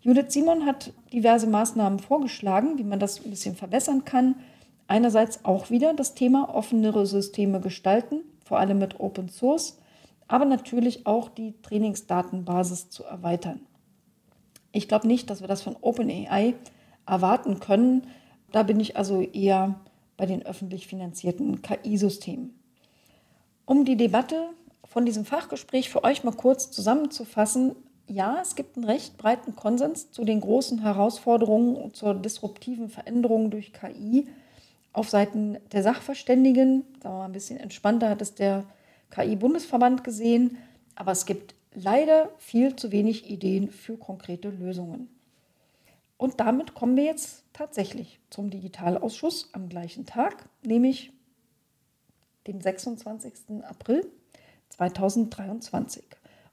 Judith 0.00 0.32
Simon 0.32 0.66
hat 0.66 0.92
diverse 1.12 1.46
Maßnahmen 1.46 1.98
vorgeschlagen, 1.98 2.78
wie 2.78 2.84
man 2.84 3.00
das 3.00 3.24
ein 3.24 3.30
bisschen 3.30 3.56
verbessern 3.56 4.04
kann. 4.04 4.36
Einerseits 4.86 5.44
auch 5.44 5.70
wieder 5.70 5.94
das 5.94 6.14
Thema 6.14 6.54
offenere 6.54 7.06
Systeme 7.06 7.60
gestalten, 7.60 8.20
vor 8.44 8.60
allem 8.60 8.78
mit 8.78 9.00
Open 9.00 9.28
Source, 9.28 9.78
aber 10.28 10.44
natürlich 10.44 11.06
auch 11.06 11.28
die 11.28 11.54
Trainingsdatenbasis 11.62 12.88
zu 12.90 13.02
erweitern. 13.02 13.60
Ich 14.70 14.86
glaube 14.88 15.08
nicht, 15.08 15.30
dass 15.30 15.40
wir 15.40 15.48
das 15.48 15.62
von 15.62 15.76
OpenAI 15.80 16.54
erwarten 17.06 17.60
können. 17.60 18.06
Da 18.52 18.62
bin 18.62 18.78
ich 18.78 18.96
also 18.96 19.22
eher 19.22 19.80
bei 20.16 20.26
den 20.26 20.44
öffentlich 20.44 20.86
finanzierten 20.86 21.62
KI-Systemen. 21.62 22.58
Um 23.64 23.84
die 23.84 23.96
Debatte 23.96 24.48
von 24.84 25.04
diesem 25.04 25.24
Fachgespräch 25.24 25.90
für 25.90 26.04
euch 26.04 26.24
mal 26.24 26.32
kurz 26.32 26.70
zusammenzufassen, 26.70 27.74
ja, 28.08 28.38
es 28.40 28.54
gibt 28.54 28.76
einen 28.76 28.86
recht 28.86 29.16
breiten 29.16 29.56
Konsens 29.56 30.12
zu 30.12 30.24
den 30.24 30.40
großen 30.40 30.80
Herausforderungen 30.80 31.74
und 31.74 31.96
zur 31.96 32.14
disruptiven 32.14 32.88
Veränderung 32.88 33.50
durch 33.50 33.72
KI 33.72 34.28
auf 34.92 35.10
Seiten 35.10 35.58
der 35.72 35.82
Sachverständigen. 35.82 36.84
Sagen 37.02 37.14
wir 37.14 37.18
mal 37.18 37.24
ein 37.26 37.32
bisschen 37.32 37.58
entspannter 37.58 38.08
hat 38.08 38.22
es 38.22 38.34
der 38.34 38.64
KI-Bundesverband 39.10 40.04
gesehen, 40.04 40.58
aber 40.94 41.12
es 41.12 41.26
gibt 41.26 41.54
leider 41.74 42.30
viel 42.38 42.76
zu 42.76 42.92
wenig 42.92 43.28
Ideen 43.28 43.70
für 43.70 43.96
konkrete 43.96 44.50
Lösungen. 44.50 45.08
Und 46.18 46.40
damit 46.40 46.74
kommen 46.74 46.96
wir 46.96 47.04
jetzt 47.04 47.44
tatsächlich 47.52 48.20
zum 48.30 48.50
Digitalausschuss 48.50 49.50
am 49.52 49.68
gleichen 49.68 50.06
Tag, 50.06 50.48
nämlich 50.62 51.12
dem 52.46 52.60
26. 52.60 53.64
April 53.64 54.06
2023. 54.70 56.04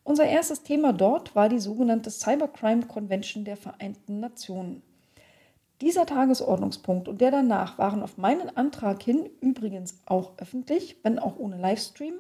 Unser 0.03 0.25
erstes 0.25 0.63
Thema 0.63 0.91
dort 0.91 1.33
war 1.35 1.47
die 1.47 1.59
sogenannte 1.59 2.09
Cybercrime 2.09 2.87
Convention 2.87 3.45
der 3.45 3.55
Vereinten 3.55 4.19
Nationen. 4.19 4.81
Dieser 5.79 6.05
Tagesordnungspunkt 6.05 7.07
und 7.07 7.21
der 7.21 7.31
danach 7.31 7.77
waren 7.77 8.03
auf 8.03 8.17
meinen 8.17 8.55
Antrag 8.55 9.01
hin 9.01 9.29
übrigens 9.39 9.99
auch 10.05 10.33
öffentlich, 10.37 10.97
wenn 11.03 11.19
auch 11.19 11.37
ohne 11.37 11.57
Livestream, 11.57 12.15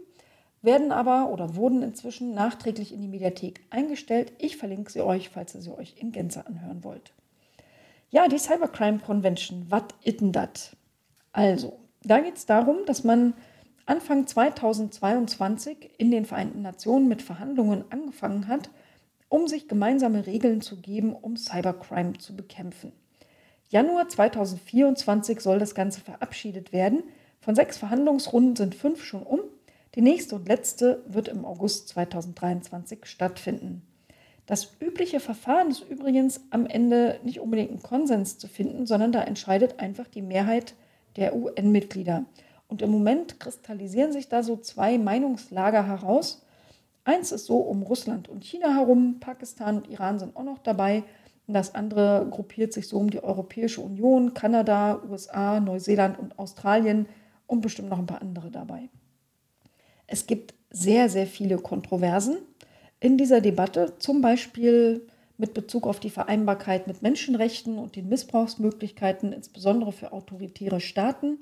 werden 0.61 0.91
aber 0.93 1.29
oder 1.29 1.55
wurden 1.55 1.83
inzwischen 1.83 2.33
nachträglich 2.33 2.93
in 2.93 3.01
die 3.01 3.07
Mediathek 3.07 3.61
eingestellt. 3.69 4.31
Ich 4.37 4.55
verlinke 4.55 4.91
sie 4.91 5.01
euch, 5.01 5.29
falls 5.29 5.55
ihr 5.55 5.61
sie 5.61 5.77
euch 5.77 5.95
in 5.97 6.13
Gänze 6.13 6.47
anhören 6.47 6.83
wollt. 6.85 7.13
Ja, 8.13 8.27
die 8.27 8.37
Cybercrime 8.37 8.99
Convention, 8.99 9.65
was 9.69 9.85
ist 10.03 10.21
denn 10.21 10.31
das? 10.31 10.77
Also, 11.31 11.79
da 12.03 12.19
geht 12.19 12.37
es 12.37 12.45
darum, 12.45 12.85
dass 12.85 13.03
man 13.03 13.33
Anfang 13.87 14.27
2022 14.27 15.89
in 15.97 16.11
den 16.11 16.25
Vereinten 16.25 16.61
Nationen 16.61 17.07
mit 17.07 17.23
Verhandlungen 17.23 17.85
angefangen 17.89 18.47
hat, 18.47 18.69
um 19.29 19.47
sich 19.47 19.67
gemeinsame 19.67 20.27
Regeln 20.27 20.61
zu 20.61 20.79
geben, 20.79 21.15
um 21.15 21.37
Cybercrime 21.37 22.19
zu 22.19 22.35
bekämpfen. 22.35 22.91
Januar 23.69 24.07
2024 24.07 25.39
soll 25.39 25.57
das 25.57 25.73
Ganze 25.73 25.99
verabschiedet 25.99 26.71
werden. 26.71 27.01
Von 27.39 27.55
sechs 27.55 27.79
Verhandlungsrunden 27.79 28.55
sind 28.55 28.75
fünf 28.75 29.03
schon 29.03 29.23
um. 29.23 29.39
Die 29.95 30.01
nächste 30.01 30.35
und 30.35 30.47
letzte 30.47 31.03
wird 31.07 31.29
im 31.29 31.45
August 31.45 31.87
2023 31.87 33.07
stattfinden. 33.07 33.81
Das 34.45 34.75
übliche 34.79 35.19
Verfahren 35.19 35.71
ist 35.71 35.85
übrigens 35.89 36.41
am 36.49 36.65
Ende 36.65 37.19
nicht 37.23 37.39
unbedingt 37.39 37.69
einen 37.69 37.83
Konsens 37.83 38.37
zu 38.37 38.47
finden, 38.47 38.85
sondern 38.85 39.11
da 39.11 39.21
entscheidet 39.23 39.79
einfach 39.79 40.07
die 40.07 40.21
Mehrheit 40.21 40.75
der 41.15 41.35
UN-Mitglieder. 41.35 42.25
Und 42.67 42.81
im 42.81 42.91
Moment 42.91 43.39
kristallisieren 43.39 44.11
sich 44.11 44.27
da 44.27 44.43
so 44.43 44.57
zwei 44.57 44.97
Meinungslager 44.97 45.87
heraus. 45.87 46.45
Eins 47.05 47.31
ist 47.31 47.45
so 47.45 47.57
um 47.57 47.83
Russland 47.83 48.27
und 48.27 48.43
China 48.43 48.73
herum, 48.73 49.19
Pakistan 49.19 49.77
und 49.77 49.89
Iran 49.89 50.19
sind 50.19 50.35
auch 50.35 50.43
noch 50.43 50.59
dabei. 50.59 51.03
Und 51.47 51.53
das 51.53 51.75
andere 51.75 52.27
gruppiert 52.29 52.73
sich 52.73 52.87
so 52.87 52.97
um 52.97 53.09
die 53.09 53.23
Europäische 53.23 53.81
Union, 53.81 54.33
Kanada, 54.33 55.01
USA, 55.09 55.59
Neuseeland 55.59 56.17
und 56.17 56.39
Australien 56.39 57.07
und 57.47 57.61
bestimmt 57.61 57.89
noch 57.89 57.99
ein 57.99 58.05
paar 58.05 58.21
andere 58.21 58.49
dabei. 58.49 58.89
Es 60.07 60.25
gibt 60.25 60.53
sehr, 60.69 61.09
sehr 61.09 61.27
viele 61.27 61.57
Kontroversen 61.57 62.37
in 63.03 63.17
dieser 63.17 63.41
Debatte, 63.41 63.93
zum 63.99 64.21
Beispiel 64.21 65.05
mit 65.37 65.53
Bezug 65.53 65.85
auf 65.85 65.99
die 65.99 66.09
Vereinbarkeit 66.09 66.87
mit 66.87 67.01
Menschenrechten 67.01 67.77
und 67.77 67.95
den 67.95 68.09
Missbrauchsmöglichkeiten, 68.09 69.33
insbesondere 69.33 69.91
für 69.91 70.13
autoritäre 70.13 70.79
Staaten 70.79 71.37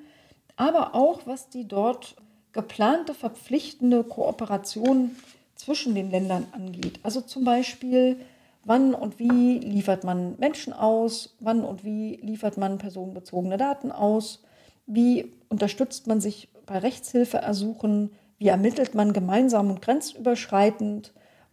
aber 0.61 0.93
auch 0.93 1.21
was 1.25 1.49
die 1.49 1.67
dort 1.67 2.15
geplante 2.51 3.15
verpflichtende 3.15 4.03
Kooperation 4.03 5.15
zwischen 5.55 5.95
den 5.95 6.11
Ländern 6.11 6.45
angeht. 6.51 6.99
Also 7.01 7.21
zum 7.21 7.45
Beispiel 7.45 8.17
wann 8.63 8.93
und 8.93 9.17
wie 9.17 9.57
liefert 9.57 10.03
man 10.03 10.37
Menschen 10.37 10.71
aus, 10.71 11.35
wann 11.39 11.63
und 11.63 11.83
wie 11.83 12.17
liefert 12.17 12.57
man 12.57 12.77
personenbezogene 12.77 13.57
Daten 13.57 13.91
aus, 13.91 14.43
wie 14.85 15.31
unterstützt 15.49 16.05
man 16.05 16.21
sich 16.21 16.49
bei 16.67 16.77
Rechtshilfeersuchen, 16.77 18.11
wie 18.37 18.49
ermittelt 18.49 18.93
man 18.93 19.13
gemeinsam 19.13 19.71
und 19.71 19.81
grenzüberschreitend 19.81 21.11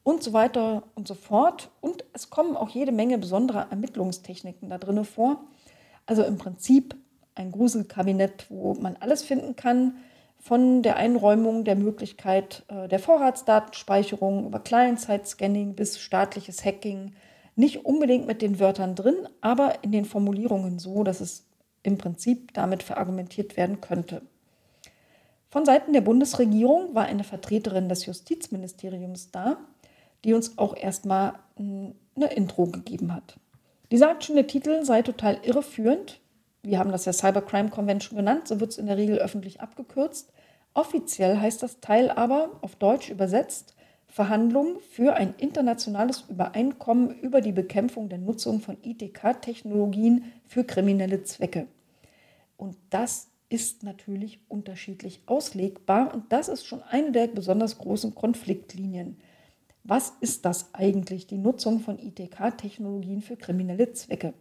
und 0.08 0.22
so 0.22 0.32
weiter 0.32 0.84
und 0.94 1.06
so 1.06 1.12
fort. 1.12 1.68
Und 1.82 2.02
es 2.14 2.30
kommen 2.30 2.56
auch 2.56 2.70
jede 2.70 2.92
Menge 2.92 3.18
besonderer 3.18 3.66
Ermittlungstechniken 3.68 4.70
da 4.70 4.78
drin 4.78 5.04
vor. 5.04 5.44
Also 6.06 6.22
im 6.22 6.38
Prinzip 6.38 6.96
ein 7.34 7.52
Gruselkabinett, 7.52 8.46
wo 8.48 8.72
man 8.72 8.96
alles 9.00 9.22
finden 9.22 9.54
kann, 9.54 9.98
von 10.38 10.82
der 10.82 10.96
Einräumung 10.96 11.64
der 11.64 11.76
Möglichkeit 11.76 12.64
äh, 12.68 12.88
der 12.88 13.00
Vorratsdatenspeicherung 13.00 14.46
über 14.46 14.60
Client-Side-Scanning 14.60 15.74
bis 15.74 16.00
staatliches 16.00 16.64
Hacking. 16.64 17.12
Nicht 17.54 17.84
unbedingt 17.84 18.26
mit 18.26 18.40
den 18.40 18.58
Wörtern 18.58 18.94
drin, 18.94 19.28
aber 19.42 19.84
in 19.84 19.92
den 19.92 20.06
Formulierungen 20.06 20.78
so, 20.78 21.04
dass 21.04 21.20
es 21.20 21.44
im 21.82 21.98
Prinzip 21.98 22.54
damit 22.54 22.82
verargumentiert 22.82 23.58
werden 23.58 23.82
könnte. 23.82 24.22
Von 25.50 25.66
Seiten 25.66 25.92
der 25.92 26.00
Bundesregierung 26.00 26.94
war 26.94 27.04
eine 27.04 27.24
Vertreterin 27.24 27.90
des 27.90 28.06
Justizministeriums 28.06 29.30
da, 29.30 29.58
die 30.24 30.34
uns 30.34 30.58
auch 30.58 30.76
erstmal 30.76 31.34
eine 31.56 32.32
Intro 32.34 32.66
gegeben 32.66 33.14
hat. 33.14 33.38
Die 33.90 33.96
sagt 33.96 34.24
schon, 34.24 34.36
der 34.36 34.46
Titel 34.46 34.84
sei 34.84 35.02
total 35.02 35.38
irreführend. 35.42 36.20
Wir 36.62 36.78
haben 36.78 36.92
das 36.92 37.04
ja 37.04 37.12
Cybercrime 37.12 37.70
Convention 37.70 38.16
genannt, 38.16 38.48
so 38.48 38.60
wird 38.60 38.72
es 38.72 38.78
in 38.78 38.86
der 38.86 38.96
Regel 38.96 39.18
öffentlich 39.18 39.60
abgekürzt. 39.60 40.32
Offiziell 40.74 41.38
heißt 41.38 41.62
das 41.62 41.80
Teil 41.80 42.10
aber, 42.10 42.50
auf 42.60 42.76
Deutsch 42.76 43.10
übersetzt, 43.10 43.74
Verhandlungen 44.06 44.78
für 44.80 45.14
ein 45.14 45.34
internationales 45.36 46.24
Übereinkommen 46.28 47.18
über 47.20 47.40
die 47.40 47.52
Bekämpfung 47.52 48.08
der 48.08 48.18
Nutzung 48.18 48.60
von 48.60 48.78
ITK-Technologien 48.82 50.32
für 50.46 50.64
kriminelle 50.64 51.22
Zwecke. 51.24 51.66
Und 52.56 52.76
das 52.90 53.28
ist 53.50 53.82
natürlich 53.82 54.40
unterschiedlich 54.48 55.22
auslegbar 55.26 56.12
und 56.12 56.32
das 56.32 56.48
ist 56.48 56.66
schon 56.66 56.82
eine 56.82 57.12
der 57.12 57.28
besonders 57.28 57.78
großen 57.78 58.14
Konfliktlinien. 58.14 59.18
Was 59.88 60.12
ist 60.20 60.44
das 60.44 60.68
eigentlich, 60.74 61.26
die 61.26 61.38
Nutzung 61.38 61.80
von 61.80 61.98
ITK-Technologien 61.98 63.22
für 63.22 63.38
kriminelle 63.38 63.90
Zwecke? 63.94 64.34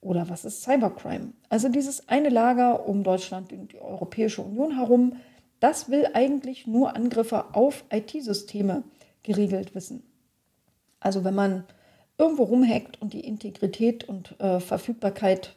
Oder 0.00 0.30
was 0.30 0.46
ist 0.46 0.62
Cybercrime? 0.62 1.34
Also 1.50 1.68
dieses 1.68 2.08
eine 2.08 2.30
Lager 2.30 2.88
um 2.88 3.04
Deutschland 3.04 3.52
und 3.52 3.72
die 3.72 3.78
Europäische 3.78 4.40
Union 4.40 4.76
herum, 4.76 5.16
das 5.60 5.90
will 5.90 6.08
eigentlich 6.14 6.66
nur 6.66 6.96
Angriffe 6.96 7.54
auf 7.54 7.84
IT-Systeme 7.92 8.82
geregelt 9.22 9.74
wissen. 9.74 10.02
Also 10.98 11.24
wenn 11.24 11.34
man 11.34 11.64
irgendwo 12.16 12.44
rumhackt 12.44 13.02
und 13.02 13.12
die 13.12 13.20
Integrität 13.20 14.08
und 14.08 14.40
äh, 14.40 14.60
Verfügbarkeit 14.60 15.56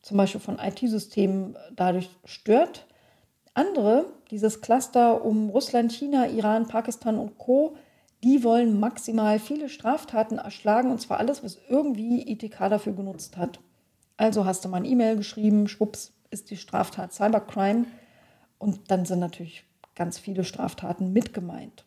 zum 0.00 0.16
Beispiel 0.16 0.40
von 0.40 0.58
IT-Systemen 0.58 1.58
dadurch 1.76 2.08
stört. 2.24 2.86
Andere, 3.52 4.06
dieses 4.30 4.62
Cluster 4.62 5.22
um 5.22 5.50
Russland, 5.50 5.92
China, 5.92 6.26
Iran, 6.28 6.66
Pakistan 6.66 7.18
und 7.18 7.36
Co., 7.36 7.76
die 8.24 8.42
wollen 8.42 8.80
maximal 8.80 9.38
viele 9.38 9.68
Straftaten 9.68 10.38
erschlagen 10.38 10.90
und 10.90 10.98
zwar 10.98 11.18
alles, 11.18 11.44
was 11.44 11.58
irgendwie 11.68 12.22
ITK 12.32 12.70
dafür 12.70 12.94
genutzt 12.94 13.36
hat. 13.36 13.60
Also 14.16 14.46
hast 14.46 14.64
du 14.64 14.70
mal 14.70 14.78
ein 14.78 14.86
E-Mail 14.86 15.16
geschrieben, 15.16 15.68
schwupps, 15.68 16.14
ist 16.30 16.50
die 16.50 16.56
Straftat 16.56 17.12
Cybercrime 17.12 17.84
und 18.58 18.90
dann 18.90 19.04
sind 19.04 19.18
natürlich 19.18 19.64
ganz 19.94 20.18
viele 20.18 20.42
Straftaten 20.42 21.12
mit 21.12 21.34
gemeint. 21.34 21.84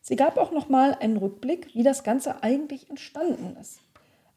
Sie 0.00 0.16
gab 0.16 0.38
auch 0.38 0.50
noch 0.50 0.70
mal 0.70 0.94
einen 0.94 1.18
Rückblick, 1.18 1.74
wie 1.74 1.82
das 1.82 2.04
Ganze 2.04 2.42
eigentlich 2.42 2.88
entstanden 2.88 3.56
ist. 3.60 3.80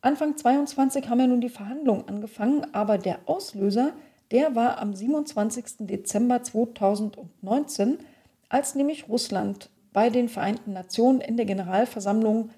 Anfang 0.02 0.36
22 0.36 1.08
haben 1.08 1.22
ja 1.22 1.28
nun 1.28 1.42
die 1.42 1.50
Verhandlungen 1.50 2.08
angefangen, 2.08 2.66
aber 2.74 2.98
der 2.98 3.20
Auslöser, 3.28 3.94
der 4.32 4.56
war 4.56 4.80
am 4.80 4.94
27. 4.94 5.88
Dezember 5.88 6.44
2019, 6.44 8.00
als 8.50 8.76
nämlich 8.76 9.08
Russland 9.08 9.70
bei 10.00 10.10
den 10.10 10.30
Vereinten 10.30 10.72
Nationen 10.72 11.20
in 11.20 11.36
der 11.36 11.46
Generalversammlung 11.46 12.52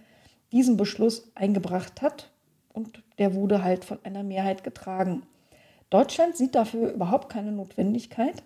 diesen 0.51 0.77
Beschluss 0.77 1.31
eingebracht 1.33 2.03
hat 2.03 2.29
und 2.71 3.01
der 3.17 3.33
wurde 3.33 3.63
halt 3.63 3.83
von 3.83 3.97
einer 4.03 4.21
Mehrheit 4.21 4.63
getragen. 4.63 5.23
Deutschland 5.89 6.37
sieht 6.37 6.53
dafür 6.53 6.91
überhaupt 6.91 7.29
keine 7.29 7.51
Notwendigkeit, 7.51 8.43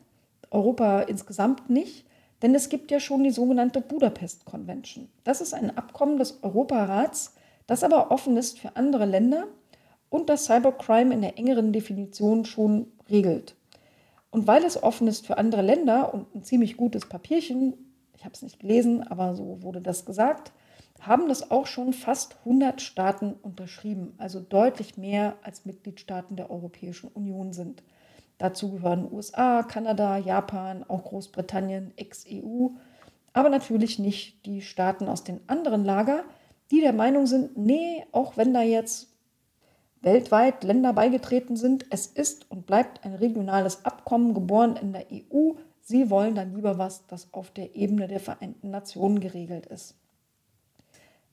Europa 0.49 1.01
insgesamt 1.01 1.69
nicht, 1.69 2.05
denn 2.41 2.55
es 2.55 2.69
gibt 2.69 2.89
ja 2.89 3.01
schon 3.01 3.25
die 3.25 3.31
sogenannte 3.31 3.81
Budapest 3.81 4.45
Convention. 4.45 5.09
Das 5.25 5.41
ist 5.41 5.53
ein 5.53 5.77
Abkommen 5.77 6.17
des 6.17 6.41
Europarats, 6.41 7.33
das 7.67 7.83
aber 7.83 8.11
offen 8.11 8.37
ist 8.37 8.59
für 8.59 8.77
andere 8.77 9.05
Länder 9.05 9.43
und 10.09 10.29
das 10.29 10.45
Cybercrime 10.45 11.13
in 11.13 11.21
der 11.21 11.37
engeren 11.37 11.73
Definition 11.73 12.45
schon 12.45 12.93
regelt. 13.09 13.57
Und 14.31 14.47
weil 14.47 14.63
es 14.63 14.81
offen 14.81 15.09
ist 15.09 15.27
für 15.27 15.37
andere 15.37 15.63
Länder 15.63 16.13
und 16.13 16.33
ein 16.33 16.45
ziemlich 16.45 16.77
gutes 16.77 17.09
Papierchen, 17.09 17.84
ich 18.26 18.28
habe 18.28 18.34
es 18.34 18.41
nicht 18.41 18.59
gelesen, 18.59 19.03
aber 19.03 19.36
so 19.36 19.61
wurde 19.61 19.82
das 19.82 20.03
gesagt, 20.03 20.51
haben 20.99 21.28
das 21.28 21.51
auch 21.51 21.67
schon 21.67 21.93
fast 21.93 22.38
100 22.39 22.82
Staaten 22.82 23.34
unterschrieben, 23.34 24.15
also 24.17 24.39
deutlich 24.39 24.97
mehr 24.97 25.36
als 25.43 25.63
Mitgliedstaaten 25.65 26.36
der 26.36 26.49
Europäischen 26.49 27.07
Union 27.09 27.53
sind. 27.53 27.84
Dazu 28.39 28.71
gehören 28.71 29.11
USA, 29.11 29.61
Kanada, 29.61 30.17
Japan, 30.17 30.84
auch 30.88 31.03
Großbritannien, 31.03 31.93
ex-EU, 31.97 32.69
aber 33.32 33.49
natürlich 33.51 33.99
nicht 33.99 34.43
die 34.47 34.63
Staaten 34.63 35.07
aus 35.07 35.23
den 35.23 35.41
anderen 35.45 35.86
Lager, 35.86 36.23
die 36.71 36.82
der 36.82 36.93
Meinung 36.93 37.28
sind, 37.28 37.55
nee, 37.55 38.07
auch 38.11 38.38
wenn 38.38 38.55
da 38.55 38.63
jetzt 38.63 39.09
weltweit 40.01 40.63
Länder 40.63 40.93
beigetreten 40.93 41.57
sind, 41.57 41.86
es 41.91 42.07
ist 42.07 42.49
und 42.49 42.65
bleibt 42.65 43.05
ein 43.05 43.13
regionales 43.13 43.86
Abkommen 43.86 44.34
geboren 44.34 44.78
in 44.82 44.93
der 44.93 45.05
EU. 45.11 45.51
Sie 45.86 46.09
wollen 46.09 46.36
dann 46.36 46.53
lieber 46.53 46.77
was, 46.77 47.07
das 47.07 47.31
auf 47.31 47.51
der 47.51 47.75
Ebene 47.75 48.09
der 48.09 48.19
Vereinten 48.19 48.69
Nationen 48.69 49.21
geregelt 49.21 49.65
ist. 49.67 49.95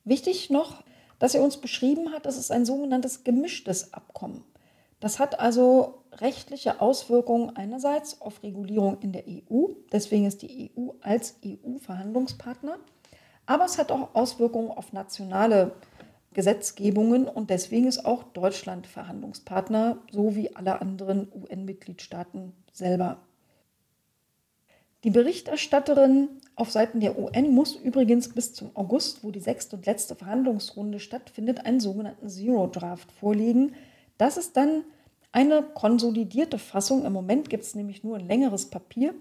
Wichtig 0.04 0.48
noch, 0.48 0.84
dass 1.18 1.34
er 1.34 1.42
uns 1.42 1.56
beschrieben 1.56 2.12
hat, 2.12 2.24
das 2.24 2.38
ist 2.38 2.52
ein 2.52 2.64
sogenanntes 2.64 3.24
gemischtes 3.24 3.92
Abkommen. 3.92 4.44
Das 5.00 5.18
hat 5.18 5.40
also 5.40 6.04
rechtliche 6.12 6.80
Auswirkungen 6.80 7.56
einerseits 7.56 8.20
auf 8.20 8.44
Regulierung 8.44 9.00
in 9.00 9.10
der 9.10 9.24
EU, 9.26 9.72
deswegen 9.90 10.26
ist 10.26 10.42
die 10.42 10.70
EU 10.76 10.90
als 11.00 11.40
EU-Verhandlungspartner 11.44 12.78
aber 13.46 13.64
es 13.64 13.78
hat 13.78 13.90
auch 13.90 14.14
Auswirkungen 14.14 14.70
auf 14.70 14.92
nationale 14.92 15.72
Gesetzgebungen 16.32 17.26
und 17.26 17.50
deswegen 17.50 17.86
ist 17.86 18.04
auch 18.04 18.22
Deutschland 18.22 18.86
Verhandlungspartner, 18.86 19.98
so 20.10 20.34
wie 20.34 20.54
alle 20.54 20.80
anderen 20.80 21.30
UN-Mitgliedstaaten 21.34 22.52
selber. 22.72 23.18
Die 25.04 25.10
Berichterstatterin 25.10 26.28
auf 26.54 26.70
Seiten 26.70 27.00
der 27.00 27.18
UN 27.18 27.50
muss 27.50 27.74
übrigens 27.74 28.28
bis 28.28 28.52
zum 28.54 28.70
August, 28.74 29.24
wo 29.24 29.30
die 29.30 29.40
sechste 29.40 29.76
und 29.76 29.86
letzte 29.86 30.14
Verhandlungsrunde 30.14 31.00
stattfindet, 31.00 31.66
einen 31.66 31.80
sogenannten 31.80 32.28
Zero 32.28 32.66
Draft 32.66 33.10
vorlegen. 33.12 33.74
Das 34.18 34.36
ist 34.36 34.56
dann 34.56 34.84
eine 35.32 35.62
konsolidierte 35.62 36.58
Fassung. 36.58 37.04
Im 37.04 37.12
Moment 37.12 37.50
gibt 37.50 37.64
es 37.64 37.74
nämlich 37.74 38.04
nur 38.04 38.16
ein 38.16 38.26
längeres 38.26 38.70
Papier 38.70 39.14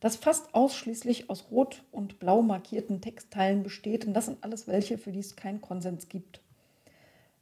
das 0.00 0.16
fast 0.16 0.54
ausschließlich 0.54 1.28
aus 1.28 1.46
rot 1.50 1.82
und 1.90 2.18
blau 2.18 2.42
markierten 2.42 3.00
Textteilen 3.00 3.62
besteht. 3.62 4.06
Und 4.06 4.14
das 4.14 4.26
sind 4.26 4.38
alles 4.42 4.68
welche, 4.68 4.98
für 4.98 5.12
die 5.12 5.18
es 5.18 5.36
keinen 5.36 5.60
Konsens 5.60 6.08
gibt. 6.08 6.40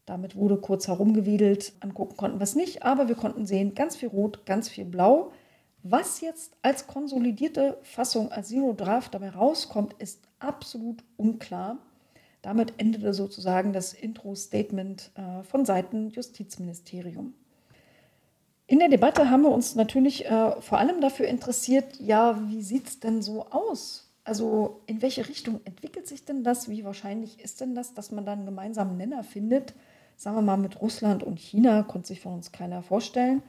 Damit 0.06 0.36
wurde 0.36 0.56
kurz 0.56 0.88
herumgewedelt. 0.88 1.74
Angucken 1.80 2.16
konnten 2.16 2.38
wir 2.38 2.44
es 2.44 2.54
nicht, 2.54 2.82
aber 2.82 3.08
wir 3.08 3.16
konnten 3.16 3.44
sehen, 3.44 3.74
ganz 3.74 3.96
viel 3.96 4.08
Rot, 4.08 4.46
ganz 4.46 4.68
viel 4.68 4.84
Blau. 4.84 5.32
Was 5.88 6.20
jetzt 6.20 6.56
als 6.62 6.88
konsolidierte 6.88 7.78
Fassung, 7.82 8.32
als 8.32 8.48
Zero 8.48 8.72
Draft 8.72 9.14
dabei 9.14 9.30
rauskommt, 9.30 9.92
ist 9.98 10.20
absolut 10.40 11.04
unklar. 11.16 11.78
Damit 12.42 12.74
endete 12.78 13.14
sozusagen 13.14 13.72
das 13.72 13.92
Intro-Statement 13.92 15.12
äh, 15.14 15.44
von 15.44 15.64
Seiten 15.64 16.10
Justizministerium. 16.10 17.34
In 18.66 18.80
der 18.80 18.88
Debatte 18.88 19.30
haben 19.30 19.42
wir 19.42 19.52
uns 19.52 19.76
natürlich 19.76 20.26
äh, 20.26 20.60
vor 20.60 20.78
allem 20.78 21.00
dafür 21.00 21.28
interessiert, 21.28 22.00
ja, 22.00 22.36
wie 22.48 22.62
sieht 22.62 22.88
es 22.88 22.98
denn 22.98 23.22
so 23.22 23.46
aus? 23.50 24.12
Also 24.24 24.80
in 24.86 25.02
welche 25.02 25.28
Richtung 25.28 25.60
entwickelt 25.64 26.08
sich 26.08 26.24
denn 26.24 26.42
das? 26.42 26.68
Wie 26.68 26.84
wahrscheinlich 26.84 27.38
ist 27.38 27.60
denn 27.60 27.76
das, 27.76 27.94
dass 27.94 28.10
man 28.10 28.26
da 28.26 28.32
einen 28.32 28.44
gemeinsamen 28.44 28.96
Nenner 28.96 29.22
findet? 29.22 29.72
Sagen 30.16 30.36
wir 30.36 30.42
mal 30.42 30.56
mit 30.56 30.80
Russland 30.80 31.22
und 31.22 31.38
China, 31.38 31.84
konnte 31.84 32.08
sich 32.08 32.20
von 32.20 32.34
uns 32.34 32.50
keiner 32.50 32.82
vorstellen. 32.82 33.40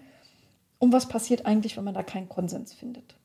Und 0.80 0.91
was 0.93 1.07
passiert 1.07 1.45
eigentlich, 1.45 1.78
wenn 1.78 1.84
man 1.84 1.93
da 1.93 2.03
keinen 2.03 2.30
Konsens 2.30 2.73
findet? 2.73 3.15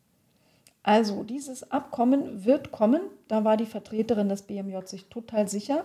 Also 0.83 1.23
dieses 1.23 1.71
Abkommen 1.71 2.45
wird 2.45 2.73
kommen, 2.73 3.03
da 3.29 3.45
war 3.45 3.57
die 3.57 3.67
Vertreterin 3.67 4.29
des 4.29 4.43
BMJ 4.43 4.87
sich 4.87 5.07
total 5.07 5.49
sicher. 5.49 5.85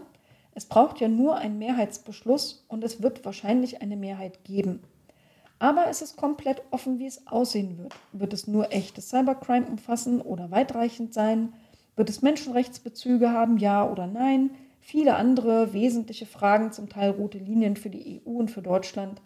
Es 0.55 0.65
braucht 0.65 0.99
ja 0.99 1.07
nur 1.07 1.35
einen 1.35 1.59
Mehrheitsbeschluss 1.59 2.65
und 2.67 2.83
es 2.83 3.01
wird 3.03 3.23
wahrscheinlich 3.23 3.81
eine 3.81 3.95
Mehrheit 3.95 4.43
geben. 4.43 4.81
Aber 5.59 5.87
es 5.87 6.01
ist 6.01 6.17
komplett 6.17 6.61
offen, 6.71 6.99
wie 6.99 7.05
es 7.05 7.27
aussehen 7.27 7.77
wird. 7.77 7.93
Wird 8.11 8.33
es 8.33 8.47
nur 8.47 8.71
echtes 8.71 9.09
Cybercrime 9.09 9.67
umfassen 9.67 10.21
oder 10.21 10.49
weitreichend 10.49 11.13
sein? 11.13 11.53
Wird 11.95 12.09
es 12.09 12.21
Menschenrechtsbezüge 12.21 13.31
haben, 13.31 13.57
ja 13.57 13.87
oder 13.87 14.07
nein? 14.07 14.51
viele 14.87 15.17
andere 15.17 15.73
wesentliche 15.73 16.25
Fragen, 16.25 16.71
zum 16.71 16.87
Teil 16.87 17.09
rote 17.09 17.37
Linien 17.37 17.75
für 17.75 17.89
die 17.89 18.21
EU 18.25 18.29
und 18.29 18.49
für 18.49 18.61
Deutschland, 18.61 19.21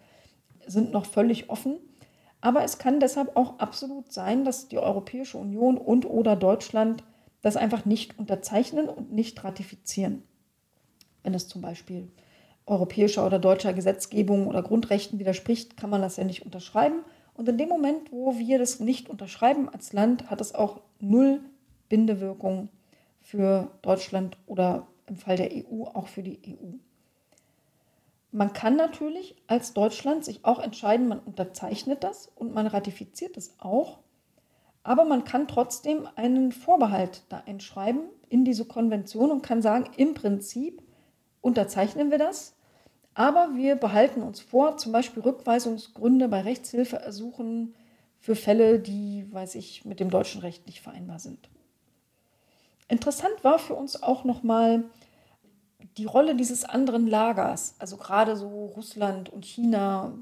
sind 0.66 0.92
noch 0.92 1.06
völlig 1.06 1.52
offen. 1.52 1.76
Aber 2.42 2.64
es 2.64 2.80
kann 2.80 3.00
deshalb 3.00 3.38
auch 3.38 3.60
absolut 3.60 4.12
sein, 4.12 4.44
dass 4.44 4.68
die 4.68 4.80
Europäische 4.80 5.38
Union 5.38 5.78
und 5.78 6.06
oder 6.06 6.36
Deutschland 6.36 7.04
das 7.42 7.56
einfach 7.56 7.86
nicht 7.86 8.18
unterzeichnen 8.20 8.90
und 8.90 9.12
nicht 9.12 9.44
ratifizieren. 9.44 10.24
Wenn 11.24 11.34
es 11.34 11.48
zum 11.48 11.62
Beispiel 11.62 12.12
europäischer 12.66 13.26
oder 13.26 13.40
deutscher 13.40 13.74
Gesetzgebung 13.74 14.48
oder 14.48 14.64
Grundrechten 14.64 15.20
widerspricht, 15.20 15.78
kann 15.78 15.90
man 15.90 16.02
das 16.02 16.18
ja 16.18 16.24
nicht 16.24 16.46
unterschreiben. 16.46 17.04
Und 17.34 17.48
in 17.48 17.58
dem 17.58 17.70
Moment, 17.70 18.12
wo 18.12 18.38
wir 18.38 18.60
das 18.60 18.80
nicht 18.80 19.10
unterschreiben 19.10 19.70
als 19.70 19.94
Land, 19.94 20.30
hat 20.30 20.42
es 20.42 20.54
auch 20.54 20.82
null 21.00 21.42
Bindewirkung 21.90 22.70
für 23.20 23.72
Deutschland 23.82 24.38
oder 24.48 24.88
im 25.08 25.16
Fall 25.16 25.38
der 25.38 25.52
EU 25.52 25.84
auch 25.84 26.08
für 26.08 26.24
die 26.24 26.40
EU. 26.48 26.78
Man 28.32 28.54
kann 28.54 28.78
natürlich 28.78 29.36
als 29.48 29.74
Deutschland 29.74 30.24
sich 30.24 30.46
auch 30.46 30.60
entscheiden, 30.60 31.08
man 31.08 31.20
unterzeichnet 31.20 32.04
das 32.04 32.32
und 32.36 32.54
man 32.54 32.66
ratifiziert 32.68 33.36
es 33.36 33.56
auch, 33.60 34.00
aber 34.84 35.04
man 35.04 35.26
kann 35.26 35.48
trotzdem 35.48 36.08
einen 36.16 36.52
Vorbehalt 36.52 37.24
da 37.30 37.44
einschreiben 37.46 38.04
in 38.30 38.46
diese 38.46 38.66
Konvention 38.66 39.32
und 39.32 39.44
kann 39.44 39.62
sagen, 39.62 39.90
im 39.98 40.14
Prinzip 40.14 40.82
unterzeichnen 41.42 42.10
wir 42.10 42.18
das, 42.18 42.56
aber 43.14 43.50
wir 43.56 43.76
behalten 43.76 44.22
uns 44.22 44.40
vor, 44.40 44.78
zum 44.78 44.94
Beispiel 44.94 45.22
Rückweisungsgründe 45.22 46.30
bei 46.30 46.42
Rechtshilfeersuchen 46.42 47.76
für 48.20 48.36
Fälle, 48.36 48.80
die, 48.80 49.28
weiß 49.32 49.56
ich, 49.56 49.84
mit 49.84 50.00
dem 50.00 50.10
deutschen 50.10 50.42
Recht 50.42 50.66
nicht 50.68 50.82
vereinbar 50.82 51.20
sind. 51.20 51.50
Interessant 52.88 53.44
war 53.44 53.60
für 53.60 53.74
uns 53.74 54.02
auch 54.02 54.24
nochmal 54.24 54.86
die 55.98 56.06
Rolle 56.06 56.36
dieses 56.36 56.66
anderen 56.66 57.08
Lagers, 57.08 57.76
also 57.80 57.98
gerade 57.98 58.36
so 58.36 58.66
Russland 58.76 59.30
und 59.30 59.46
China, 59.46 60.14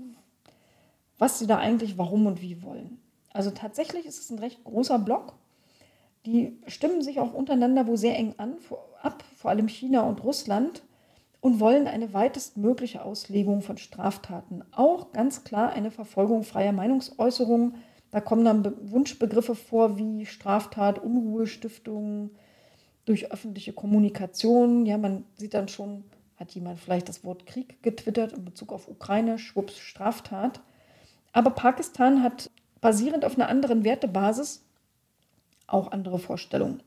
was 1.18 1.40
sie 1.40 1.48
da 1.48 1.58
eigentlich 1.58 1.98
warum 1.98 2.26
und 2.26 2.42
wie 2.42 2.64
wollen. 2.64 3.00
Also 3.32 3.52
tatsächlich 3.52 4.06
ist 4.06 4.20
es 4.20 4.30
ein 4.30 4.40
recht 4.40 4.64
großer 4.64 5.00
Block. 5.00 5.34
Die 6.26 6.58
stimmen 6.68 7.02
sich 7.02 7.20
auch 7.20 7.34
untereinander 7.34 7.88
wo 7.88 7.96
sehr 7.96 8.18
eng 8.18 8.34
an, 8.38 8.56
ab, 9.02 9.24
vor 9.36 9.52
allem 9.52 9.68
China 9.68 10.02
und 10.02 10.24
Russland, 10.24 10.84
und 11.42 11.60
wollen 11.60 11.88
eine 11.88 12.14
weitestmögliche 12.14 13.04
Auslegung 13.04 13.62
von 13.62 13.78
Straftaten. 13.78 14.64
Auch 14.72 15.14
ganz 15.14 15.44
klar 15.44 15.72
eine 15.72 15.90
Verfolgung 15.92 16.44
freier 16.44 16.74
Meinungsäußerung. 16.74 17.76
Da 18.12 18.20
kommen 18.20 18.44
dann 18.44 18.92
Wunschbegriffe 18.92 19.56
vor 19.56 19.98
wie 19.98 20.26
Straftat, 20.26 21.00
Unruhestiftung, 21.00 22.32
durch 23.10 23.32
öffentliche 23.32 23.74
Kommunikation. 23.74 24.86
Ja, 24.86 25.00
man 25.00 25.26
sieht 25.36 25.56
dann 25.56 25.68
schon, 25.68 26.04
hat 26.38 26.52
jemand 26.52 26.80
vielleicht 26.80 27.10
das 27.10 27.24
Wort 27.24 27.48
Krieg 27.48 27.82
getwittert 27.82 28.34
in 28.34 28.46
Bezug 28.46 28.72
auf 28.72 28.88
Ukraine, 28.88 29.40
schwupps, 29.40 29.80
Straftat. 29.80 30.62
Aber 31.34 31.50
Pakistan 31.50 32.22
hat 32.22 32.52
basierend 32.82 33.26
auf 33.26 33.36
einer 33.36 33.50
anderen 33.50 33.84
Wertebasis 33.84 34.64
auch 35.66 35.92
andere 35.92 36.20
Vorstellungen. 36.20 36.84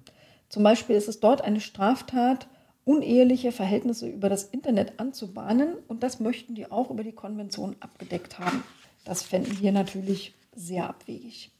Zum 0.48 0.62
Beispiel 0.62 0.94
ist 0.94 1.08
es 1.08 1.18
dort 1.18 1.42
eine 1.42 1.60
Straftat, 1.60 2.46
uneheliche 2.84 3.50
Verhältnisse 3.50 4.06
über 4.06 4.28
das 4.28 4.44
Internet 4.44 5.00
anzubahnen 5.00 5.74
und 5.88 6.04
das 6.04 6.20
möchten 6.20 6.54
die 6.54 6.70
auch 6.70 6.90
über 6.90 7.02
die 7.02 7.12
Konvention 7.12 7.74
abgedeckt 7.80 8.38
haben. 8.38 8.62
Das 9.04 9.24
fänden 9.24 9.58
wir 9.58 9.72
natürlich 9.72 10.34
sehr 10.54 10.88
abwegig. 10.88 11.50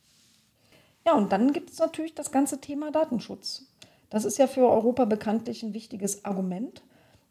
Ja, 1.05 1.15
und 1.15 1.33
dann 1.33 1.53
gibt 1.53 1.71
es 1.71 1.81
natürlich 1.81 2.15
das 2.15 2.31
ganze 2.31 2.61
Thema 2.61 2.93
Datenschutz. 2.93 3.67
Das 4.13 4.27
ist 4.27 4.37
ja 4.37 4.47
für 4.47 4.69
Europa 4.69 5.07
bekanntlich 5.07 5.63
ein 5.63 5.73
wichtiges 5.73 6.27
Argument. 6.27 6.83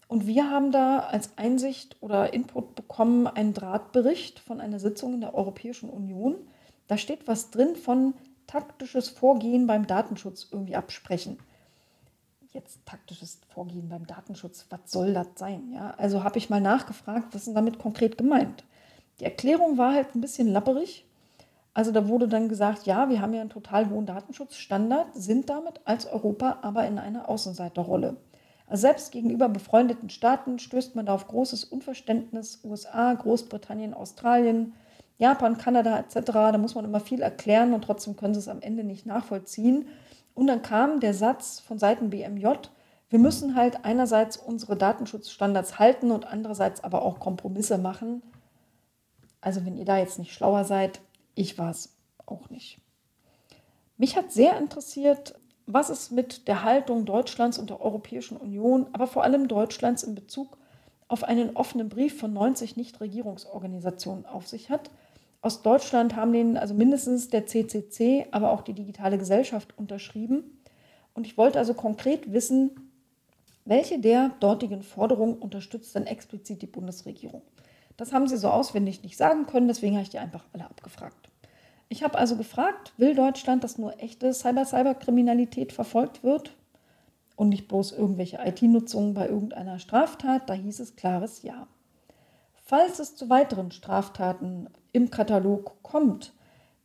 Und 0.08 0.26
wir 0.26 0.50
haben 0.50 0.72
da 0.72 0.98
als 0.98 1.30
Einsicht 1.38 1.96
oder 2.02 2.34
Input 2.34 2.74
bekommen 2.74 3.28
einen 3.28 3.54
Drahtbericht 3.54 4.40
von 4.40 4.60
einer 4.60 4.80
Sitzung 4.80 5.14
in 5.14 5.22
der 5.22 5.36
Europäischen 5.36 5.92
Union. 5.92 6.38
Da 6.88 6.98
steht 6.98 7.28
was 7.28 7.52
drin 7.52 7.76
von 7.76 8.16
taktisches 8.48 9.10
Vorgehen 9.10 9.68
beim 9.68 9.86
Datenschutz 9.86 10.48
irgendwie 10.52 10.76
absprechen. 10.76 11.38
Jetzt 12.52 12.84
taktisches 12.88 13.40
Vorgehen 13.54 13.88
beim 13.88 14.08
Datenschutz, 14.08 14.66
was 14.72 14.80
soll 14.88 15.14
das 15.14 15.28
sein? 15.36 15.72
Ja, 15.76 15.92
also 16.00 16.24
habe 16.24 16.40
ich 16.40 16.50
mal 16.50 16.62
nachgefragt, 16.62 17.28
was 17.36 17.48
ist 17.48 17.54
damit 17.54 17.78
konkret 17.78 18.18
gemeint? 18.18 18.64
Die 19.20 19.26
Erklärung 19.26 19.78
war 19.78 19.94
halt 19.94 20.16
ein 20.16 20.22
bisschen 20.22 20.48
lapperig. 20.48 21.06
Also 21.74 21.92
da 21.92 22.08
wurde 22.08 22.28
dann 22.28 22.50
gesagt, 22.50 22.86
ja, 22.86 23.10
wir 23.10 23.22
haben 23.22 23.34
ja 23.34 23.42
einen 23.42 23.50
total 23.50 23.90
hohen 23.90 24.06
Datenschutzstandard, 24.06 25.08
sind 25.14 25.50
damit 25.50 25.80
als 25.86 26.06
Europa 26.06 26.60
aber 26.62 26.86
in 26.86 27.00
einer 27.00 27.30
Außenseiterrolle. 27.30 28.18
Also 28.68 28.82
selbst 28.82 29.12
gegenüber 29.12 29.50
befreundeten 29.50 30.10
Staaten 30.10 30.60
stößt 30.60 30.96
man 30.96 31.06
da 31.06 31.14
auf 31.14 31.28
großes 31.28 31.66
Unverständnis. 31.66 32.62
USA, 32.64 33.14
Großbritannien, 33.14 33.94
Australien, 33.94 34.74
Japan, 35.18 35.58
Kanada 35.58 36.00
etc. 36.00 36.32
Da 36.32 36.58
muss 36.58 36.76
man 36.76 36.86
immer 36.86 37.00
viel 37.00 37.22
erklären 37.22 37.74
und 37.74 37.84
trotzdem 37.84 38.16
können 38.16 38.34
sie 38.34 38.40
es 38.40 38.48
am 38.48 38.62
Ende 38.62 38.84
nicht 38.84 39.06
nachvollziehen. 39.06 39.88
Und 40.34 40.48
dann 40.48 40.62
kam 40.62 41.00
der 41.00 41.14
Satz 41.14 41.60
von 41.60 41.80
Seiten 41.80 42.10
BMJ, 42.10 42.48
wir 43.10 43.20
müssen 43.20 43.56
halt 43.56 43.84
einerseits 43.84 44.38
unsere 44.38 44.78
Datenschutzstandards 44.78 45.78
halten 45.80 46.12
und 46.12 46.26
andererseits 46.26 46.82
aber 46.82 47.02
auch 47.02 47.20
Kompromisse 47.20 47.78
machen. 47.78 48.24
Also 49.42 49.66
wenn 49.66 49.76
ihr 49.76 49.84
da 49.84 49.98
jetzt 49.98 50.18
nicht 50.18 50.34
schlauer 50.34 50.64
seid, 50.64 51.02
ich 51.36 51.58
war 51.58 51.72
es 51.72 51.96
auch 52.26 52.50
nicht. 52.50 52.80
Mich 53.98 54.16
hat 54.16 54.32
sehr 54.32 54.58
interessiert, 54.58 55.36
was 55.68 55.90
es 55.90 56.12
mit 56.12 56.48
der 56.48 56.64
Haltung 56.64 57.06
Deutschlands 57.06 57.58
und 57.58 57.70
der 57.70 57.82
Europäischen 57.82 58.38
Union, 58.38 58.88
aber 58.94 59.08
vor 59.08 59.24
allem 59.24 59.48
Deutschlands 59.48 60.04
in 60.04 60.16
Bezug 60.16 60.58
auf 61.08 61.24
einen 61.24 61.56
offenen 61.56 61.90
Brief 61.90 62.18
von 62.18 62.34
90 62.34 62.78
Nichtregierungsorganisationen 62.78 64.26
auf 64.26 64.48
sich 64.48 64.70
hat. 64.70 64.90
Aus 65.42 65.62
Deutschland 65.62 66.16
haben 66.16 66.34
den 66.34 66.58
also 66.58 66.74
mindestens 66.74 67.30
der 67.30 67.46
CCC, 67.46 68.28
aber 68.32 68.52
auch 68.52 68.62
die 68.62 68.74
digitale 68.74 69.18
Gesellschaft 69.18 69.78
unterschrieben. 69.78 70.62
Und 71.14 71.28
ich 71.28 71.38
wollte 71.38 71.60
also 71.60 71.74
konkret 71.74 72.32
wissen, 72.32 72.92
welche 73.66 74.00
der 74.00 74.30
dortigen 74.40 74.84
Forderungen 74.84 75.38
unterstützt 75.38 75.96
denn 75.96 76.08
explizit 76.08 76.62
die 76.62 76.68
Bundesregierung. 76.68 77.42
Das 78.02 78.14
haben 78.14 78.28
sie 78.28 78.38
so 78.38 78.48
auswendig 78.48 79.04
nicht 79.04 79.16
sagen 79.16 79.46
können, 79.46 79.68
deswegen 79.68 79.94
habe 79.94 80.02
ich 80.02 80.10
die 80.10 80.18
einfach 80.18 80.44
alle 80.54 80.66
abgefragt. 80.66 81.30
Ich 81.88 82.02
habe 82.02 82.18
also 82.18 82.36
gefragt, 82.36 82.94
will 82.98 83.14
Deutschland, 83.14 83.64
dass 83.64 83.78
nur 83.78 84.02
echte 84.02 84.34
Cyber-Cyber-Kriminalität 84.34 85.72
verfolgt 85.72 86.24
wird 86.24 86.58
und 87.36 87.50
nicht 87.50 87.68
bloß 87.68 87.92
irgendwelche 87.92 88.40
IT-Nutzungen 88.44 89.14
bei 89.14 89.28
irgendeiner 89.28 89.78
Straftat? 89.78 90.50
Da 90.50 90.56
hieß 90.56 90.80
es 90.80 90.96
klares 90.96 91.44
Ja. 91.44 91.68
Falls 92.56 92.98
es 92.98 93.16
zu 93.16 93.30
weiteren 93.30 93.70
Straftaten 93.70 94.68
im 94.94 95.12
Katalog 95.12 95.84
kommt, 95.84 96.34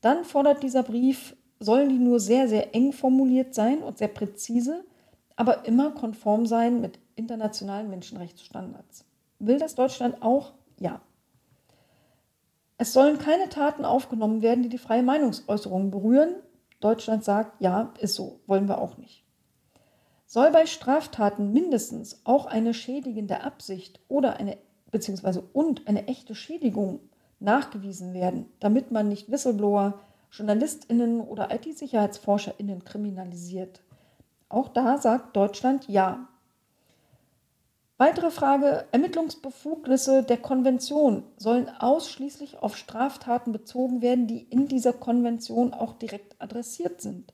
dann 0.03 0.23
fordert 0.23 0.63
dieser 0.63 0.83
Brief, 0.83 1.35
sollen 1.61 1.89
die 1.89 1.99
nur 1.99 2.21
sehr, 2.21 2.47
sehr 2.47 2.75
eng 2.75 2.93
formuliert 2.93 3.55
sein 3.55 3.79
und 3.79 3.97
sehr 3.97 4.09
präzise, 4.09 4.85
aber 5.35 5.65
immer 5.65 5.93
konform 5.93 6.45
sein 6.45 6.83
mit 6.83 6.99
internationalen 7.15 7.89
Menschenrechtsstandards. 7.89 9.07
Will 9.39 9.59
das 9.59 9.77
Deutschland 9.77 10.21
auch? 10.21 10.53
Ja. 10.79 11.01
Es 12.79 12.93
sollen 12.93 13.19
keine 13.19 13.49
Taten 13.49 13.85
aufgenommen 13.85 14.43
werden, 14.43 14.63
die 14.63 14.69
die 14.69 14.79
freie 14.79 15.03
Meinungsäußerung 15.03 15.91
berühren. 15.91 16.35
Deutschland 16.81 17.25
sagt, 17.25 17.61
ja, 17.61 17.95
ist 18.01 18.15
so, 18.15 18.41
wollen 18.47 18.69
wir 18.69 18.79
auch 18.79 18.99
nicht. 18.99 19.25
Soll 20.27 20.51
bei 20.51 20.67
Straftaten 20.67 21.53
mindestens 21.53 22.21
auch 22.25 22.47
eine 22.47 22.75
schädigende 22.75 23.43
Absicht 23.43 24.01
oder 24.09 24.37
eine 24.37 24.59
beziehungsweise 24.91 25.43
und 25.53 25.87
eine 25.89 26.09
echte 26.09 26.35
Schädigung 26.35 27.01
nachgewiesen 27.39 28.15
werden, 28.15 28.47
damit 28.61 28.91
man 28.91 29.09
nicht 29.09 29.31
Whistleblower, 29.31 30.01
JournalistInnen 30.33 31.21
oder 31.21 31.55
IT-SicherheitsforscherInnen 31.55 32.85
kriminalisiert. 32.85 33.83
Auch 34.49 34.69
da 34.69 34.99
sagt 34.99 35.37
Deutschland 35.37 35.89
ja. 35.89 36.29
Weitere 37.99 38.31
Frage, 38.31 38.85
Ermittlungsbefugnisse 38.93 40.23
der 40.23 40.37
Konvention 40.37 41.23
sollen 41.39 41.71
ausschließlich 41.71 42.59
auf 42.59 42.77
Straftaten 42.77 43.53
bezogen 43.53 44.03
werden, 44.03 44.27
die 44.27 44.43
in 44.43 44.69
dieser 44.69 44.93
Konvention 44.93 45.73
auch 45.73 45.95
direkt 45.95 46.37
adressiert 46.39 47.01
sind. 47.01 47.33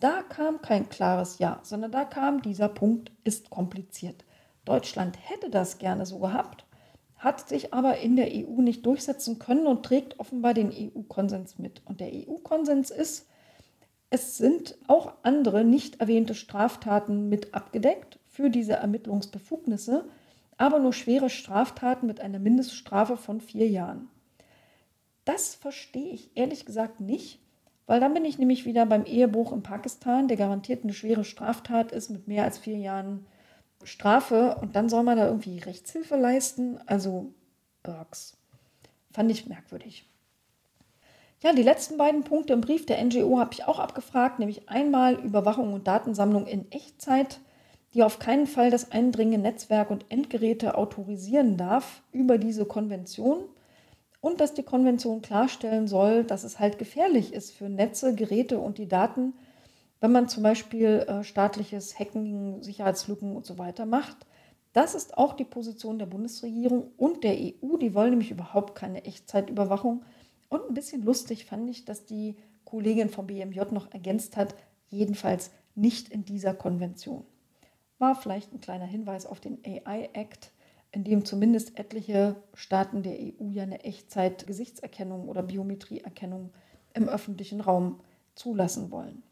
Da 0.00 0.22
kam 0.22 0.60
kein 0.60 0.88
klares 0.88 1.38
Ja, 1.38 1.60
sondern 1.62 1.92
da 1.92 2.04
kam 2.04 2.42
dieser 2.42 2.68
Punkt 2.68 3.12
ist 3.22 3.50
kompliziert. 3.50 4.24
Deutschland 4.64 5.16
hätte 5.22 5.50
das 5.50 5.78
gerne 5.78 6.04
so 6.04 6.18
gehabt, 6.18 6.64
hat 7.16 7.48
sich 7.48 7.72
aber 7.72 7.98
in 7.98 8.16
der 8.16 8.26
EU 8.26 8.60
nicht 8.60 8.84
durchsetzen 8.84 9.38
können 9.38 9.68
und 9.68 9.86
trägt 9.86 10.18
offenbar 10.18 10.52
den 10.52 10.72
EU-Konsens 10.72 11.60
mit. 11.60 11.80
Und 11.84 12.00
der 12.00 12.10
EU-Konsens 12.12 12.90
ist, 12.90 13.28
es 14.10 14.36
sind 14.36 14.76
auch 14.88 15.12
andere 15.22 15.62
nicht 15.62 16.00
erwähnte 16.00 16.34
Straftaten 16.34 17.28
mit 17.28 17.54
abgedeckt 17.54 18.18
für 18.32 18.50
diese 18.50 18.72
Ermittlungsbefugnisse, 18.72 20.08
aber 20.56 20.78
nur 20.78 20.92
schwere 20.92 21.30
Straftaten 21.30 22.06
mit 22.06 22.20
einer 22.20 22.38
Mindeststrafe 22.38 23.16
von 23.16 23.40
vier 23.40 23.68
Jahren. 23.68 24.08
Das 25.24 25.54
verstehe 25.54 26.12
ich 26.12 26.30
ehrlich 26.34 26.66
gesagt 26.66 26.98
nicht, 26.98 27.40
weil 27.86 28.00
dann 28.00 28.14
bin 28.14 28.24
ich 28.24 28.38
nämlich 28.38 28.64
wieder 28.64 28.86
beim 28.86 29.04
Ehebruch 29.04 29.52
in 29.52 29.62
Pakistan, 29.62 30.28
der 30.28 30.36
garantiert 30.36 30.82
eine 30.82 30.94
schwere 30.94 31.24
Straftat 31.24 31.92
ist 31.92 32.10
mit 32.10 32.26
mehr 32.26 32.44
als 32.44 32.58
vier 32.58 32.78
Jahren 32.78 33.26
Strafe 33.84 34.56
und 34.60 34.76
dann 34.76 34.88
soll 34.88 35.02
man 35.02 35.18
da 35.18 35.26
irgendwie 35.26 35.58
Rechtshilfe 35.58 36.16
leisten. 36.16 36.78
Also, 36.86 37.34
Burks. 37.82 38.36
Fand 39.12 39.30
ich 39.30 39.46
merkwürdig. 39.46 40.08
Ja, 41.42 41.52
die 41.52 41.64
letzten 41.64 41.96
beiden 41.98 42.22
Punkte 42.22 42.52
im 42.52 42.60
Brief 42.60 42.86
der 42.86 43.04
NGO 43.04 43.38
habe 43.40 43.52
ich 43.52 43.64
auch 43.64 43.80
abgefragt, 43.80 44.38
nämlich 44.38 44.68
einmal 44.68 45.16
Überwachung 45.16 45.72
und 45.74 45.88
Datensammlung 45.88 46.46
in 46.46 46.70
Echtzeit, 46.70 47.40
die 47.94 48.02
auf 48.02 48.18
keinen 48.18 48.46
Fall 48.46 48.70
das 48.70 48.90
Eindringen 48.90 49.34
in 49.34 49.42
Netzwerk 49.42 49.90
und 49.90 50.06
Endgeräte 50.08 50.76
autorisieren 50.76 51.56
darf 51.56 52.02
über 52.12 52.38
diese 52.38 52.64
Konvention 52.64 53.44
und 54.20 54.40
dass 54.40 54.54
die 54.54 54.62
Konvention 54.62 55.20
klarstellen 55.20 55.88
soll, 55.88 56.24
dass 56.24 56.44
es 56.44 56.58
halt 56.58 56.78
gefährlich 56.78 57.32
ist 57.34 57.50
für 57.50 57.68
Netze, 57.68 58.14
Geräte 58.14 58.60
und 58.60 58.78
die 58.78 58.88
Daten, 58.88 59.34
wenn 60.00 60.12
man 60.12 60.28
zum 60.28 60.42
Beispiel 60.42 61.04
äh, 61.08 61.24
staatliches 61.24 61.98
Hacken, 61.98 62.62
Sicherheitslücken 62.62 63.36
und 63.36 63.44
so 63.44 63.58
weiter 63.58 63.84
macht. 63.84 64.16
Das 64.72 64.94
ist 64.94 65.18
auch 65.18 65.34
die 65.34 65.44
Position 65.44 65.98
der 65.98 66.06
Bundesregierung 66.06 66.92
und 66.96 67.24
der 67.24 67.34
EU. 67.34 67.76
Die 67.76 67.94
wollen 67.94 68.10
nämlich 68.10 68.30
überhaupt 68.30 68.74
keine 68.74 69.04
Echtzeitüberwachung. 69.04 70.02
Und 70.48 70.68
ein 70.68 70.74
bisschen 70.74 71.02
lustig 71.02 71.44
fand 71.44 71.68
ich, 71.68 71.84
dass 71.84 72.06
die 72.06 72.36
Kollegin 72.64 73.10
vom 73.10 73.26
BMJ 73.26 73.60
noch 73.70 73.92
ergänzt 73.92 74.36
hat, 74.36 74.54
jedenfalls 74.88 75.50
nicht 75.74 76.08
in 76.08 76.24
dieser 76.24 76.54
Konvention. 76.54 77.24
War 78.02 78.16
vielleicht 78.16 78.52
ein 78.52 78.60
kleiner 78.60 78.84
Hinweis 78.84 79.26
auf 79.26 79.38
den 79.38 79.60
AI 79.64 80.10
Act, 80.12 80.50
in 80.90 81.04
dem 81.04 81.24
zumindest 81.24 81.78
etliche 81.78 82.34
Staaten 82.52 83.04
der 83.04 83.12
EU 83.12 83.48
ja 83.48 83.62
eine 83.62 83.84
Echtzeit-Gesichtserkennung 83.84 85.28
oder 85.28 85.44
Biometrieerkennung 85.44 86.50
im 86.94 87.08
öffentlichen 87.08 87.60
Raum 87.60 88.00
zulassen 88.34 88.90
wollen. 88.90 89.22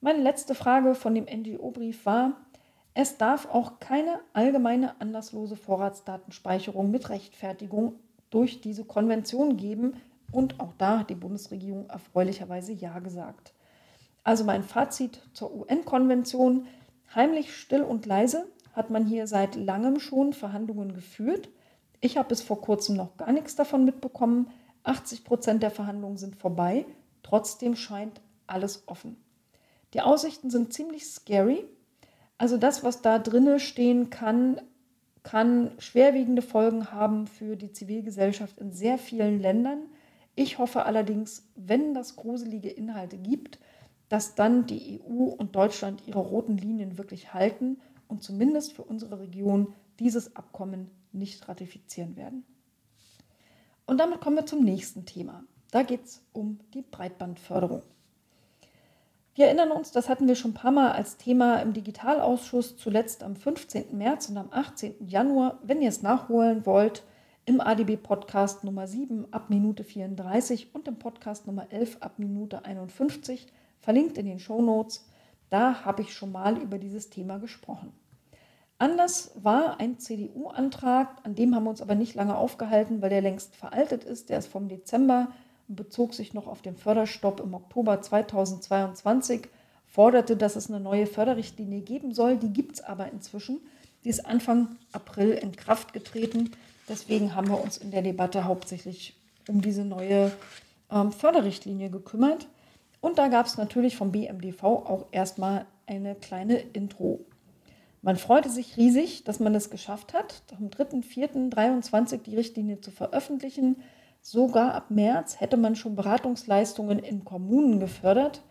Meine 0.00 0.22
letzte 0.22 0.54
Frage 0.54 0.94
von 0.94 1.12
dem 1.12 1.24
NGO-Brief 1.24 2.06
war, 2.06 2.36
es 2.94 3.18
darf 3.18 3.48
auch 3.50 3.80
keine 3.80 4.20
allgemeine 4.32 5.00
anlasslose 5.00 5.56
Vorratsdatenspeicherung 5.56 6.92
mit 6.92 7.10
Rechtfertigung 7.10 7.94
durch 8.30 8.60
diese 8.60 8.84
Konvention 8.84 9.56
geben. 9.56 9.94
Und 10.30 10.60
auch 10.60 10.72
da 10.78 11.00
hat 11.00 11.10
die 11.10 11.16
Bundesregierung 11.16 11.90
erfreulicherweise 11.90 12.72
Ja 12.72 13.00
gesagt. 13.00 13.54
Also 14.22 14.44
mein 14.44 14.62
Fazit 14.62 15.20
zur 15.32 15.52
UN-Konvention. 15.52 16.68
Heimlich, 17.14 17.56
still 17.56 17.82
und 17.82 18.06
leise 18.06 18.46
hat 18.74 18.90
man 18.90 19.06
hier 19.06 19.26
seit 19.26 19.56
langem 19.56 19.98
schon 19.98 20.32
Verhandlungen 20.32 20.94
geführt. 20.94 21.48
Ich 22.00 22.16
habe 22.16 22.28
bis 22.28 22.42
vor 22.42 22.60
kurzem 22.60 22.96
noch 22.96 23.16
gar 23.16 23.32
nichts 23.32 23.56
davon 23.56 23.84
mitbekommen. 23.84 24.50
80 24.84 25.24
Prozent 25.24 25.62
der 25.62 25.70
Verhandlungen 25.70 26.16
sind 26.16 26.36
vorbei. 26.36 26.86
Trotzdem 27.22 27.76
scheint 27.76 28.20
alles 28.46 28.84
offen. 28.86 29.16
Die 29.94 30.00
Aussichten 30.00 30.50
sind 30.50 30.72
ziemlich 30.72 31.06
scary. 31.06 31.64
Also 32.36 32.56
das, 32.56 32.84
was 32.84 33.02
da 33.02 33.18
drinne 33.18 33.58
stehen 33.58 34.10
kann, 34.10 34.60
kann 35.22 35.72
schwerwiegende 35.78 36.42
Folgen 36.42 36.92
haben 36.92 37.26
für 37.26 37.56
die 37.56 37.72
Zivilgesellschaft 37.72 38.58
in 38.58 38.72
sehr 38.72 38.96
vielen 38.96 39.40
Ländern. 39.40 39.80
Ich 40.36 40.58
hoffe 40.58 40.86
allerdings, 40.86 41.48
wenn 41.56 41.94
das 41.94 42.16
gruselige 42.16 42.70
Inhalte 42.70 43.18
gibt, 43.18 43.58
dass 44.08 44.34
dann 44.34 44.66
die 44.66 45.00
EU 45.00 45.24
und 45.24 45.54
Deutschland 45.54 46.06
ihre 46.06 46.20
roten 46.20 46.56
Linien 46.56 46.98
wirklich 46.98 47.34
halten 47.34 47.78
und 48.06 48.22
zumindest 48.22 48.72
für 48.72 48.82
unsere 48.82 49.20
Region 49.20 49.74
dieses 49.98 50.34
Abkommen 50.36 50.90
nicht 51.12 51.48
ratifizieren 51.48 52.16
werden. 52.16 52.44
Und 53.86 53.98
damit 53.98 54.20
kommen 54.20 54.36
wir 54.36 54.46
zum 54.46 54.64
nächsten 54.64 55.06
Thema. 55.06 55.44
Da 55.70 55.82
geht 55.82 56.04
es 56.04 56.22
um 56.32 56.60
die 56.74 56.82
Breitbandförderung. 56.82 57.82
Wir 59.34 59.46
erinnern 59.46 59.70
uns, 59.70 59.92
das 59.92 60.08
hatten 60.08 60.26
wir 60.26 60.34
schon 60.34 60.50
ein 60.50 60.54
paar 60.54 60.72
Mal 60.72 60.92
als 60.92 61.16
Thema 61.16 61.62
im 61.62 61.72
Digitalausschuss, 61.72 62.76
zuletzt 62.76 63.22
am 63.22 63.36
15. 63.36 63.96
März 63.96 64.28
und 64.28 64.36
am 64.36 64.48
18. 64.50 65.06
Januar. 65.06 65.58
Wenn 65.62 65.80
ihr 65.80 65.90
es 65.90 66.02
nachholen 66.02 66.66
wollt, 66.66 67.04
im 67.44 67.60
ADB 67.60 67.96
Podcast 67.96 68.64
Nummer 68.64 68.86
7 68.86 69.32
ab 69.32 69.48
Minute 69.48 69.84
34 69.84 70.74
und 70.74 70.88
im 70.88 70.98
Podcast 70.98 71.46
Nummer 71.46 71.70
11 71.70 71.98
ab 72.00 72.18
Minute 72.18 72.64
51, 72.64 73.46
verlinkt 73.80 74.18
in 74.18 74.26
den 74.26 74.38
Show 74.38 74.62
Notes. 74.62 75.06
Da 75.50 75.84
habe 75.84 76.02
ich 76.02 76.14
schon 76.14 76.32
mal 76.32 76.58
über 76.58 76.78
dieses 76.78 77.10
Thema 77.10 77.38
gesprochen. 77.38 77.92
Anlass 78.78 79.32
war 79.34 79.80
ein 79.80 79.98
CDU-Antrag, 79.98 81.08
an 81.24 81.34
dem 81.34 81.54
haben 81.54 81.64
wir 81.64 81.70
uns 81.70 81.82
aber 81.82 81.96
nicht 81.96 82.14
lange 82.14 82.36
aufgehalten, 82.36 83.02
weil 83.02 83.10
der 83.10 83.22
längst 83.22 83.56
veraltet 83.56 84.04
ist. 84.04 84.28
Der 84.28 84.38
ist 84.38 84.46
vom 84.46 84.68
Dezember 84.68 85.28
und 85.66 85.74
bezog 85.74 86.14
sich 86.14 86.32
noch 86.32 86.46
auf 86.46 86.62
den 86.62 86.76
Förderstopp 86.76 87.40
im 87.40 87.54
Oktober 87.54 88.00
2022, 88.00 89.48
forderte, 89.86 90.36
dass 90.36 90.54
es 90.54 90.70
eine 90.70 90.78
neue 90.78 91.06
Förderrichtlinie 91.06 91.80
geben 91.80 92.14
soll. 92.14 92.36
Die 92.36 92.52
gibt 92.52 92.76
es 92.76 92.80
aber 92.80 93.10
inzwischen. 93.10 93.60
Die 94.04 94.10
ist 94.10 94.24
Anfang 94.24 94.76
April 94.92 95.30
in 95.32 95.56
Kraft 95.56 95.92
getreten. 95.92 96.52
Deswegen 96.88 97.34
haben 97.34 97.48
wir 97.48 97.60
uns 97.60 97.78
in 97.78 97.90
der 97.90 98.02
Debatte 98.02 98.44
hauptsächlich 98.44 99.16
um 99.48 99.60
diese 99.60 99.84
neue 99.84 100.30
ähm, 100.90 101.10
Förderrichtlinie 101.10 101.90
gekümmert. 101.90 102.46
Und 103.00 103.18
da 103.18 103.28
gab 103.28 103.46
es 103.46 103.56
natürlich 103.56 103.96
vom 103.96 104.12
BMDV 104.12 104.62
auch 104.64 105.06
erstmal 105.12 105.66
eine 105.86 106.14
kleine 106.14 106.58
Intro. 106.58 107.20
Man 108.02 108.16
freute 108.16 108.48
sich 108.48 108.76
riesig, 108.76 109.24
dass 109.24 109.40
man 109.40 109.54
es 109.54 109.70
geschafft 109.70 110.14
hat, 110.14 110.42
am 110.56 110.68
3.4.23 110.68 112.22
die 112.22 112.36
Richtlinie 112.36 112.80
zu 112.80 112.90
veröffentlichen. 112.90 113.76
Sogar 114.20 114.74
ab 114.74 114.90
März 114.90 115.40
hätte 115.40 115.56
man 115.56 115.76
schon 115.76 115.96
Beratungsleistungen 115.96 116.98
in 116.98 117.24
Kommunen 117.24 117.80
gefördert. 117.80 118.42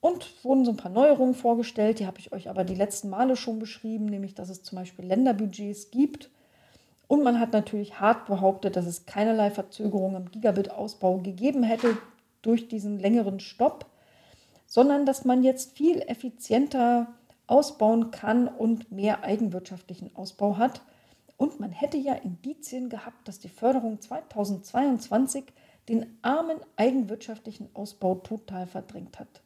Und 0.00 0.44
wurden 0.44 0.64
so 0.64 0.72
ein 0.72 0.76
paar 0.76 0.90
Neuerungen 0.90 1.34
vorgestellt, 1.34 2.00
die 2.00 2.06
habe 2.06 2.18
ich 2.18 2.32
euch 2.32 2.50
aber 2.50 2.64
die 2.64 2.74
letzten 2.74 3.08
Male 3.08 3.36
schon 3.36 3.60
beschrieben, 3.60 4.06
nämlich 4.06 4.34
dass 4.34 4.48
es 4.48 4.64
zum 4.64 4.78
Beispiel 4.78 5.04
Länderbudgets 5.04 5.92
gibt. 5.92 6.28
Und 7.06 7.22
man 7.22 7.38
hat 7.38 7.52
natürlich 7.52 8.00
hart 8.00 8.26
behauptet, 8.26 8.74
dass 8.74 8.86
es 8.86 9.06
keinerlei 9.06 9.52
Verzögerung 9.52 10.16
im 10.16 10.30
Gigabit-Ausbau 10.32 11.18
gegeben 11.18 11.62
hätte 11.62 11.96
durch 12.42 12.68
diesen 12.68 12.98
längeren 12.98 13.40
Stopp, 13.40 13.86
sondern 14.66 15.06
dass 15.06 15.24
man 15.24 15.42
jetzt 15.42 15.76
viel 15.76 16.00
effizienter 16.02 17.08
ausbauen 17.46 18.10
kann 18.10 18.48
und 18.48 18.90
mehr 18.90 19.24
eigenwirtschaftlichen 19.24 20.14
Ausbau 20.16 20.56
hat. 20.56 20.82
Und 21.36 21.60
man 21.60 21.70
hätte 21.70 21.96
ja 21.96 22.14
Indizien 22.14 22.88
gehabt, 22.88 23.26
dass 23.26 23.38
die 23.38 23.48
Förderung 23.48 24.00
2022 24.00 25.44
den 25.88 26.18
armen 26.22 26.58
eigenwirtschaftlichen 26.76 27.68
Ausbau 27.74 28.14
total 28.16 28.66
verdrängt 28.66 29.18
hat. 29.18 29.42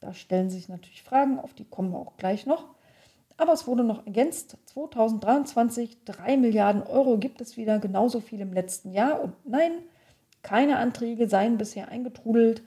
Da 0.00 0.12
stellen 0.12 0.50
sich 0.50 0.68
natürlich 0.68 1.02
Fragen, 1.02 1.38
auf 1.38 1.54
die 1.54 1.64
kommen 1.64 1.92
wir 1.92 1.98
auch 1.98 2.16
gleich 2.16 2.46
noch. 2.46 2.66
Aber 3.38 3.52
es 3.52 3.66
wurde 3.66 3.84
noch 3.84 4.06
ergänzt, 4.06 4.56
2023 4.66 6.04
3 6.04 6.36
Milliarden 6.36 6.82
Euro 6.82 7.18
gibt 7.18 7.40
es 7.40 7.56
wieder, 7.56 7.78
genauso 7.78 8.20
viel 8.20 8.40
im 8.40 8.52
letzten 8.52 8.92
Jahr. 8.92 9.22
Und 9.22 9.34
nein, 9.44 9.72
keine 10.46 10.78
Anträge 10.78 11.28
seien 11.28 11.58
bisher 11.58 11.88
eingetrudelt. 11.88 12.62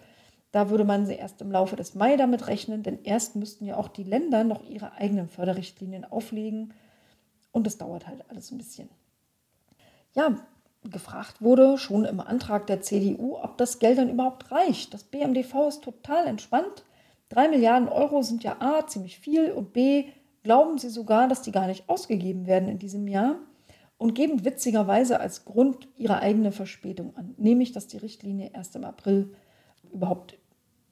Da 0.52 0.70
würde 0.70 0.84
man 0.84 1.06
sie 1.06 1.14
erst 1.14 1.42
im 1.42 1.50
Laufe 1.50 1.78
des 1.78 1.96
Mai 1.96 2.18
damit 2.18 2.48
rechnen, 2.48 2.84
denn 2.84 3.00
erst 3.04 3.38
müssten 3.38 3.66
ja 3.66 3.78
auch 3.78 3.88
die 3.88 4.04
Länder 4.04 4.44
noch 4.44 4.68
ihre 4.68 4.94
eigenen 4.94 5.30
Förderrichtlinien 5.30 6.04
auflegen. 6.04 6.74
Und 7.54 7.66
es 7.68 7.78
dauert 7.78 8.06
halt 8.06 8.26
alles 8.30 8.52
ein 8.52 8.58
bisschen. 8.58 8.90
Ja, 10.14 10.36
gefragt 10.84 11.42
wurde 11.42 11.78
schon 11.78 12.04
im 12.04 12.20
Antrag 12.20 12.68
der 12.68 12.82
CDU, 12.82 13.38
ob 13.38 13.58
das 13.58 13.80
Geld 13.80 13.98
dann 13.98 14.10
überhaupt 14.10 14.52
reicht. 14.52 14.94
Das 14.94 15.04
BMDV 15.04 15.70
ist 15.70 15.82
total 15.82 16.28
entspannt. 16.28 16.84
Drei 17.30 17.48
Milliarden 17.48 17.88
Euro 17.88 18.24
sind 18.24 18.44
ja 18.44 18.58
A, 18.60 18.88
ziemlich 18.88 19.20
viel 19.20 19.52
und 19.52 19.72
B, 19.72 20.06
glauben 20.44 20.80
sie 20.80 20.90
sogar, 20.90 21.30
dass 21.30 21.44
die 21.44 21.54
gar 21.54 21.68
nicht 21.68 21.88
ausgegeben 21.88 22.46
werden 22.46 22.68
in 22.68 22.80
diesem 22.80 23.08
Jahr 23.08 23.36
und 24.00 24.16
geben 24.16 24.44
witzigerweise 24.46 25.20
als 25.20 25.46
Grund 25.46 25.88
ihre 25.98 26.20
eigene 26.20 26.52
Verspätung 26.52 27.16
an, 27.16 27.36
nämlich 27.38 27.74
dass 27.74 27.86
die 27.86 27.98
Richtlinie 27.98 28.50
erst 28.56 28.76
im 28.76 28.86
April 28.86 29.36
überhaupt 29.94 30.40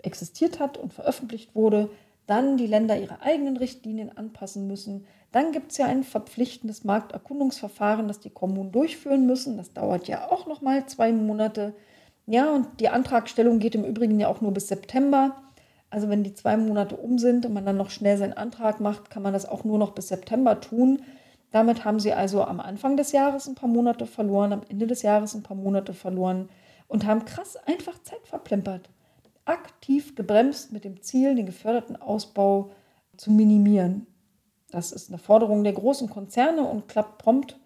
existiert 0.04 0.60
hat 0.60 0.78
und 0.78 0.94
veröffentlicht 0.94 1.56
wurde, 1.56 1.90
dann 2.28 2.58
die 2.58 2.68
Länder 2.68 3.00
ihre 3.00 3.22
eigenen 3.22 3.58
Richtlinien 3.58 4.16
anpassen 4.16 4.68
müssen, 4.68 5.08
dann 5.32 5.54
gibt 5.54 5.72
es 5.72 5.78
ja 5.78 5.86
ein 5.86 6.04
verpflichtendes 6.04 6.84
Markterkundungsverfahren, 6.84 8.08
das 8.08 8.20
die 8.20 8.30
Kommunen 8.30 8.72
durchführen 8.72 9.26
müssen. 9.26 9.58
Das 9.58 9.74
dauert 9.74 10.08
ja 10.08 10.30
auch 10.30 10.46
noch 10.46 10.62
mal 10.62 10.86
zwei 10.88 11.12
Monate. 11.14 11.74
Ja, 12.26 12.52
und 12.52 12.68
die 12.82 12.90
Antragstellung 12.90 13.60
geht 13.60 13.76
im 13.76 13.86
Übrigen 13.86 14.20
ja 14.20 14.28
auch 14.28 14.42
nur 14.42 14.54
bis 14.54 14.68
September. 14.68 15.38
Also 15.90 16.10
wenn 16.10 16.24
die 16.24 16.34
zwei 16.34 16.58
Monate 16.58 16.98
um 16.98 17.18
sind 17.18 17.46
und 17.46 17.54
man 17.54 17.66
dann 17.66 17.78
noch 17.78 17.90
schnell 17.90 18.18
seinen 18.18 18.34
Antrag 18.34 18.82
macht, 18.82 19.10
kann 19.10 19.24
man 19.24 19.32
das 19.32 19.48
auch 19.48 19.64
nur 19.64 19.78
noch 19.78 19.92
bis 19.92 20.10
September 20.10 20.60
tun. 20.60 21.02
Damit 21.52 21.86
haben 21.86 22.00
sie 22.00 22.14
also 22.14 22.44
am 22.44 22.60
Anfang 22.60 22.98
des 22.98 23.12
Jahres 23.12 23.48
ein 23.48 23.56
paar 23.56 23.70
Monate 23.70 24.06
verloren, 24.06 24.54
am 24.54 24.62
Ende 24.68 24.88
des 24.88 25.02
Jahres 25.02 25.34
ein 25.34 25.44
paar 25.44 25.58
Monate 25.58 25.94
verloren 25.94 26.50
und 26.88 27.06
haben 27.06 27.26
krass 27.26 27.56
einfach 27.56 28.02
Zeit 28.04 28.26
verplempert. 28.26 28.90
Aktiv 29.46 30.16
gebremst 30.16 30.74
mit 30.74 30.84
dem 30.84 31.02
Ziel, 31.02 31.36
den 31.36 31.46
geförderten 31.46 31.96
Ausbau 31.96 32.72
zu 33.16 33.32
minimieren. 33.32 34.08
Das 34.72 34.92
ist 34.92 35.10
eine 35.10 35.18
Forderung 35.18 35.64
der 35.64 35.74
großen 35.74 36.10
Konzerne 36.10 36.64
und 36.64 36.88
klappt 36.90 37.18
prompt. 37.18 37.58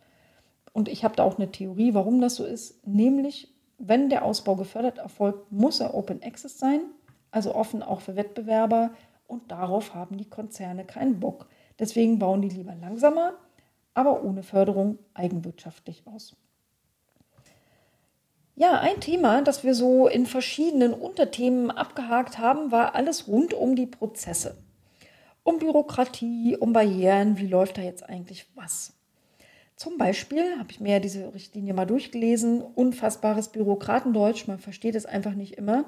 Und 0.73 0.87
ich 0.87 1.03
habe 1.03 1.15
da 1.15 1.23
auch 1.23 1.37
eine 1.37 1.51
Theorie, 1.51 1.93
warum 1.93 2.21
das 2.21 2.35
so 2.35 2.45
ist. 2.45 2.85
Nämlich, 2.87 3.53
wenn 3.77 4.09
der 4.09 4.23
Ausbau 4.23 4.55
gefördert 4.55 4.99
erfolgt, 4.99 5.51
muss 5.51 5.79
er 5.79 5.95
Open 5.95 6.21
Access 6.23 6.59
sein, 6.59 6.81
also 7.31 7.55
offen 7.55 7.81
auch 7.81 8.01
für 8.01 8.15
Wettbewerber. 8.15 8.91
Und 9.27 9.51
darauf 9.51 9.95
haben 9.95 10.17
die 10.17 10.29
Konzerne 10.29 10.85
keinen 10.85 11.19
Bock. 11.19 11.47
Deswegen 11.79 12.19
bauen 12.19 12.41
die 12.41 12.49
lieber 12.49 12.75
langsamer, 12.75 13.33
aber 13.93 14.23
ohne 14.23 14.43
Förderung 14.43 14.99
eigenwirtschaftlich 15.13 16.03
aus. 16.05 16.35
Ja, 18.55 18.79
ein 18.79 18.99
Thema, 18.99 19.41
das 19.41 19.63
wir 19.63 19.73
so 19.73 20.07
in 20.07 20.25
verschiedenen 20.25 20.93
Unterthemen 20.93 21.71
abgehakt 21.71 22.37
haben, 22.37 22.71
war 22.71 22.95
alles 22.95 23.27
rund 23.27 23.53
um 23.53 23.75
die 23.75 23.87
Prozesse. 23.87 24.57
Um 25.43 25.57
Bürokratie, 25.57 26.57
um 26.59 26.71
Barrieren, 26.73 27.37
wie 27.37 27.47
läuft 27.47 27.77
da 27.77 27.81
jetzt 27.81 28.07
eigentlich 28.07 28.45
was? 28.53 28.93
Zum 29.75 29.97
Beispiel 29.97 30.59
habe 30.59 30.69
ich 30.69 30.79
mir 30.79 30.99
diese 30.99 31.33
Richtlinie 31.33 31.73
mal 31.73 31.87
durchgelesen, 31.87 32.61
unfassbares 32.61 33.47
Bürokratendeutsch, 33.47 34.47
man 34.47 34.59
versteht 34.59 34.93
es 34.93 35.07
einfach 35.07 35.33
nicht 35.33 35.57
immer. 35.57 35.85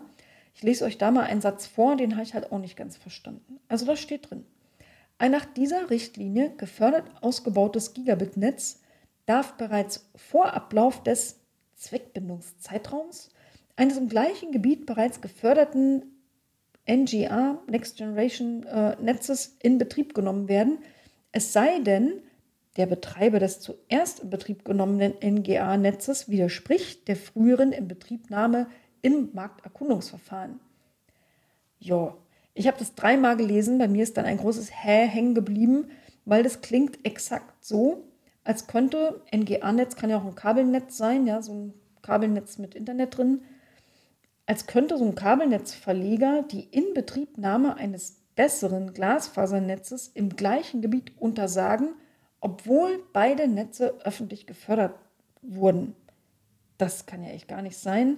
Ich 0.56 0.64
lese 0.64 0.86
euch 0.86 0.98
da 0.98 1.12
mal 1.12 1.26
einen 1.26 1.42
Satz 1.42 1.68
vor, 1.68 1.96
den 1.96 2.14
habe 2.14 2.24
ich 2.24 2.34
halt 2.34 2.52
auch 2.52 2.58
nicht 2.58 2.76
ganz 2.76 2.98
verstanden. 2.98 3.60
Also 3.68 3.86
da 3.86 3.96
steht 3.96 4.32
drin. 4.32 4.46
Ein 5.18 5.32
nach 5.32 5.46
dieser 5.46 5.90
Richtlinie 5.90 6.54
gefördert 6.58 7.06
ausgebautes 7.22 7.94
Gigabit-Netz 7.94 8.82
darf 9.26 9.54
bereits 9.54 10.10
vor 10.16 10.54
Ablauf 10.54 11.04
des 11.04 11.40
Zweckbindungszeitraums 11.76 13.30
eines 13.76 13.98
im 13.98 14.08
gleichen 14.10 14.52
Gebiet 14.52 14.86
bereits 14.86 15.22
geförderten 15.22 16.04
NGA, 16.88 17.62
Next 17.68 17.98
Generation 17.98 18.64
äh, 18.64 18.96
Netzes, 19.02 19.58
in 19.62 19.78
Betrieb 19.78 20.14
genommen 20.14 20.48
werden, 20.48 20.80
es 21.32 21.54
sei 21.54 21.80
denn, 21.80 22.22
der 22.78 22.86
Betreiber 22.88 23.40
des 23.40 23.60
zuerst 23.60 24.22
in 24.22 24.30
Betrieb 24.30 24.66
genommenen 24.66 25.14
NGA-Netzes 25.22 26.30
widerspricht 26.30 27.08
der 27.08 27.16
früheren 27.16 27.72
Inbetriebnahme 27.72 28.68
im 29.02 29.30
Markterkundungsverfahren. 29.34 30.60
Ja, 31.80 32.16
ich 32.54 32.68
habe 32.68 32.78
das 32.78 32.96
dreimal 32.96 33.38
gelesen, 33.38 33.78
bei 33.78 33.88
mir 33.88 34.04
ist 34.04 34.18
dann 34.18 34.26
ein 34.26 34.38
großes 34.38 34.72
Hä 34.72 35.08
hängen 35.08 35.36
geblieben, 35.36 35.88
weil 36.26 36.44
das 36.44 36.62
klingt 36.62 37.06
exakt 37.06 37.66
so, 37.66 38.04
als 38.44 38.68
könnte 38.68 39.22
NGA-Netz, 39.34 39.96
kann 39.96 40.10
ja 40.10 40.18
auch 40.18 40.26
ein 40.26 40.36
Kabelnetz 40.36 40.98
sein, 40.98 41.26
ja, 41.26 41.42
so 41.42 41.54
ein 41.54 41.74
Kabelnetz 42.02 42.58
mit 42.58 42.76
Internet 42.76 43.18
drin, 43.18 43.42
als 44.46 44.68
könnte 44.68 44.98
so 44.98 45.06
ein 45.06 45.16
Kabelnetzverleger 45.16 46.44
die 46.44 46.66
Inbetriebnahme 46.66 47.78
eines 47.78 48.22
besseren 48.36 48.94
Glasfasernetzes 48.94 50.10
im 50.14 50.30
gleichen 50.36 50.82
Gebiet 50.82 51.14
untersagen, 51.20 51.96
obwohl 52.42 53.04
beide 53.14 53.48
Netze 53.48 53.96
öffentlich 54.04 54.46
gefördert 54.46 54.96
wurden. 55.42 55.96
Das 56.78 57.06
kann 57.06 57.24
ja 57.24 57.30
echt 57.30 57.48
gar 57.48 57.62
nicht 57.62 57.78
sein. 57.78 58.18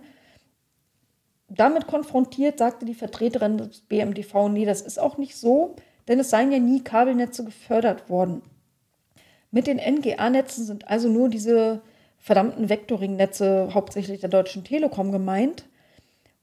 Damit 1.47 1.87
konfrontiert 1.87 2.57
sagte 2.57 2.85
die 2.85 2.95
Vertreterin 2.95 3.57
des 3.57 3.81
BMDV, 3.81 4.49
nee, 4.49 4.65
das 4.65 4.81
ist 4.81 4.99
auch 4.99 5.17
nicht 5.17 5.35
so, 5.37 5.75
denn 6.07 6.19
es 6.19 6.29
seien 6.29 6.51
ja 6.51 6.59
nie 6.59 6.83
Kabelnetze 6.83 7.43
gefördert 7.43 8.09
worden. 8.09 8.41
Mit 9.51 9.67
den 9.67 9.77
NGA-Netzen 9.77 10.65
sind 10.65 10.87
also 10.87 11.07
nur 11.07 11.29
diese 11.29 11.81
verdammten 12.17 12.69
Vectoring-Netze 12.69 13.69
hauptsächlich 13.73 14.19
der 14.19 14.29
Deutschen 14.29 14.63
Telekom 14.63 15.11
gemeint. 15.11 15.65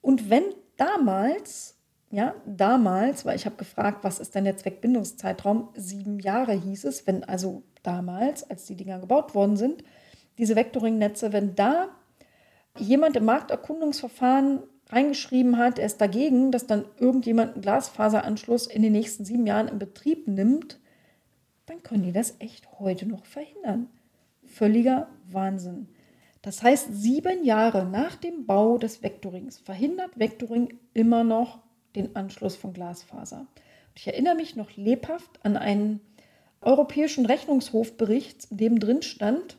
Und 0.01 0.31
wenn 0.31 0.45
damals, 0.77 1.77
ja, 2.11 2.35
damals, 2.47 3.25
weil 3.25 3.37
ich 3.37 3.47
habe 3.47 3.57
gefragt, 3.57 4.05
was 4.05 4.21
ist 4.21 4.35
der 4.35 4.43
Netzwerkbindungszeitraum, 4.43 5.71
sieben 5.75 6.21
Jahre 6.21 6.53
hieß 6.53 6.85
es, 6.85 7.07
wenn 7.07 7.25
also 7.25 7.65
damals, 7.83 8.49
als 8.49 8.65
die 8.67 8.77
Dinger 8.77 9.01
gebaut 9.01 9.35
worden 9.35 9.57
sind, 9.57 9.83
diese 10.39 10.57
Vectoring-Netze, 10.57 11.33
wenn 11.33 11.55
da 11.57 11.89
jemand 12.79 13.17
im 13.17 13.25
Markterkundungsverfahren 13.25 14.63
reingeschrieben 14.93 15.59
hat, 15.59 15.79
er 15.79 15.87
ist 15.87 16.01
dagegen, 16.01 16.53
dass 16.53 16.67
dann 16.67 16.85
irgendjemand 16.99 17.55
einen 17.55 17.63
Glasfaseranschluss 17.63 18.67
in 18.67 18.83
den 18.83 18.93
nächsten 18.93 19.25
sieben 19.25 19.47
Jahren 19.47 19.69
in 19.69 19.79
Betrieb 19.79 20.29
nimmt, 20.29 20.79
dann 21.67 21.83
können 21.83 22.03
die 22.03 22.13
das 22.13 22.37
echt 22.39 22.69
heute 22.79 23.07
noch 23.07 23.25
verhindern. 23.25 23.89
Völliger 24.45 25.09
Wahnsinn. 25.31 25.89
Das 26.43 26.63
heißt, 26.63 26.89
sieben 26.93 27.45
Jahre 27.45 27.87
nach 27.87 28.17
dem 28.17 28.47
Bau 28.47 28.77
des 28.77 29.03
Vektorings 29.03 29.59
verhindert 29.59 30.11
Vektoring 30.19 30.79
immer 30.93 31.25
noch 31.25 31.61
den 31.95 32.17
Anschluss 32.17 32.57
von 32.57 32.73
Glasfaser. 32.73 33.47
Ich 33.95 34.07
erinnere 34.07 34.35
mich 34.35 34.57
noch 34.57 34.77
lebhaft 34.77 35.39
an 35.45 35.57
einen 35.57 36.01
europäischen 36.61 37.27
Rechnungshofbericht, 37.27 38.51
in 38.51 38.57
dem 38.57 38.79
drin 38.81 39.03
stand, 39.03 39.57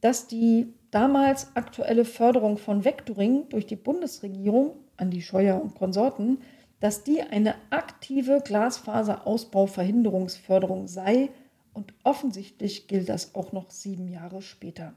dass 0.00 0.26
die 0.26 0.72
damals 0.92 1.56
aktuelle 1.56 2.04
Förderung 2.04 2.58
von 2.58 2.84
Vektoring 2.84 3.48
durch 3.48 3.66
die 3.66 3.74
Bundesregierung 3.74 4.76
an 4.96 5.10
die 5.10 5.22
Scheuer 5.22 5.60
und 5.60 5.74
Konsorten, 5.74 6.38
dass 6.78 7.02
die 7.02 7.22
eine 7.22 7.56
aktive 7.70 8.40
Glasfaserausbauverhinderungsförderung 8.44 10.86
sei 10.86 11.30
und 11.72 11.92
offensichtlich 12.04 12.86
gilt 12.86 13.08
das 13.08 13.34
auch 13.34 13.50
noch 13.52 13.70
sieben 13.70 14.06
Jahre 14.08 14.42
später. 14.42 14.92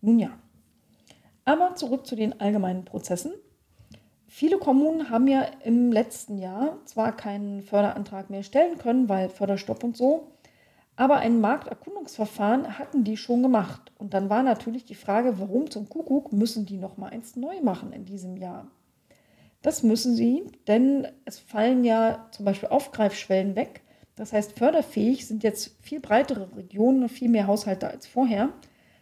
Nun 0.00 0.18
ja, 0.18 0.30
aber 1.44 1.76
zurück 1.76 2.04
zu 2.06 2.16
den 2.16 2.40
allgemeinen 2.40 2.84
Prozessen. 2.84 3.30
Viele 4.26 4.58
Kommunen 4.58 5.10
haben 5.10 5.28
ja 5.28 5.42
im 5.64 5.92
letzten 5.92 6.38
Jahr 6.38 6.78
zwar 6.84 7.16
keinen 7.16 7.62
Förderantrag 7.62 8.28
mehr 8.30 8.42
stellen 8.42 8.78
können, 8.78 9.08
weil 9.08 9.28
Förderstopp 9.28 9.84
und 9.84 9.96
so, 9.96 10.32
aber 11.00 11.16
ein 11.16 11.40
Markterkundungsverfahren 11.40 12.78
hatten 12.78 13.04
die 13.04 13.16
schon 13.16 13.42
gemacht. 13.42 13.90
Und 13.96 14.12
dann 14.12 14.28
war 14.28 14.42
natürlich 14.42 14.84
die 14.84 14.94
Frage, 14.94 15.40
warum 15.40 15.70
zum 15.70 15.88
Kuckuck 15.88 16.30
müssen 16.30 16.66
die 16.66 16.76
noch 16.76 16.98
mal 16.98 17.08
eins 17.08 17.36
neu 17.36 17.62
machen 17.62 17.94
in 17.94 18.04
diesem 18.04 18.36
Jahr? 18.36 18.66
Das 19.62 19.82
müssen 19.82 20.14
sie, 20.14 20.44
denn 20.68 21.08
es 21.24 21.38
fallen 21.38 21.84
ja 21.84 22.28
zum 22.32 22.44
Beispiel 22.44 22.68
Aufgreifschwellen 22.68 23.56
weg. 23.56 23.80
Das 24.14 24.34
heißt, 24.34 24.58
förderfähig 24.58 25.26
sind 25.26 25.42
jetzt 25.42 25.74
viel 25.80 26.00
breitere 26.00 26.54
Regionen 26.54 27.04
und 27.04 27.08
viel 27.08 27.30
mehr 27.30 27.46
Haushalte 27.46 27.88
als 27.88 28.06
vorher. 28.06 28.50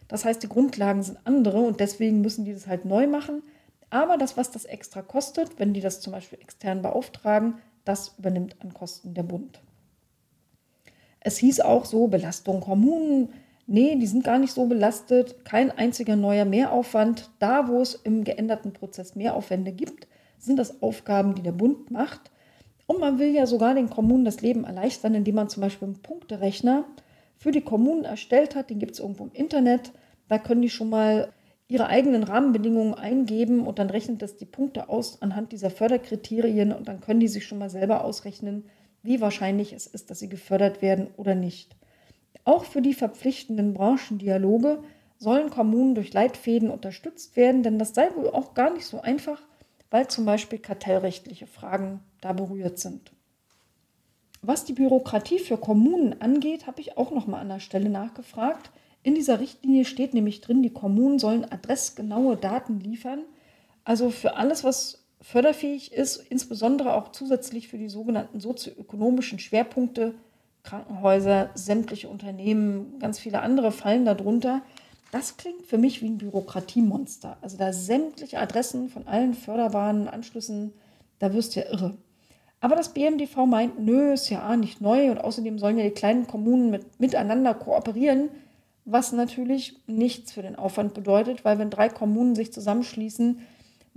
Das 0.07 0.23
heißt, 0.23 0.41
die 0.41 0.47
Grundlagen 0.47 1.03
sind 1.03 1.19
andere 1.25 1.59
und 1.59 1.81
deswegen 1.81 2.21
müssen 2.21 2.45
die 2.45 2.53
das 2.53 2.67
halt 2.67 2.85
neu 2.85 3.07
machen. 3.07 3.43
Aber 3.89 4.15
das, 4.15 4.37
was 4.37 4.51
das 4.51 4.63
extra 4.63 5.01
kostet, 5.01 5.59
wenn 5.59 5.73
die 5.73 5.81
das 5.81 5.99
zum 5.99 6.13
Beispiel 6.13 6.39
extern 6.39 6.81
beauftragen, 6.81 7.55
das 7.83 8.15
übernimmt 8.17 8.55
an 8.61 8.73
Kosten 8.73 9.13
der 9.13 9.23
Bund. 9.23 9.59
Es 11.21 11.37
hieß 11.37 11.61
auch 11.61 11.85
so, 11.85 12.07
Belastung 12.07 12.61
Kommunen, 12.61 13.29
nee, 13.67 13.95
die 13.95 14.07
sind 14.07 14.23
gar 14.23 14.39
nicht 14.39 14.53
so 14.53 14.65
belastet, 14.65 15.45
kein 15.45 15.71
einziger 15.71 16.15
neuer 16.15 16.45
Mehraufwand. 16.45 17.29
Da, 17.39 17.67
wo 17.67 17.81
es 17.81 17.95
im 17.95 18.23
geänderten 18.23 18.73
Prozess 18.73 19.15
Mehraufwände 19.15 19.71
gibt, 19.71 20.07
sind 20.37 20.57
das 20.57 20.81
Aufgaben, 20.81 21.35
die 21.35 21.43
der 21.43 21.51
Bund 21.51 21.91
macht. 21.91 22.31
Und 22.87 22.99
man 22.99 23.19
will 23.19 23.33
ja 23.33 23.45
sogar 23.45 23.75
den 23.75 23.89
Kommunen 23.89 24.25
das 24.25 24.41
Leben 24.41 24.63
erleichtern, 24.63 25.13
indem 25.13 25.35
man 25.35 25.49
zum 25.49 25.61
Beispiel 25.61 25.89
einen 25.89 26.01
Punkterechner 26.01 26.85
für 27.37 27.51
die 27.51 27.61
Kommunen 27.61 28.03
erstellt 28.03 28.55
hat. 28.55 28.69
Den 28.69 28.79
gibt 28.79 28.93
es 28.93 28.99
irgendwo 28.99 29.25
im 29.25 29.31
Internet. 29.33 29.91
Da 30.27 30.39
können 30.39 30.61
die 30.61 30.69
schon 30.69 30.89
mal 30.89 31.31
ihre 31.67 31.85
eigenen 31.85 32.23
Rahmenbedingungen 32.23 32.95
eingeben 32.95 33.67
und 33.67 33.77
dann 33.77 33.91
rechnet 33.91 34.23
das 34.23 34.37
die 34.37 34.45
Punkte 34.45 34.89
aus 34.89 35.21
anhand 35.21 35.51
dieser 35.51 35.69
Förderkriterien 35.69 36.73
und 36.73 36.87
dann 36.87 36.99
können 36.99 37.19
die 37.19 37.27
sich 37.27 37.45
schon 37.45 37.59
mal 37.59 37.69
selber 37.69 38.03
ausrechnen, 38.03 38.65
wie 39.03 39.21
wahrscheinlich 39.21 39.73
es 39.73 39.87
ist, 39.87 40.09
dass 40.09 40.19
sie 40.19 40.29
gefördert 40.29 40.81
werden 40.81 41.07
oder 41.17 41.35
nicht. 41.35 41.75
Auch 42.43 42.65
für 42.65 42.81
die 42.81 42.93
verpflichtenden 42.93 43.73
Branchendialoge 43.73 44.83
sollen 45.17 45.49
Kommunen 45.49 45.95
durch 45.95 46.13
Leitfäden 46.13 46.69
unterstützt 46.69 47.35
werden, 47.35 47.63
denn 47.63 47.77
das 47.77 47.93
sei 47.93 48.09
wohl 48.15 48.29
auch 48.29 48.53
gar 48.53 48.73
nicht 48.73 48.85
so 48.85 49.01
einfach, 49.01 49.41
weil 49.91 50.07
zum 50.07 50.25
Beispiel 50.25 50.59
kartellrechtliche 50.59 51.47
Fragen 51.47 51.99
da 52.21 52.33
berührt 52.33 52.79
sind. 52.79 53.11
Was 54.41 54.63
die 54.63 54.73
Bürokratie 54.73 55.39
für 55.39 55.57
Kommunen 55.57 56.21
angeht, 56.21 56.65
habe 56.65 56.79
ich 56.79 56.97
auch 56.97 57.11
noch 57.11 57.27
mal 57.27 57.39
an 57.39 57.49
der 57.49 57.59
Stelle 57.59 57.89
nachgefragt. 57.89 58.71
In 59.03 59.15
dieser 59.15 59.39
Richtlinie 59.39 59.83
steht 59.83 60.13
nämlich 60.13 60.39
drin, 60.39 60.63
die 60.63 60.73
Kommunen 60.73 61.19
sollen 61.19 61.49
adressgenaue 61.49 62.37
Daten 62.37 62.79
liefern. 62.79 63.23
Also 63.83 64.09
für 64.09 64.35
alles, 64.35 64.63
was 64.63 65.03
förderfähig 65.21 65.91
ist, 65.91 66.17
insbesondere 66.29 66.93
auch 66.93 67.11
zusätzlich 67.11 67.67
für 67.67 67.77
die 67.77 67.89
sogenannten 67.89 68.39
sozioökonomischen 68.39 69.39
Schwerpunkte, 69.39 70.15
Krankenhäuser, 70.63 71.49
sämtliche 71.55 72.09
Unternehmen, 72.09 72.99
ganz 72.99 73.19
viele 73.19 73.41
andere 73.41 73.71
fallen 73.71 74.05
darunter. 74.05 74.61
Das 75.11 75.37
klingt 75.37 75.65
für 75.65 75.77
mich 75.77 76.01
wie 76.01 76.09
ein 76.09 76.17
Bürokratiemonster. 76.17 77.37
Also 77.41 77.57
da 77.57 77.73
sämtliche 77.73 78.39
Adressen 78.39 78.89
von 78.89 79.07
allen 79.07 79.33
förderbaren 79.33 80.07
Anschlüssen, 80.07 80.73
da 81.17 81.33
wirst 81.33 81.55
du 81.55 81.61
ja 81.61 81.71
irre. 81.71 81.97
Aber 82.61 82.75
das 82.75 82.89
BMDV 82.89 83.45
meint, 83.45 83.79
nö, 83.79 84.13
ist 84.13 84.29
ja 84.29 84.55
nicht 84.57 84.81
neu 84.81 85.11
und 85.11 85.17
außerdem 85.17 85.59
sollen 85.59 85.77
ja 85.77 85.85
die 85.85 85.91
kleinen 85.91 86.27
Kommunen 86.27 86.69
mit, 86.69 86.99
miteinander 86.99 87.53
kooperieren, 87.53 88.29
was 88.85 89.11
natürlich 89.11 89.77
nichts 89.87 90.33
für 90.33 90.41
den 90.41 90.57
Aufwand 90.57 90.93
bedeutet, 90.93 91.45
weil 91.45 91.57
wenn 91.57 91.69
drei 91.69 91.89
Kommunen 91.89 92.35
sich 92.35 92.51
zusammenschließen, 92.51 93.39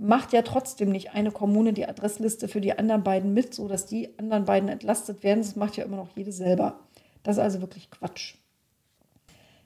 macht 0.03 0.33
ja 0.33 0.41
trotzdem 0.41 0.91
nicht 0.91 1.13
eine 1.13 1.31
Kommune 1.31 1.71
die 1.71 1.87
Adressliste 1.87 2.47
für 2.47 2.59
die 2.59 2.77
anderen 2.77 3.03
beiden 3.03 3.33
mit, 3.33 3.53
sodass 3.53 3.85
die 3.85 4.17
anderen 4.19 4.45
beiden 4.45 4.67
entlastet 4.67 5.23
werden. 5.23 5.41
Das 5.41 5.55
macht 5.55 5.77
ja 5.77 5.85
immer 5.85 5.97
noch 5.97 6.09
jede 6.15 6.31
selber. 6.31 6.81
Das 7.23 7.37
ist 7.37 7.43
also 7.43 7.61
wirklich 7.61 7.89
Quatsch. 7.89 8.35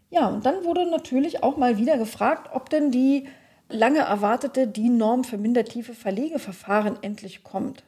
Ja, 0.10 0.28
und 0.28 0.46
dann 0.46 0.64
wurde 0.64 0.90
natürlich 0.90 1.44
auch 1.44 1.58
mal 1.58 1.78
wieder 1.78 1.98
gefragt, 1.98 2.52
ob 2.54 2.70
denn 2.70 2.92
die 2.92 3.28
lange 3.68 4.00
erwartete 4.00 4.68
DIN-Norm 4.68 5.24
für 5.24 5.38
mindertiefe 5.38 5.94
Verlegeverfahren 5.94 7.00
endlich 7.02 7.44
kommt. 7.44 7.84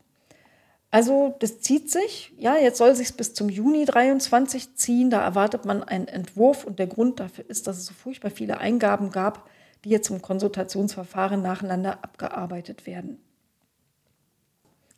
Also 0.91 1.35
das 1.39 1.61
zieht 1.61 1.91
sich. 1.91 2.33
Ja, 2.37 2.57
jetzt 2.57 2.79
soll 2.79 2.95
sich 2.95 3.15
bis 3.15 3.35
zum 3.35 3.47
Juni 3.47 3.85
23 3.85 4.75
ziehen. 4.75 5.11
Da 5.11 5.21
erwartet 5.21 5.65
man 5.65 5.83
einen 5.83 6.07
Entwurf 6.07 6.63
und 6.65 6.79
der 6.79 6.87
Grund 6.87 7.19
dafür 7.19 7.47
ist, 7.47 7.67
dass 7.67 7.77
es 7.77 7.85
so 7.85 7.93
furchtbar 7.93 8.31
viele 8.31 8.57
Eingaben 8.57 9.11
gab, 9.11 9.47
die 9.83 9.89
jetzt 9.89 10.09
im 10.09 10.21
Konsultationsverfahren 10.21 11.41
nacheinander 11.41 12.03
abgearbeitet 12.03 12.85
werden. 12.85 13.19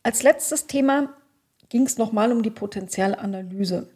Als 0.04 0.24
letztes 0.24 0.68
Thema 0.68 1.14
ging 1.70 1.86
es 1.86 1.98
nochmal 1.98 2.32
um 2.32 2.44
die 2.44 2.50
Potenzialanalyse. 2.50 3.90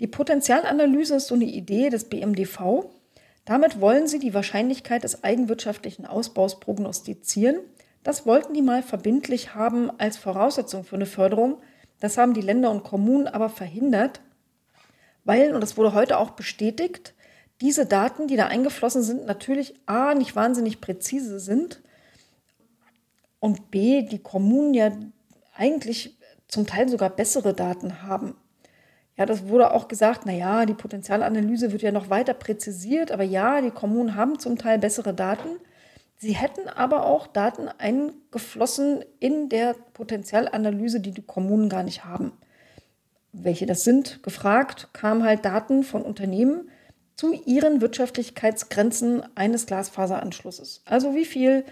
Die 0.00 0.06
Potenzialanalyse 0.06 1.16
ist 1.16 1.26
so 1.26 1.34
eine 1.34 1.44
Idee 1.44 1.90
des 1.90 2.04
BMDV. 2.04 2.86
Damit 3.44 3.80
wollen 3.80 4.06
sie 4.06 4.20
die 4.20 4.34
Wahrscheinlichkeit 4.34 5.02
des 5.02 5.24
eigenwirtschaftlichen 5.24 6.06
Ausbaus 6.06 6.60
prognostizieren. 6.60 7.56
Das 8.04 8.24
wollten 8.24 8.54
die 8.54 8.62
mal 8.62 8.82
verbindlich 8.82 9.54
haben 9.54 9.90
als 9.98 10.16
Voraussetzung 10.16 10.84
für 10.84 10.96
eine 10.96 11.06
Förderung. 11.06 11.58
Das 11.98 12.16
haben 12.16 12.34
die 12.34 12.40
Länder 12.40 12.70
und 12.70 12.84
Kommunen 12.84 13.26
aber 13.26 13.48
verhindert, 13.48 14.20
weil, 15.24 15.54
und 15.54 15.60
das 15.60 15.76
wurde 15.76 15.94
heute 15.94 16.18
auch 16.18 16.30
bestätigt, 16.30 17.14
diese 17.60 17.86
Daten, 17.86 18.28
die 18.28 18.36
da 18.36 18.46
eingeflossen 18.46 19.02
sind, 19.02 19.26
natürlich 19.26 19.74
A, 19.86 20.14
nicht 20.14 20.36
wahnsinnig 20.36 20.80
präzise 20.80 21.40
sind 21.40 21.80
und 23.40 23.70
B, 23.70 24.02
die 24.02 24.20
Kommunen 24.20 24.74
ja 24.74 24.92
eigentlich 25.54 26.16
zum 26.46 26.66
Teil 26.66 26.88
sogar 26.88 27.10
bessere 27.10 27.54
Daten 27.54 28.02
haben. 28.02 28.36
Ja, 29.16 29.26
das 29.26 29.48
wurde 29.48 29.72
auch 29.72 29.88
gesagt, 29.88 30.26
naja, 30.26 30.64
die 30.64 30.74
Potenzialanalyse 30.74 31.72
wird 31.72 31.82
ja 31.82 31.90
noch 31.90 32.08
weiter 32.08 32.34
präzisiert, 32.34 33.10
aber 33.10 33.24
ja, 33.24 33.60
die 33.60 33.72
Kommunen 33.72 34.14
haben 34.14 34.38
zum 34.38 34.56
Teil 34.56 34.78
bessere 34.78 35.12
Daten. 35.12 35.48
Sie 36.16 36.32
hätten 36.32 36.68
aber 36.68 37.04
auch 37.04 37.26
Daten 37.26 37.68
eingeflossen 37.78 39.04
in 39.18 39.48
der 39.48 39.74
Potenzialanalyse, 39.94 41.00
die 41.00 41.10
die 41.10 41.22
Kommunen 41.22 41.68
gar 41.68 41.82
nicht 41.82 42.04
haben. 42.04 42.32
Welche 43.32 43.66
das 43.66 43.82
sind, 43.82 44.22
gefragt, 44.22 44.88
kamen 44.92 45.24
halt 45.24 45.44
Daten 45.44 45.82
von 45.82 46.02
Unternehmen 46.02 46.70
zu 47.18 47.32
ihren 47.32 47.80
Wirtschaftlichkeitsgrenzen 47.80 49.24
eines 49.34 49.66
Glasfaseranschlusses. 49.66 50.82
Also 50.84 51.16
wie 51.16 51.24
viel 51.24 51.64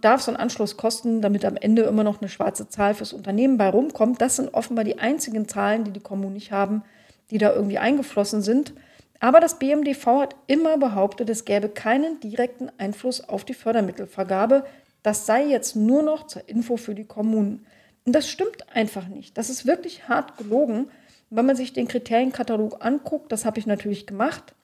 darf 0.00 0.22
so 0.22 0.30
ein 0.30 0.36
Anschluss 0.36 0.78
kosten, 0.78 1.20
damit 1.20 1.44
am 1.44 1.56
Ende 1.56 1.82
immer 1.82 2.04
noch 2.04 2.22
eine 2.22 2.30
schwarze 2.30 2.70
Zahl 2.70 2.94
fürs 2.94 3.12
Unternehmen 3.12 3.58
bei 3.58 3.68
rumkommt. 3.68 4.22
Das 4.22 4.36
sind 4.36 4.54
offenbar 4.54 4.84
die 4.84 4.98
einzigen 4.98 5.46
Zahlen, 5.46 5.84
die 5.84 5.90
die 5.90 6.00
Kommunen 6.00 6.32
nicht 6.32 6.52
haben, 6.52 6.84
die 7.30 7.36
da 7.36 7.52
irgendwie 7.52 7.76
eingeflossen 7.76 8.40
sind. 8.40 8.72
Aber 9.20 9.40
das 9.40 9.58
BMDV 9.58 10.06
hat 10.06 10.36
immer 10.46 10.78
behauptet, 10.78 11.28
es 11.28 11.44
gäbe 11.44 11.68
keinen 11.68 12.18
direkten 12.20 12.70
Einfluss 12.78 13.20
auf 13.20 13.44
die 13.44 13.54
Fördermittelvergabe. 13.54 14.64
Das 15.02 15.26
sei 15.26 15.44
jetzt 15.44 15.76
nur 15.76 16.02
noch 16.02 16.28
zur 16.28 16.48
Info 16.48 16.78
für 16.78 16.94
die 16.94 17.04
Kommunen. 17.04 17.66
Und 18.06 18.14
das 18.14 18.30
stimmt 18.30 18.74
einfach 18.74 19.06
nicht. 19.08 19.36
Das 19.36 19.50
ist 19.50 19.66
wirklich 19.66 20.08
hart 20.08 20.38
gelogen. 20.38 20.88
Wenn 21.28 21.44
man 21.44 21.56
sich 21.56 21.74
den 21.74 21.88
Kriterienkatalog 21.88 22.82
anguckt, 22.82 23.30
das 23.32 23.44
habe 23.44 23.58
ich 23.58 23.66
natürlich 23.66 24.06
gemacht, 24.06 24.54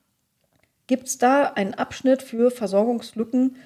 gibt 0.87 1.09
es 1.09 1.19
da 1.19 1.45
einen 1.45 1.75
Abschnitt 1.75 2.23
für 2.23 2.51
Versorgungslücken 2.51 3.57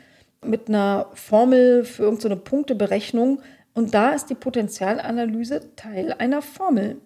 mit 0.44 0.68
einer 0.68 1.10
Formel 1.14 1.84
für 1.84 2.04
irgendeine 2.04 2.36
Punkteberechnung. 2.36 3.42
Und 3.74 3.94
da 3.94 4.10
ist 4.10 4.26
die 4.26 4.34
Potenzialanalyse 4.34 5.74
Teil 5.76 6.12
einer 6.12 6.42
Formel. 6.42 7.00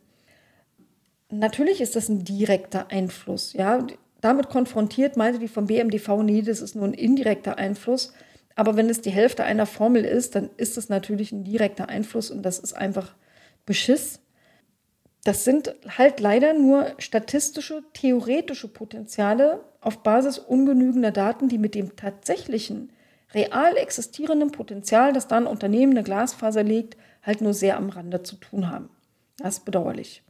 Natürlich 1.31 1.81
ist 1.81 1.97
das 1.97 2.09
ein 2.09 2.25
direkter 2.25 2.91
Einfluss. 2.91 3.55
Ja? 3.55 3.87
Damit 4.21 4.49
konfrontiert 4.51 5.17
meinte 5.17 5.39
die 5.39 5.49
vom 5.49 5.67
BMDV, 5.67 6.23
nee, 6.23 6.43
das 6.43 6.61
ist 6.61 6.77
nur 6.77 6.85
ein 6.85 6.95
indirekter 6.95 7.59
Einfluss. 7.59 8.13
Aber 8.55 8.77
wenn 8.77 8.91
es 8.91 9.01
die 9.01 9.11
Hälfte 9.11 9.45
einer 9.45 9.67
Formel 9.67 10.05
ist, 10.05 10.35
dann 10.35 10.51
ist 10.59 10.77
es 10.77 10.89
natürlich 10.89 11.33
ein 11.33 11.45
direkter 11.45 11.89
Einfluss 11.89 12.31
und 12.31 12.43
das 12.43 12.59
ist 12.59 12.75
einfach 12.75 13.15
Beschiss. 13.65 14.21
Das 15.25 15.45
sind 15.45 15.75
halt 15.97 16.21
leider 16.21 16.53
nur 16.53 16.93
statistische, 16.99 17.83
theoretische 17.95 18.69
Potenziale 18.69 19.65
auf 19.83 19.99
Basis 20.03 20.39
ungenügender 20.39 21.11
Daten, 21.11 21.49
die 21.49 21.59
mit 21.59 21.75
dem 21.75 21.97
tatsächlichen 21.97 22.91
real 23.35 23.77
existierendem 23.77 24.53
Potenzial, 24.53 25.13
das 25.13 25.29
dann 25.29 25.47
Unternehmen 25.47 25.93
eine 25.93 26.03
Glasfaser 26.03 26.63
legt, 26.63 26.97
halt 27.23 27.41
nur 27.41 27.53
sehr 27.53 27.77
am 27.77 27.91
Rande 27.91 28.23
zu 28.23 28.37
tun 28.37 28.71
haben. 28.71 28.89
Das 29.39 29.59
ist 29.59 29.65
bedauerlich. 29.65 30.23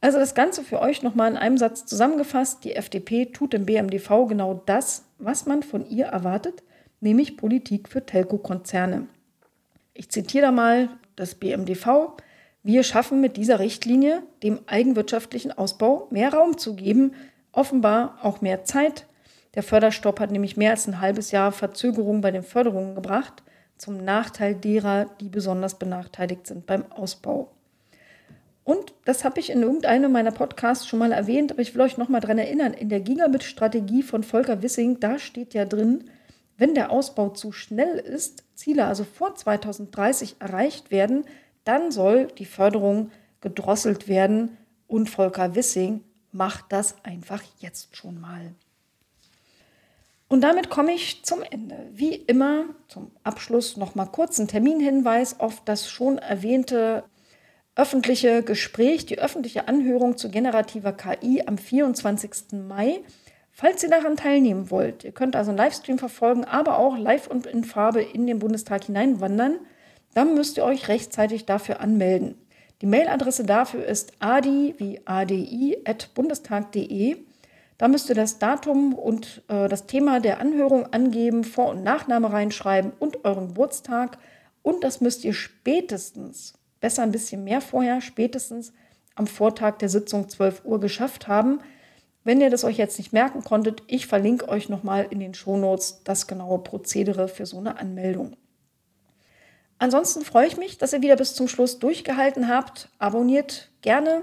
Also 0.00 0.18
das 0.18 0.34
Ganze 0.34 0.62
für 0.62 0.80
euch 0.80 1.02
nochmal 1.02 1.30
in 1.30 1.36
einem 1.36 1.58
Satz 1.58 1.86
zusammengefasst. 1.86 2.64
Die 2.64 2.74
FDP 2.76 3.26
tut 3.26 3.54
im 3.54 3.66
BMDV 3.66 4.26
genau 4.28 4.62
das, 4.66 5.04
was 5.18 5.46
man 5.46 5.62
von 5.62 5.88
ihr 5.88 6.06
erwartet, 6.06 6.62
nämlich 7.00 7.36
Politik 7.36 7.88
für 7.88 8.04
Telco-Konzerne. 8.04 9.08
Ich 9.94 10.10
zitiere 10.10 10.46
da 10.46 10.52
mal 10.52 10.90
das 11.16 11.34
BMDV. 11.34 12.12
Wir 12.62 12.82
schaffen 12.82 13.20
mit 13.20 13.36
dieser 13.36 13.58
Richtlinie 13.58 14.22
dem 14.42 14.60
eigenwirtschaftlichen 14.66 15.52
Ausbau 15.52 16.08
mehr 16.10 16.32
Raum 16.32 16.58
zu 16.58 16.76
geben, 16.76 17.14
offenbar 17.56 18.18
auch 18.22 18.40
mehr 18.40 18.64
Zeit, 18.64 19.06
der 19.54 19.62
Förderstopp 19.62 20.20
hat 20.20 20.30
nämlich 20.30 20.56
mehr 20.56 20.72
als 20.72 20.86
ein 20.86 21.00
halbes 21.00 21.30
Jahr 21.30 21.50
Verzögerung 21.50 22.20
bei 22.20 22.30
den 22.30 22.42
Förderungen 22.42 22.94
gebracht, 22.94 23.42
zum 23.78 24.04
Nachteil 24.04 24.54
derer, 24.54 25.06
die 25.20 25.28
besonders 25.28 25.78
benachteiligt 25.78 26.46
sind 26.46 26.66
beim 26.66 26.84
Ausbau. 26.92 27.50
Und 28.64 28.92
das 29.04 29.24
habe 29.24 29.40
ich 29.40 29.50
in 29.50 29.62
irgendeinem 29.62 30.12
meiner 30.12 30.32
Podcasts 30.32 30.86
schon 30.86 30.98
mal 30.98 31.12
erwähnt, 31.12 31.52
aber 31.52 31.62
ich 31.62 31.74
will 31.74 31.82
euch 31.82 31.98
nochmal 31.98 32.20
daran 32.20 32.38
erinnern, 32.38 32.74
in 32.74 32.88
der 32.88 33.00
Gigabit-Strategie 33.00 34.02
von 34.02 34.22
Volker 34.22 34.60
Wissing, 34.62 35.00
da 35.00 35.18
steht 35.18 35.54
ja 35.54 35.64
drin, 35.64 36.10
wenn 36.58 36.74
der 36.74 36.90
Ausbau 36.90 37.30
zu 37.30 37.52
schnell 37.52 37.98
ist, 37.98 38.44
Ziele 38.54 38.86
also 38.86 39.04
vor 39.04 39.34
2030 39.34 40.36
erreicht 40.40 40.90
werden, 40.90 41.24
dann 41.64 41.90
soll 41.90 42.26
die 42.26 42.46
Förderung 42.46 43.10
gedrosselt 43.40 44.08
werden. 44.08 44.56
Und 44.88 45.10
Volker 45.10 45.54
Wissing 45.54 46.00
macht 46.36 46.66
das 46.70 46.96
einfach 47.04 47.42
jetzt 47.58 47.96
schon 47.96 48.20
mal. 48.20 48.54
Und 50.28 50.40
damit 50.40 50.70
komme 50.70 50.92
ich 50.92 51.24
zum 51.24 51.42
Ende. 51.42 51.88
Wie 51.92 52.14
immer 52.14 52.64
zum 52.88 53.12
Abschluss 53.22 53.76
noch 53.76 53.94
mal 53.94 54.06
kurz 54.06 54.38
ein 54.38 54.48
Terminhinweis 54.48 55.38
auf 55.38 55.62
das 55.64 55.88
schon 55.88 56.18
erwähnte 56.18 57.04
öffentliche 57.76 58.42
Gespräch, 58.42 59.06
die 59.06 59.18
öffentliche 59.18 59.68
Anhörung 59.68 60.16
zu 60.16 60.30
generativer 60.30 60.92
KI 60.92 61.42
am 61.46 61.58
24. 61.58 62.52
Mai. 62.66 63.00
Falls 63.52 63.82
ihr 63.82 63.90
daran 63.90 64.16
teilnehmen 64.16 64.70
wollt, 64.70 65.04
ihr 65.04 65.12
könnt 65.12 65.36
also 65.36 65.50
einen 65.50 65.58
Livestream 65.58 65.98
verfolgen, 65.98 66.44
aber 66.44 66.78
auch 66.78 66.96
live 66.96 67.28
und 67.28 67.46
in 67.46 67.64
Farbe 67.64 68.02
in 68.02 68.26
den 68.26 68.38
Bundestag 68.38 68.84
hineinwandern, 68.84 69.58
dann 70.14 70.34
müsst 70.34 70.56
ihr 70.56 70.64
euch 70.64 70.88
rechtzeitig 70.88 71.44
dafür 71.44 71.80
anmelden. 71.80 72.36
Die 72.82 72.86
Mailadresse 72.86 73.44
dafür 73.44 73.86
ist 73.86 74.12
adi 74.18 74.74
wie 74.78 75.00
adi 75.06 75.78
at 75.84 76.10
bundestag.de. 76.14 77.16
Da 77.78 77.88
müsst 77.88 78.08
ihr 78.08 78.14
das 78.14 78.38
Datum 78.38 78.94
und 78.94 79.42
äh, 79.48 79.68
das 79.68 79.86
Thema 79.86 80.20
der 80.20 80.40
Anhörung 80.40 80.92
angeben, 80.92 81.44
Vor- 81.44 81.70
und 81.70 81.82
Nachname 81.82 82.32
reinschreiben 82.32 82.92
und 82.98 83.24
euren 83.24 83.48
Geburtstag. 83.48 84.18
Und 84.62 84.84
das 84.84 85.00
müsst 85.00 85.24
ihr 85.24 85.32
spätestens, 85.32 86.54
besser 86.80 87.02
ein 87.02 87.12
bisschen 87.12 87.44
mehr 87.44 87.60
vorher, 87.60 88.00
spätestens 88.00 88.72
am 89.14 89.26
Vortag 89.26 89.78
der 89.78 89.88
Sitzung 89.88 90.28
12 90.28 90.64
Uhr 90.64 90.80
geschafft 90.80 91.28
haben. 91.28 91.60
Wenn 92.24 92.40
ihr 92.40 92.50
das 92.50 92.64
euch 92.64 92.76
jetzt 92.76 92.98
nicht 92.98 93.12
merken 93.12 93.42
konntet, 93.44 93.82
ich 93.86 94.06
verlinke 94.06 94.48
euch 94.48 94.68
nochmal 94.68 95.06
in 95.08 95.20
den 95.20 95.32
Shownotes 95.32 96.00
das 96.04 96.26
genaue 96.26 96.58
Prozedere 96.58 97.28
für 97.28 97.46
so 97.46 97.58
eine 97.58 97.78
Anmeldung. 97.78 98.36
Ansonsten 99.78 100.24
freue 100.24 100.46
ich 100.46 100.56
mich, 100.56 100.78
dass 100.78 100.92
ihr 100.92 101.02
wieder 101.02 101.16
bis 101.16 101.34
zum 101.34 101.48
Schluss 101.48 101.78
durchgehalten 101.78 102.48
habt. 102.48 102.88
Abonniert 102.98 103.70
gerne 103.82 104.22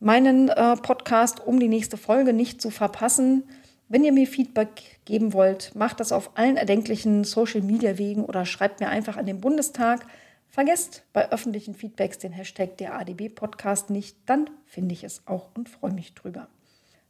meinen 0.00 0.48
äh, 0.48 0.76
Podcast, 0.76 1.46
um 1.46 1.60
die 1.60 1.68
nächste 1.68 1.96
Folge 1.96 2.32
nicht 2.32 2.60
zu 2.60 2.70
verpassen. 2.70 3.44
Wenn 3.88 4.04
ihr 4.04 4.12
mir 4.12 4.26
Feedback 4.26 5.00
geben 5.04 5.32
wollt, 5.32 5.74
macht 5.74 6.00
das 6.00 6.10
auf 6.10 6.36
allen 6.36 6.56
erdenklichen 6.56 7.24
Social-Media-Wegen 7.24 8.24
oder 8.24 8.46
schreibt 8.46 8.80
mir 8.80 8.88
einfach 8.88 9.16
an 9.16 9.26
den 9.26 9.40
Bundestag. 9.40 10.06
Vergesst 10.48 11.04
bei 11.12 11.30
öffentlichen 11.30 11.74
Feedbacks 11.74 12.18
den 12.18 12.32
Hashtag 12.32 12.76
der 12.78 12.94
ADB-Podcast 12.98 13.90
nicht, 13.90 14.16
dann 14.26 14.50
finde 14.66 14.94
ich 14.94 15.04
es 15.04 15.26
auch 15.26 15.50
und 15.54 15.68
freue 15.68 15.92
mich 15.92 16.14
drüber. 16.14 16.48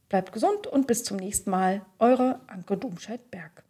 Bleibt 0.08 0.32
gesund 0.32 0.66
und 0.66 0.86
bis 0.86 1.04
zum 1.04 1.16
nächsten 1.16 1.50
Mal. 1.50 1.82
Eure 1.98 2.40
Anke 2.46 2.76
Domscheit-Berg. 2.76 3.64